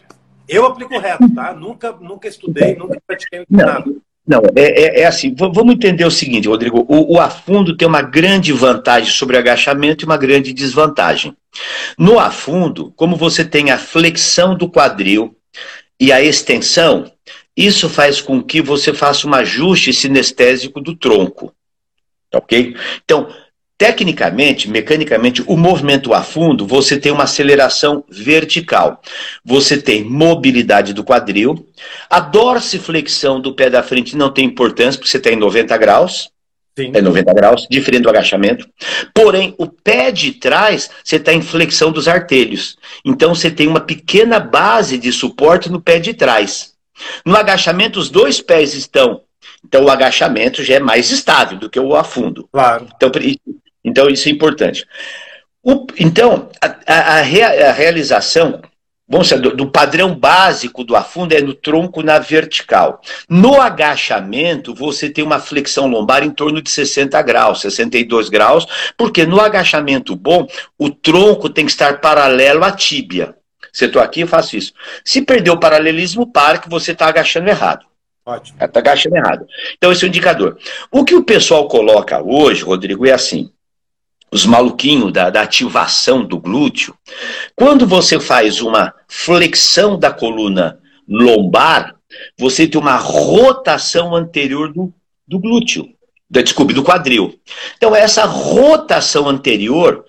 [0.48, 1.52] Eu aplico reto, tá?
[1.52, 4.02] Nunca, nunca estudei, nunca pratiquei o inclinado.
[4.26, 8.00] Não, é, é, é, assim, vamos entender o seguinte, Rodrigo, o, o, afundo tem uma
[8.00, 11.36] grande vantagem sobre agachamento e uma grande desvantagem.
[11.98, 15.36] No afundo, como você tem a flexão do quadril,
[15.98, 17.10] e a extensão,
[17.56, 21.54] isso faz com que você faça um ajuste sinestésico do tronco.
[22.34, 22.76] Ok?
[23.04, 23.28] Então,
[23.76, 29.02] Tecnicamente, mecanicamente, o movimento a fundo, você tem uma aceleração vertical.
[29.44, 31.66] Você tem mobilidade do quadril.
[32.08, 36.30] A dorsiflexão do pé da frente não tem importância, porque você está em 90 graus.
[36.76, 36.90] Sim.
[36.94, 38.68] É 90 graus, diferente do agachamento.
[39.12, 42.76] Porém, o pé de trás, você está em flexão dos artelhos.
[43.04, 46.74] Então, você tem uma pequena base de suporte no pé de trás.
[47.24, 49.22] No agachamento, os dois pés estão.
[49.64, 52.48] Então, o agachamento já é mais estável do que o afundo.
[52.52, 52.88] Claro.
[52.96, 53.10] Então,
[53.84, 54.86] então, isso é importante.
[55.62, 58.60] O, então, a, a, a, realização
[59.08, 63.00] vamos dizer, do, do, padrão básico do afundo é no tronco na vertical.
[63.28, 68.66] No agachamento, você tem uma flexão lombar em torno de 60 graus, 62 graus,
[68.96, 70.46] porque no agachamento bom,
[70.78, 73.34] o tronco tem que estar paralelo à tíbia.
[73.72, 74.72] Se eu estou aqui, eu faço isso.
[75.04, 77.86] Se perder o paralelismo, para que você está agachando errado.
[78.24, 78.56] Ótimo.
[78.60, 79.46] Está agachando errado.
[79.76, 80.56] Então, esse é o indicador.
[80.90, 83.50] O que o pessoal coloca hoje, Rodrigo, é assim
[84.34, 86.92] os maluquinhos da, da, ativação do glúteo,
[87.54, 91.94] quando você faz uma flexão da coluna lombar,
[92.36, 94.92] você tem uma rotação anterior do,
[95.24, 95.88] do glúteo,
[96.28, 97.38] da, desculpe, do quadril.
[97.76, 100.04] Então, essa rotação anterior,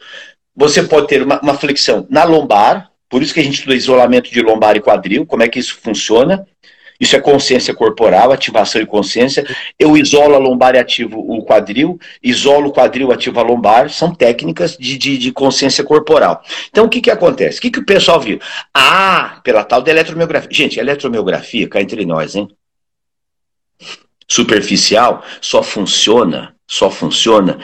[0.55, 4.31] você pode ter uma, uma flexão na lombar, por isso que a gente estuda isolamento
[4.31, 6.47] de lombar e quadril, como é que isso funciona.
[6.99, 9.45] Isso é consciência corporal, ativação e consciência.
[9.77, 13.89] Eu isolo a lombar e ativo o quadril, isolo o quadril, ativo a lombar.
[13.89, 16.41] São técnicas de, de, de consciência corporal.
[16.69, 17.59] Então, o que, que acontece?
[17.59, 18.39] O que, que o pessoal viu?
[18.73, 20.49] Ah, pela tal da eletromiografia.
[20.51, 22.47] Gente, eletromiografia, cá entre nós, hein?
[24.27, 27.59] Superficial só funciona, só funciona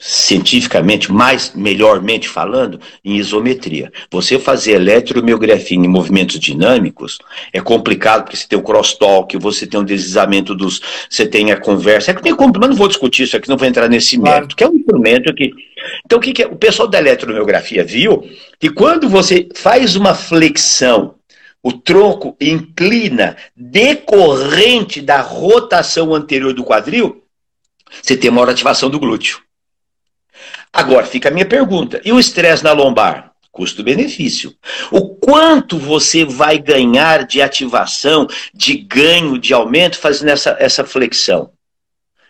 [0.00, 3.92] cientificamente, mais melhormente falando, em isometria.
[4.10, 7.18] Você fazer eletromiografia em movimentos dinâmicos
[7.52, 10.80] é complicado, porque você tem o crosstalk, você tem o deslizamento dos.
[11.10, 12.12] Você tem a conversa.
[12.12, 14.54] É que tem como, mas não vou discutir isso aqui, não vou entrar nesse mérito,
[14.54, 15.50] que é um instrumento que.
[16.04, 16.46] Então, o que, que é?
[16.46, 18.24] O pessoal da eletromiografia viu
[18.60, 21.14] que quando você faz uma flexão
[21.60, 27.24] o tronco inclina decorrente da rotação anterior do quadril,
[28.00, 29.40] você tem uma ativação do glúteo.
[30.72, 33.32] Agora fica a minha pergunta: e o estresse na lombar?
[33.50, 34.54] Custo-benefício.
[34.90, 41.50] O quanto você vai ganhar de ativação, de ganho, de aumento fazendo essa, essa flexão?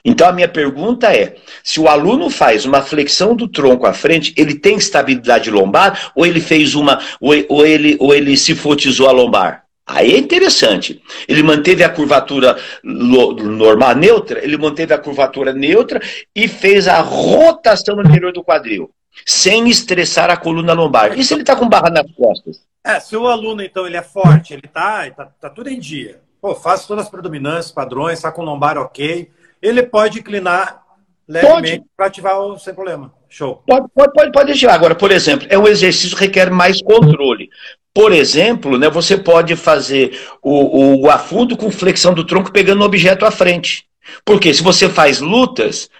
[0.04, 4.32] Então a minha pergunta é: se o aluno faz uma flexão do tronco à frente,
[4.36, 7.34] ele tem estabilidade lombar ou ele fez uma ou,
[7.66, 9.67] ele ou ele se fotizou a lombar?
[9.88, 11.02] Aí é interessante.
[11.26, 15.98] Ele manteve a curvatura normal, neutra, ele manteve a curvatura neutra
[16.36, 18.90] e fez a rotação anterior do quadril,
[19.24, 21.18] sem estressar a coluna lombar.
[21.18, 22.68] E se ele está com barra nas costas?
[22.84, 26.20] É, se o aluno, então, ele é forte, ele está tá, tá tudo em dia.
[26.40, 29.30] Pô, faz todas as predominâncias, padrões, está com lombar ok,
[29.60, 30.82] ele pode inclinar
[31.26, 33.12] levemente para ativar o, sem problema.
[33.28, 33.62] Show.
[33.66, 34.74] Pode, pode, pode, pode ativar.
[34.74, 37.50] Agora, por exemplo, é um exercício que requer mais controle.
[37.98, 42.84] Por exemplo, né, você pode fazer o, o afundo com flexão do tronco pegando o
[42.84, 43.86] objeto à frente.
[44.24, 45.90] Porque se você faz lutas,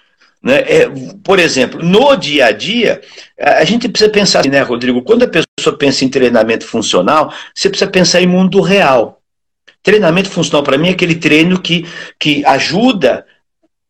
[0.40, 0.88] né, é,
[1.24, 3.00] por exemplo, no dia a dia,
[3.36, 5.02] a gente precisa pensar assim, né, Rodrigo?
[5.02, 9.20] Quando a pessoa pensa em treinamento funcional, você precisa pensar em mundo real.
[9.82, 11.84] Treinamento funcional, para mim, é aquele treino que,
[12.16, 13.26] que ajuda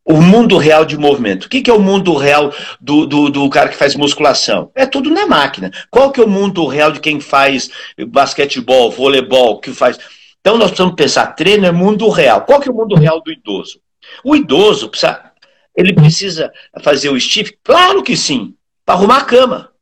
[0.09, 1.45] o mundo real de movimento.
[1.45, 4.71] O que, que é o mundo real do, do, do, cara que faz musculação?
[4.75, 5.71] É tudo na máquina.
[5.91, 7.71] Qual que é o mundo real de quem faz
[8.09, 9.99] basquetebol, voleibol, que faz...
[10.41, 12.41] Então nós precisamos pensar, treino é mundo real.
[12.41, 13.81] Qual que é o mundo real do idoso?
[14.25, 15.31] O idoso precisa,
[15.77, 16.51] ele precisa
[16.81, 17.59] fazer o stiff?
[17.63, 18.55] Claro que sim,
[18.87, 19.73] para arrumar a cama.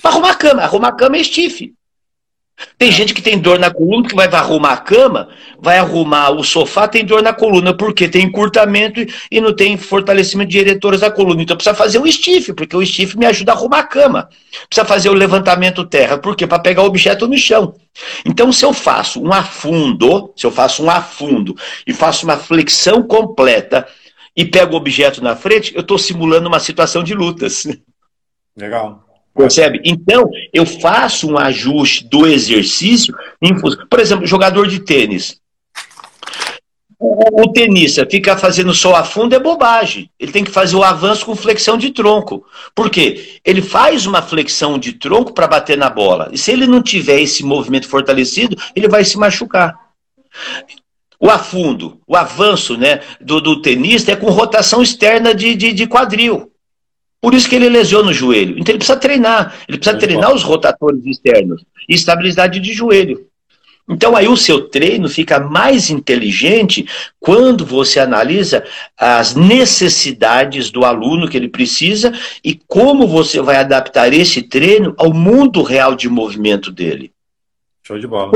[0.00, 0.62] Para arrumar a cama.
[0.62, 1.74] Arrumar a cama é stiff.
[2.78, 5.28] Tem gente que tem dor na coluna, que vai arrumar a cama,
[5.60, 9.00] vai arrumar o sofá, tem dor na coluna, porque tem encurtamento
[9.30, 11.42] e não tem fortalecimento de eretores da coluna.
[11.42, 14.28] Então precisa fazer o stiff, porque o stiff me ajuda a arrumar a cama.
[14.68, 16.46] Precisa fazer o levantamento terra, por quê?
[16.46, 17.74] Para pegar o objeto no chão.
[18.24, 21.54] Então, se eu faço um afundo, se eu faço um afundo
[21.86, 23.86] e faço uma flexão completa
[24.34, 27.66] e pego o objeto na frente, eu estou simulando uma situação de lutas.
[28.56, 29.05] Legal.
[29.36, 29.80] Percebe?
[29.84, 33.14] Então, eu faço um ajuste do exercício.
[33.90, 35.38] Por exemplo, jogador de tênis.
[36.98, 40.10] O, o tenista fica fazendo só a fundo é bobagem.
[40.18, 42.46] Ele tem que fazer o avanço com flexão de tronco.
[42.74, 43.38] Por quê?
[43.44, 46.30] Ele faz uma flexão de tronco para bater na bola.
[46.32, 49.74] E se ele não tiver esse movimento fortalecido, ele vai se machucar.
[51.20, 55.86] O afundo, o avanço né, do, do tenista é com rotação externa de, de, de
[55.86, 56.50] quadril.
[57.20, 58.58] Por isso que ele lesiona o joelho.
[58.58, 59.54] Então ele precisa treinar.
[59.68, 63.26] Ele precisa treinar os rotatores externos e estabilidade de joelho.
[63.88, 66.86] Então aí o seu treino fica mais inteligente
[67.20, 68.64] quando você analisa
[68.98, 72.12] as necessidades do aluno que ele precisa
[72.42, 77.12] e como você vai adaptar esse treino ao mundo real de movimento dele.
[77.84, 78.32] Show de bola.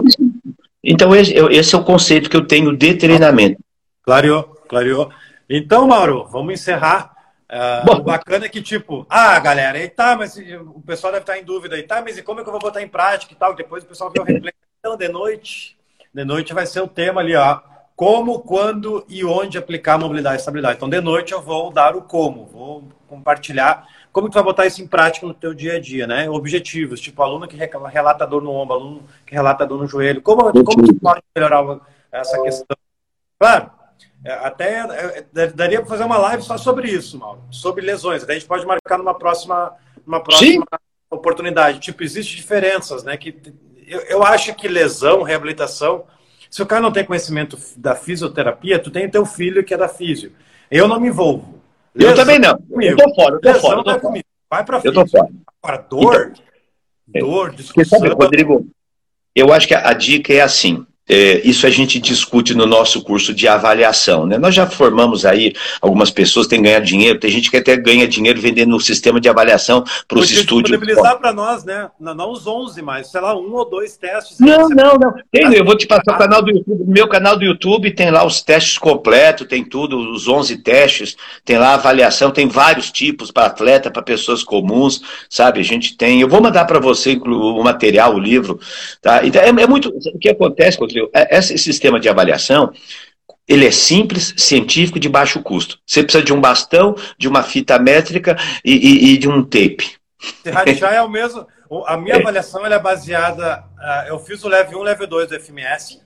[0.83, 3.59] Então esse é o conceito que eu tenho de treinamento.
[4.05, 5.11] Clareou, clareou.
[5.49, 7.11] Então, Mauro, vamos encerrar.
[7.51, 11.37] Uh, o bacana é que, tipo, ah, galera, aí tá, mas o pessoal deve estar
[11.37, 13.37] em dúvida aí, tá, mas e como é que eu vou botar em prática e
[13.37, 13.55] tal?
[13.55, 14.53] Depois o pessoal vê o replay.
[14.79, 15.77] Então, de noite,
[16.15, 17.61] de noite vai ser o tema ali, ó.
[17.97, 20.77] Como, quando e onde aplicar mobilidade e estabilidade.
[20.77, 24.83] Então, de noite eu vou dar o como, vou compartilhar como tu vai botar isso
[24.83, 26.29] em prática no teu dia a dia, né?
[26.29, 30.21] Objetivos, tipo aluno que relata dor no ombro, aluno que relata dor no joelho.
[30.21, 32.77] Como, como tu pode melhorar essa questão?
[33.39, 33.71] Claro,
[34.25, 38.23] até é, é, daria para fazer uma live só sobre isso, Mauro, sobre lesões.
[38.29, 39.73] A gente pode marcar numa próxima,
[40.07, 40.67] numa próxima
[41.11, 41.81] oportunidade.
[41.81, 43.17] Tipo, existem diferenças, né?
[43.17, 43.35] Que
[43.87, 46.05] eu, eu acho que lesão, reabilitação,
[46.51, 49.89] se o cara não tem conhecimento da fisioterapia, tu tem teu filho que é da
[49.89, 50.33] físio.
[50.71, 51.61] Eu não me envolvo.
[51.95, 52.59] Lesão, eu também não.
[52.81, 53.79] Eu tô fora, eu tô lesão fora.
[53.79, 54.25] Eu tô fora.
[54.51, 55.01] Vai pra físio.
[55.01, 55.29] Eu tô fora.
[55.63, 56.33] Agora, dor,
[57.09, 57.99] então, dor, discussão...
[57.99, 58.67] Sabe, Rodrigo,
[59.35, 63.03] eu acho que a, a dica é assim, é, isso a gente discute no nosso
[63.03, 64.27] curso de avaliação.
[64.27, 64.39] Né?
[64.39, 68.07] Nós já formamos aí algumas pessoas que têm ganhado dinheiro, tem gente que até ganha
[68.07, 70.71] dinheiro vendendo o sistema de avaliação para os estúdios.
[70.71, 71.91] disponibilizar para nós, né?
[71.99, 74.39] Não, não, os 11, mas sei lá, um ou dois testes.
[74.39, 75.15] Não, não, não.
[75.33, 76.85] Tem, eu vou te passar o canal do YouTube.
[76.87, 81.59] Meu canal do YouTube tem lá os testes completos, tem tudo, os 11 testes, tem
[81.59, 85.59] lá a avaliação, tem vários tipos para atleta, para pessoas comuns, sabe?
[85.59, 86.21] A gente tem.
[86.21, 88.61] Eu vou mandar para você o material, o livro.
[89.03, 89.27] Tá?
[89.27, 89.89] Então, é, é muito.
[89.89, 91.00] O que acontece, Rodrigo?
[91.15, 92.73] É, esse sistema de avaliação,
[93.47, 95.79] ele é simples, científico de baixo custo.
[95.87, 99.97] Você precisa de um bastão, de uma fita métrica e, e, e de um tape.
[100.79, 101.47] Já é o mesmo.
[101.87, 103.65] A minha avaliação é baseada.
[103.79, 106.01] Ah, eu fiz o Level 1, Level 2 do FMS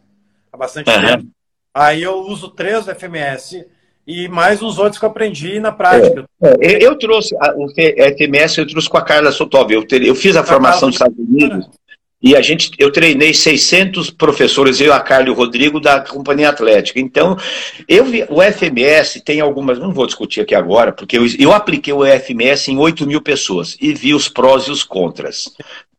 [0.53, 1.07] há bastante uhum.
[1.07, 1.27] tempo.
[1.75, 3.66] Aí eu uso três do FMS
[4.07, 6.25] e mais os outros que eu aprendi na prática.
[6.41, 9.73] É, é, eu trouxe o FMS, eu trouxe com a Carla Sotov.
[9.73, 11.69] Eu, eu fiz a formação dos Estados Unidos.
[12.24, 16.48] E a gente, eu treinei 600 professores, eu, a Carla e o Rodrigo, da Companhia
[16.48, 16.98] Atlética.
[16.98, 17.36] Então,
[17.86, 21.92] eu vi, o FMS tem algumas, não vou discutir aqui agora, porque eu, eu apliquei
[21.92, 25.55] o FMS em 8 mil pessoas e vi os prós e os contras.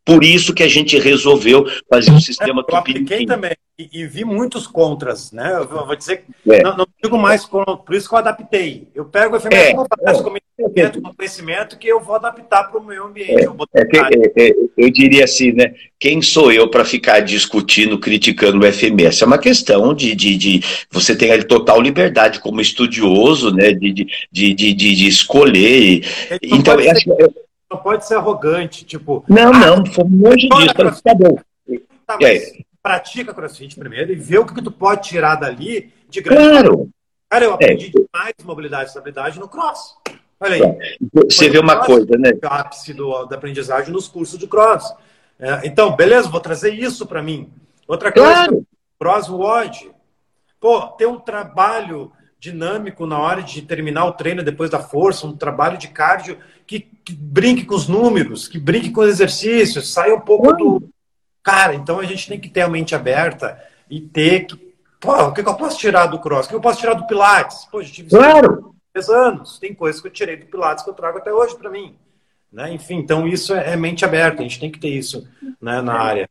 [0.05, 4.07] Por isso que a gente resolveu fazer um sistema é, Eu apliquei também e, e,
[4.07, 5.53] vi muitos contras, né?
[5.53, 6.63] Eu vou dizer que é.
[6.63, 8.87] não, não, digo mais, por isso que eu adaptei.
[8.95, 12.71] Eu pego o FMS é, como base, é, conhecimento, com conhecimento que eu vou adaptar
[12.71, 13.31] para o meu ambiente.
[13.73, 15.73] É, é que, é, eu diria assim, né?
[15.99, 19.21] Quem sou eu para ficar discutindo, criticando o FMS?
[19.21, 23.73] É uma questão de, de, de você tem ali total liberdade como estudioso, né?
[23.73, 26.01] De, de, de, de, de escolher.
[26.41, 27.09] Então, acho,
[27.71, 29.23] não pode ser arrogante, tipo.
[29.27, 31.03] Não, ah, não, longe disso.
[31.03, 31.37] Tá bom.
[32.05, 36.21] Tá, mas pratica crossfit primeiro e vê o que, que tu pode tirar dali de
[36.21, 36.49] grande.
[36.49, 36.89] Claro.
[37.27, 37.89] Cara, eu aprendi é.
[37.89, 39.95] demais mobilidade e estabilidade no cross.
[40.39, 40.61] Olha aí.
[40.61, 40.97] É.
[41.25, 42.31] Você vê uma coisa, né?
[42.31, 44.93] O ápice do, da aprendizagem nos cursos de cross.
[45.39, 47.51] É, então, beleza, vou trazer isso para mim.
[47.87, 48.65] Outra coisa, claro.
[48.99, 49.91] crossword.
[50.59, 55.35] Pô, ter um trabalho dinâmico na hora de terminar o treino depois da força, um
[55.35, 56.37] trabalho de cardio
[56.67, 60.89] que, que brinque com os números, que brinque com os exercícios, saia um pouco do.
[61.43, 64.75] Cara, então a gente tem que ter a mente aberta e ter que.
[64.99, 66.45] Pô, o que, eu posso tirar do cross?
[66.45, 67.65] O que eu posso tirar do Pilates?
[67.65, 68.73] Pô, eu tive claro.
[68.93, 69.59] 10 anos.
[69.59, 71.95] Tem coisas que eu tirei do Pilates que eu trago até hoje para mim.
[72.51, 72.73] Né?
[72.73, 75.27] Enfim, então isso é, é mente aberta, a gente tem que ter isso
[75.61, 76.29] né, na área.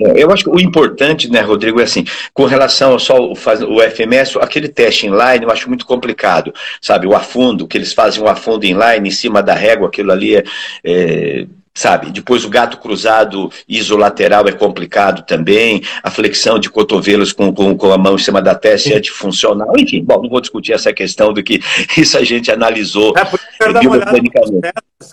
[0.00, 3.32] É, eu acho que o importante, né, Rodrigo, é assim, com relação ao só o,
[3.32, 7.06] o FMS, aquele teste inline eu acho muito complicado, sabe?
[7.06, 10.44] O afundo, que eles fazem o afundo inline em cima da régua, aquilo ali é,
[10.84, 11.46] é
[11.76, 12.10] sabe?
[12.12, 17.92] Depois o gato cruzado isolateral é complicado também, a flexão de cotovelos com, com, com
[17.92, 21.32] a mão em cima da testa é funcional, enfim, bom, não vou discutir essa questão
[21.32, 21.60] do que
[21.98, 23.12] isso a gente analisou.
[23.16, 24.20] É, por isso eu quero dar uma olhada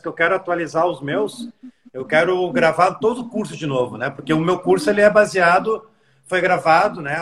[0.02, 1.48] que eu quero atualizar os meus,
[1.94, 4.10] eu quero gravar todo o curso de novo, né?
[4.10, 5.84] Porque o meu curso ele é baseado,
[6.26, 7.18] foi gravado, né?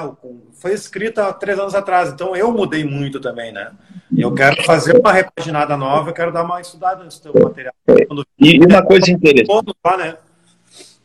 [0.54, 3.72] Foi escrito há três anos atrás, então eu mudei muito também, né?
[4.16, 7.74] Eu quero fazer uma repaginada nova, eu quero dar uma estudada nesse teu material.
[7.86, 8.26] Quando...
[8.38, 9.74] E uma coisa interessante.
[9.98, 10.18] Né?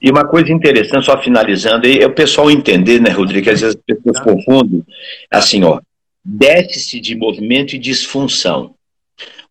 [0.01, 3.77] E uma coisa interessante, só finalizando, é o pessoal entender, né, Rodrigo, que às vezes
[3.77, 4.85] as pessoas confundem,
[5.31, 5.81] assim, ó,
[6.23, 8.75] déficit de movimento e disfunção.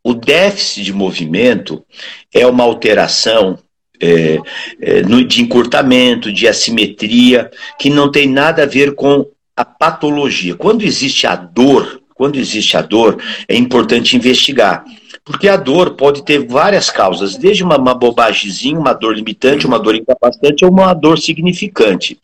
[0.04, 1.84] O déficit de movimento
[2.32, 3.58] é uma alteração
[4.02, 4.40] é,
[4.82, 7.50] é, de encurtamento, de assimetria,
[7.80, 9.26] que não tem nada a ver com
[9.56, 10.56] a patologia.
[10.56, 14.84] Quando existe a dor, quando existe a dor, é importante investigar.
[15.26, 19.80] Porque a dor pode ter várias causas, desde uma, uma bobagemzinha, uma dor limitante, uma
[19.80, 22.20] dor incapacitante ou uma dor significante.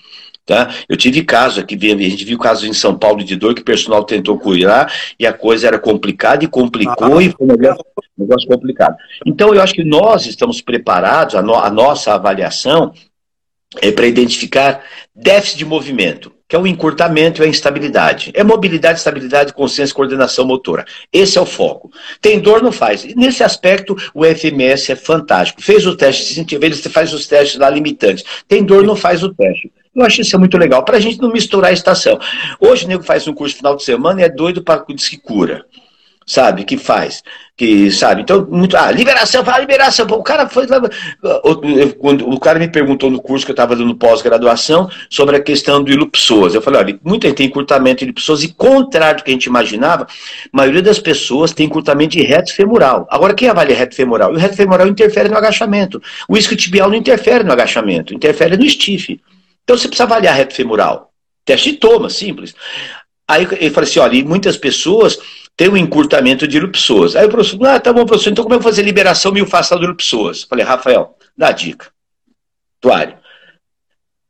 [0.49, 0.67] Tá?
[0.89, 3.63] Eu tive casos aqui, a gente viu casos em São Paulo de dor que o
[3.63, 7.85] personal tentou curar e a coisa era complicada e complicou ah, e foi um negócio,
[8.17, 8.95] um negócio, complicado.
[9.27, 12.91] Então eu acho que nós estamos preparados, a, no, a nossa avaliação
[13.79, 14.83] é para identificar
[15.15, 18.31] déficit de movimento, que é o encurtamento e a instabilidade.
[18.33, 20.83] É mobilidade, estabilidade, consciência coordenação motora.
[21.13, 21.91] Esse é o foco.
[22.19, 23.03] Tem dor, não faz.
[23.03, 25.61] E nesse aspecto, o FMS é fantástico.
[25.61, 28.25] Fez o teste, se sentir ele faz os testes lá limitantes.
[28.47, 29.71] Tem dor, não faz o teste.
[29.95, 32.19] Eu acho isso muito legal, para a gente não misturar a estação.
[32.59, 35.17] Hoje o nego faz um curso final de semana e é doido para diz que
[35.17, 35.65] cura.
[36.29, 37.23] Sabe, que faz,
[37.57, 40.67] que sabe, então, muito, ah, liberação, fala liberação, o cara foi,
[41.97, 45.83] quando o cara me perguntou no curso que eu estava dando pós-graduação sobre a questão
[45.83, 49.31] do ilupsoas, eu falei, olha, muita gente tem encurtamento de ilupsoas e contrário do que
[49.31, 50.07] a gente imaginava, a
[50.55, 54.31] maioria das pessoas tem encurtamento de reto femoral, agora quem avalia reto femoral?
[54.31, 59.19] O reto femoral interfere no agachamento, o isquiotibial não interfere no agachamento, interfere no estife,
[59.69, 61.13] então você precisa avaliar reto femoral.
[61.45, 62.55] Teste de toma, simples.
[63.27, 65.19] Aí ele falou assim: olha, muitas pessoas
[65.55, 67.15] têm um encurtamento de ilupsoas.
[67.15, 69.79] Aí o professor, ah, tá bom, professor, então como é eu vou fazer liberação miofascial
[69.79, 70.41] de ilupsoas?
[70.41, 71.91] Falei, Rafael, dá dica.
[72.81, 73.15] Tuário,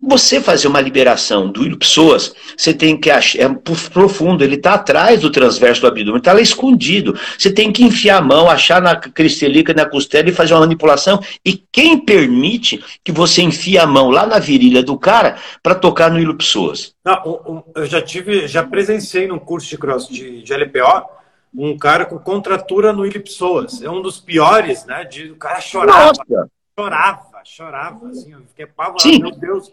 [0.01, 3.49] você fazer uma liberação do ilipsoas, você tem que achar, é
[3.93, 7.19] profundo, ele está atrás do transverso do abdômen, está lá escondido.
[7.37, 11.19] Você tem que enfiar a mão, achar na cristelica, na costela e fazer uma manipulação.
[11.45, 16.09] E quem permite que você enfie a mão lá na virilha do cara para tocar
[16.09, 16.19] no?
[17.03, 21.19] Não, eu já tive, já presenciei num curso de cross de, de LPO
[21.53, 23.81] um cara com contratura no ilipsoas.
[23.81, 25.03] É um dos piores, né?
[25.03, 26.13] De, o cara chorava.
[26.29, 26.51] Nossa.
[26.77, 29.19] Chorava, chorava, assim, eu fiquei apavorado, Sim.
[29.19, 29.69] meu Deus.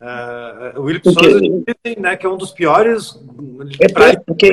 [0.00, 3.18] Uh, o William Souza dizem, né, que é um dos piores
[3.80, 4.46] é, porque,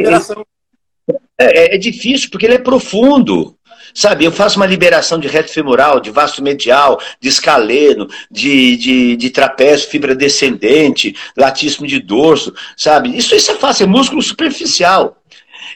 [1.37, 3.55] é, é, é, difícil porque ele é profundo.
[3.93, 9.15] Sabe, eu faço uma liberação de reto femoral, de vasto medial, de escaleno, de, de,
[9.15, 13.15] de trapézio, fibra descendente, latíssimo de dorso, sabe?
[13.15, 15.21] Isso, isso é fácil, é músculo superficial.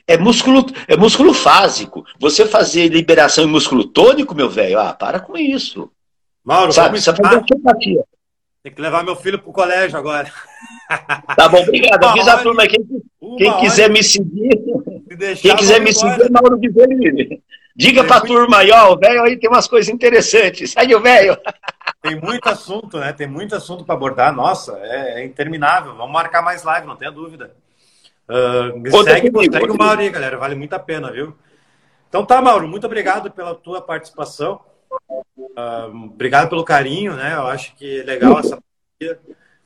[0.08, 2.04] É músculo, é músculo fásico.
[2.20, 5.90] Você fazer liberação em músculo tônico, meu velho, ah, para com isso.
[6.44, 8.04] Mauro, sabe, você fazer osteopatia.
[8.62, 10.32] Tem que levar meu filho pro colégio agora.
[11.36, 12.04] Tá bom, obrigado.
[12.04, 12.86] Avisa a turma, quem,
[13.38, 14.50] quem quiser me seguir,
[15.42, 17.42] quem quiser me seguir é Mauro Viverini.
[17.76, 18.34] Diga tem pra muito...
[18.34, 20.72] turma aí, ó, o velho aí tem umas coisas interessantes.
[20.72, 21.38] Segue o velho.
[22.02, 23.14] Tem muito assunto, né?
[23.14, 24.36] Tem muito assunto para abordar.
[24.36, 25.96] Nossa, é, é, interminável.
[25.96, 27.54] Vamos marcar mais live, não tenha dúvida.
[28.28, 30.38] Uh, segue, comigo, segue o Mauro aí, galera.
[30.38, 31.34] Vale muito a pena, viu?
[32.10, 34.60] Então tá, Mauro, muito obrigado pela tua participação.
[35.38, 37.34] Uh, obrigado pelo carinho, né?
[37.34, 38.58] Eu acho que é legal essa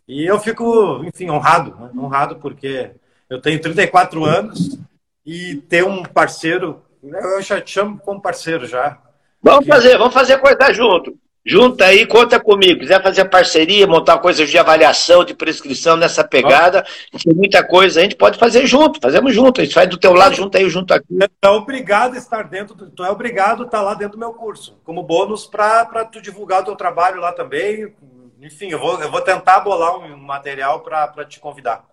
[0.07, 1.91] E eu fico, enfim, honrado, né?
[1.95, 2.91] honrado porque
[3.29, 4.79] eu tenho 34 anos
[5.25, 8.99] e ter um parceiro, eu já te chamo como parceiro já.
[9.41, 11.17] Vamos fazer, vamos fazer coisa junto.
[11.45, 12.79] Junta aí, conta comigo.
[12.79, 16.85] Quiser fazer parceria, montar coisas de avaliação, de prescrição nessa pegada,
[17.21, 19.59] tem muita coisa, a gente pode fazer junto, fazemos junto.
[19.59, 21.19] A gente faz do teu lado, junto aí, junto aqui.
[21.41, 24.33] É obrigado a estar dentro, do, tu é obrigado a estar lá dentro do meu
[24.33, 27.93] curso, como bônus para tu divulgar o teu trabalho lá também.
[28.41, 31.92] Enfim, eu vou, eu vou tentar bolar um material para te convidar.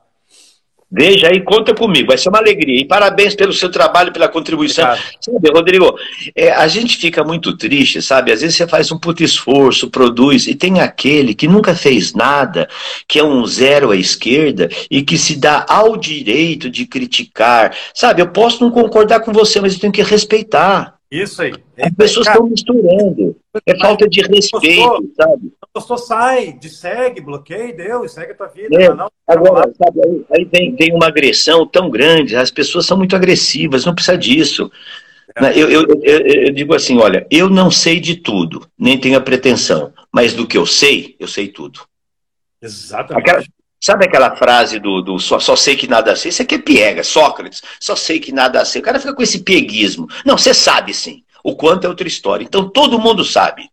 [0.93, 2.81] Veja aí, conta comigo, vai ser uma alegria.
[2.81, 4.85] E parabéns pelo seu trabalho, pela contribuição.
[5.21, 5.97] Sabe, Rodrigo,
[6.35, 8.33] é, a gente fica muito triste, sabe?
[8.33, 12.69] Às vezes você faz um puto esforço, produz, e tem aquele que nunca fez nada,
[13.07, 17.73] que é um zero à esquerda, e que se dá ao direito de criticar.
[17.95, 21.00] Sabe, eu posso não concordar com você, mas eu tenho que respeitar.
[21.11, 21.53] Isso aí.
[21.77, 23.37] As pessoas estão misturando.
[23.67, 25.53] É falta de respeito, gostou, sabe?
[25.75, 28.81] Gostou, sai, de segue, bloqueia, deu, segue a tua vida.
[28.81, 28.95] É.
[28.95, 33.17] Não, Agora, sabe, aí, aí tem, tem uma agressão tão grande, as pessoas são muito
[33.17, 34.71] agressivas, não precisa disso.
[35.37, 35.59] É.
[35.59, 39.21] Eu, eu, eu, eu, digo assim, olha, eu não sei de tudo, nem tenho a
[39.21, 41.81] pretensão, mas do que eu sei, eu sei tudo.
[42.63, 43.31] Exatamente.
[43.31, 43.45] Aquela,
[43.81, 46.29] sabe aquela frase do, do só, só, sei que nada sei?
[46.29, 48.81] Isso aqui é piega, Sócrates, só sei que nada sei.
[48.81, 50.09] O cara fica com esse pieguismo.
[50.25, 51.25] Não, você sabe sim.
[51.43, 52.45] O quanto é outra história.
[52.45, 53.69] Então todo mundo sabe.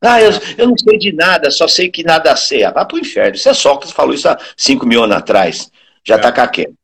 [0.00, 2.62] Ah, eu, eu não sei de nada, só sei que nada sei.
[2.62, 3.34] Ah, vai pro inferno.
[3.36, 5.70] Isso é Sócrates falou isso há 5 mil anos atrás.
[6.04, 6.32] Já está é.
[6.32, 6.74] caquete.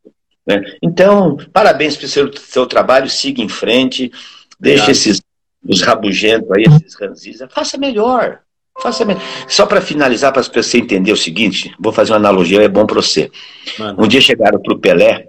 [0.47, 0.63] Né?
[0.83, 4.11] Então, parabéns pelo seu, seu trabalho, siga em frente,
[4.59, 5.21] deixe esses
[5.63, 8.41] os rabugentos aí, esses ranzis, faça melhor.
[8.83, 9.05] Faça.
[9.47, 12.97] Só para finalizar, para você entender o seguinte, vou fazer uma analogia, é bom para
[12.97, 13.31] você.
[13.79, 14.05] Mano.
[14.05, 15.27] Um dia chegaram para o Pelé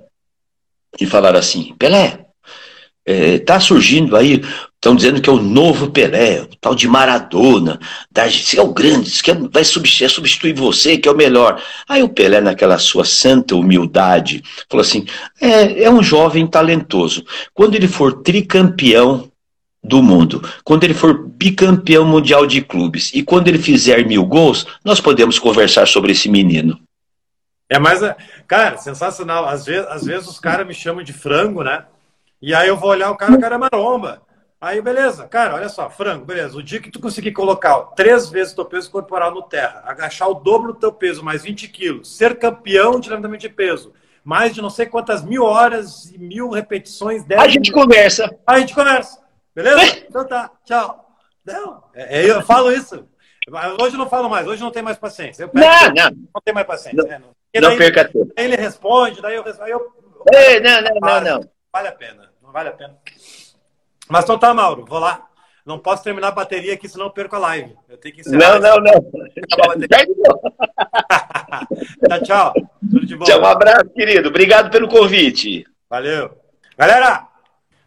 [0.99, 2.25] e falaram assim: Pelé,
[3.03, 4.43] Está é, surgindo aí,
[4.75, 7.79] estão dizendo que é o novo Pelé, o tal de Maradona,
[8.11, 11.59] da Argentina, é o grande, que é, vai substituir, substituir você, que é o melhor.
[11.89, 15.07] Aí o Pelé, naquela sua santa humildade, falou assim:
[15.41, 17.25] é, é um jovem talentoso.
[17.55, 19.30] Quando ele for tricampeão
[19.83, 24.67] do mundo, quando ele for bicampeão mundial de clubes e quando ele fizer mil gols,
[24.85, 26.79] nós podemos conversar sobre esse menino.
[27.67, 28.01] É mais.
[28.47, 29.47] Cara, sensacional.
[29.47, 31.85] Às vezes, às vezes os caras me chamam de frango, né?
[32.41, 34.21] E aí eu vou olhar o cara, o cara é maromba.
[34.59, 36.55] Aí, beleza, cara, olha só, frango, beleza.
[36.55, 40.29] O dia que tu conseguir colocar três vezes o teu peso corporal no terra, agachar
[40.29, 43.91] o dobro do teu peso, mais 20 quilos, ser campeão de levantamento de peso,
[44.23, 47.23] mais de não sei quantas mil horas e mil repetições.
[47.31, 47.81] A gente mil...
[47.81, 48.37] conversa.
[48.45, 49.20] A gente conversa.
[49.55, 50.05] Beleza?
[50.07, 51.07] então tá, tchau.
[51.45, 53.07] Não, é, é, eu falo isso.
[53.81, 55.49] Hoje eu não falo mais, hoje não tem mais paciência.
[55.53, 56.11] não, não.
[56.11, 57.01] Não tem mais paciência.
[57.01, 57.21] Não, né?
[57.55, 58.31] não, não perca tempo.
[58.37, 59.43] Ele responde, daí eu.
[59.59, 59.91] Aí eu
[60.31, 61.49] Ei, não, não, não, não.
[61.73, 62.95] Vale a pena, não vale a pena.
[64.07, 65.27] Mas então tá, Mauro, vou lá.
[65.65, 67.75] Não posso terminar a bateria aqui, senão eu perco a live.
[67.87, 68.59] Eu tenho que encerrar.
[68.59, 69.01] Não, não, não.
[72.19, 72.53] tchau, tchau.
[72.79, 73.25] Tudo de bom.
[73.25, 74.29] Tchau, um abraço, querido.
[74.29, 75.65] Obrigado pelo convite.
[75.89, 76.35] Valeu.
[76.77, 77.27] Galera,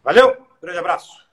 [0.05, 0.37] valeu.
[0.63, 1.24] Grande abraço.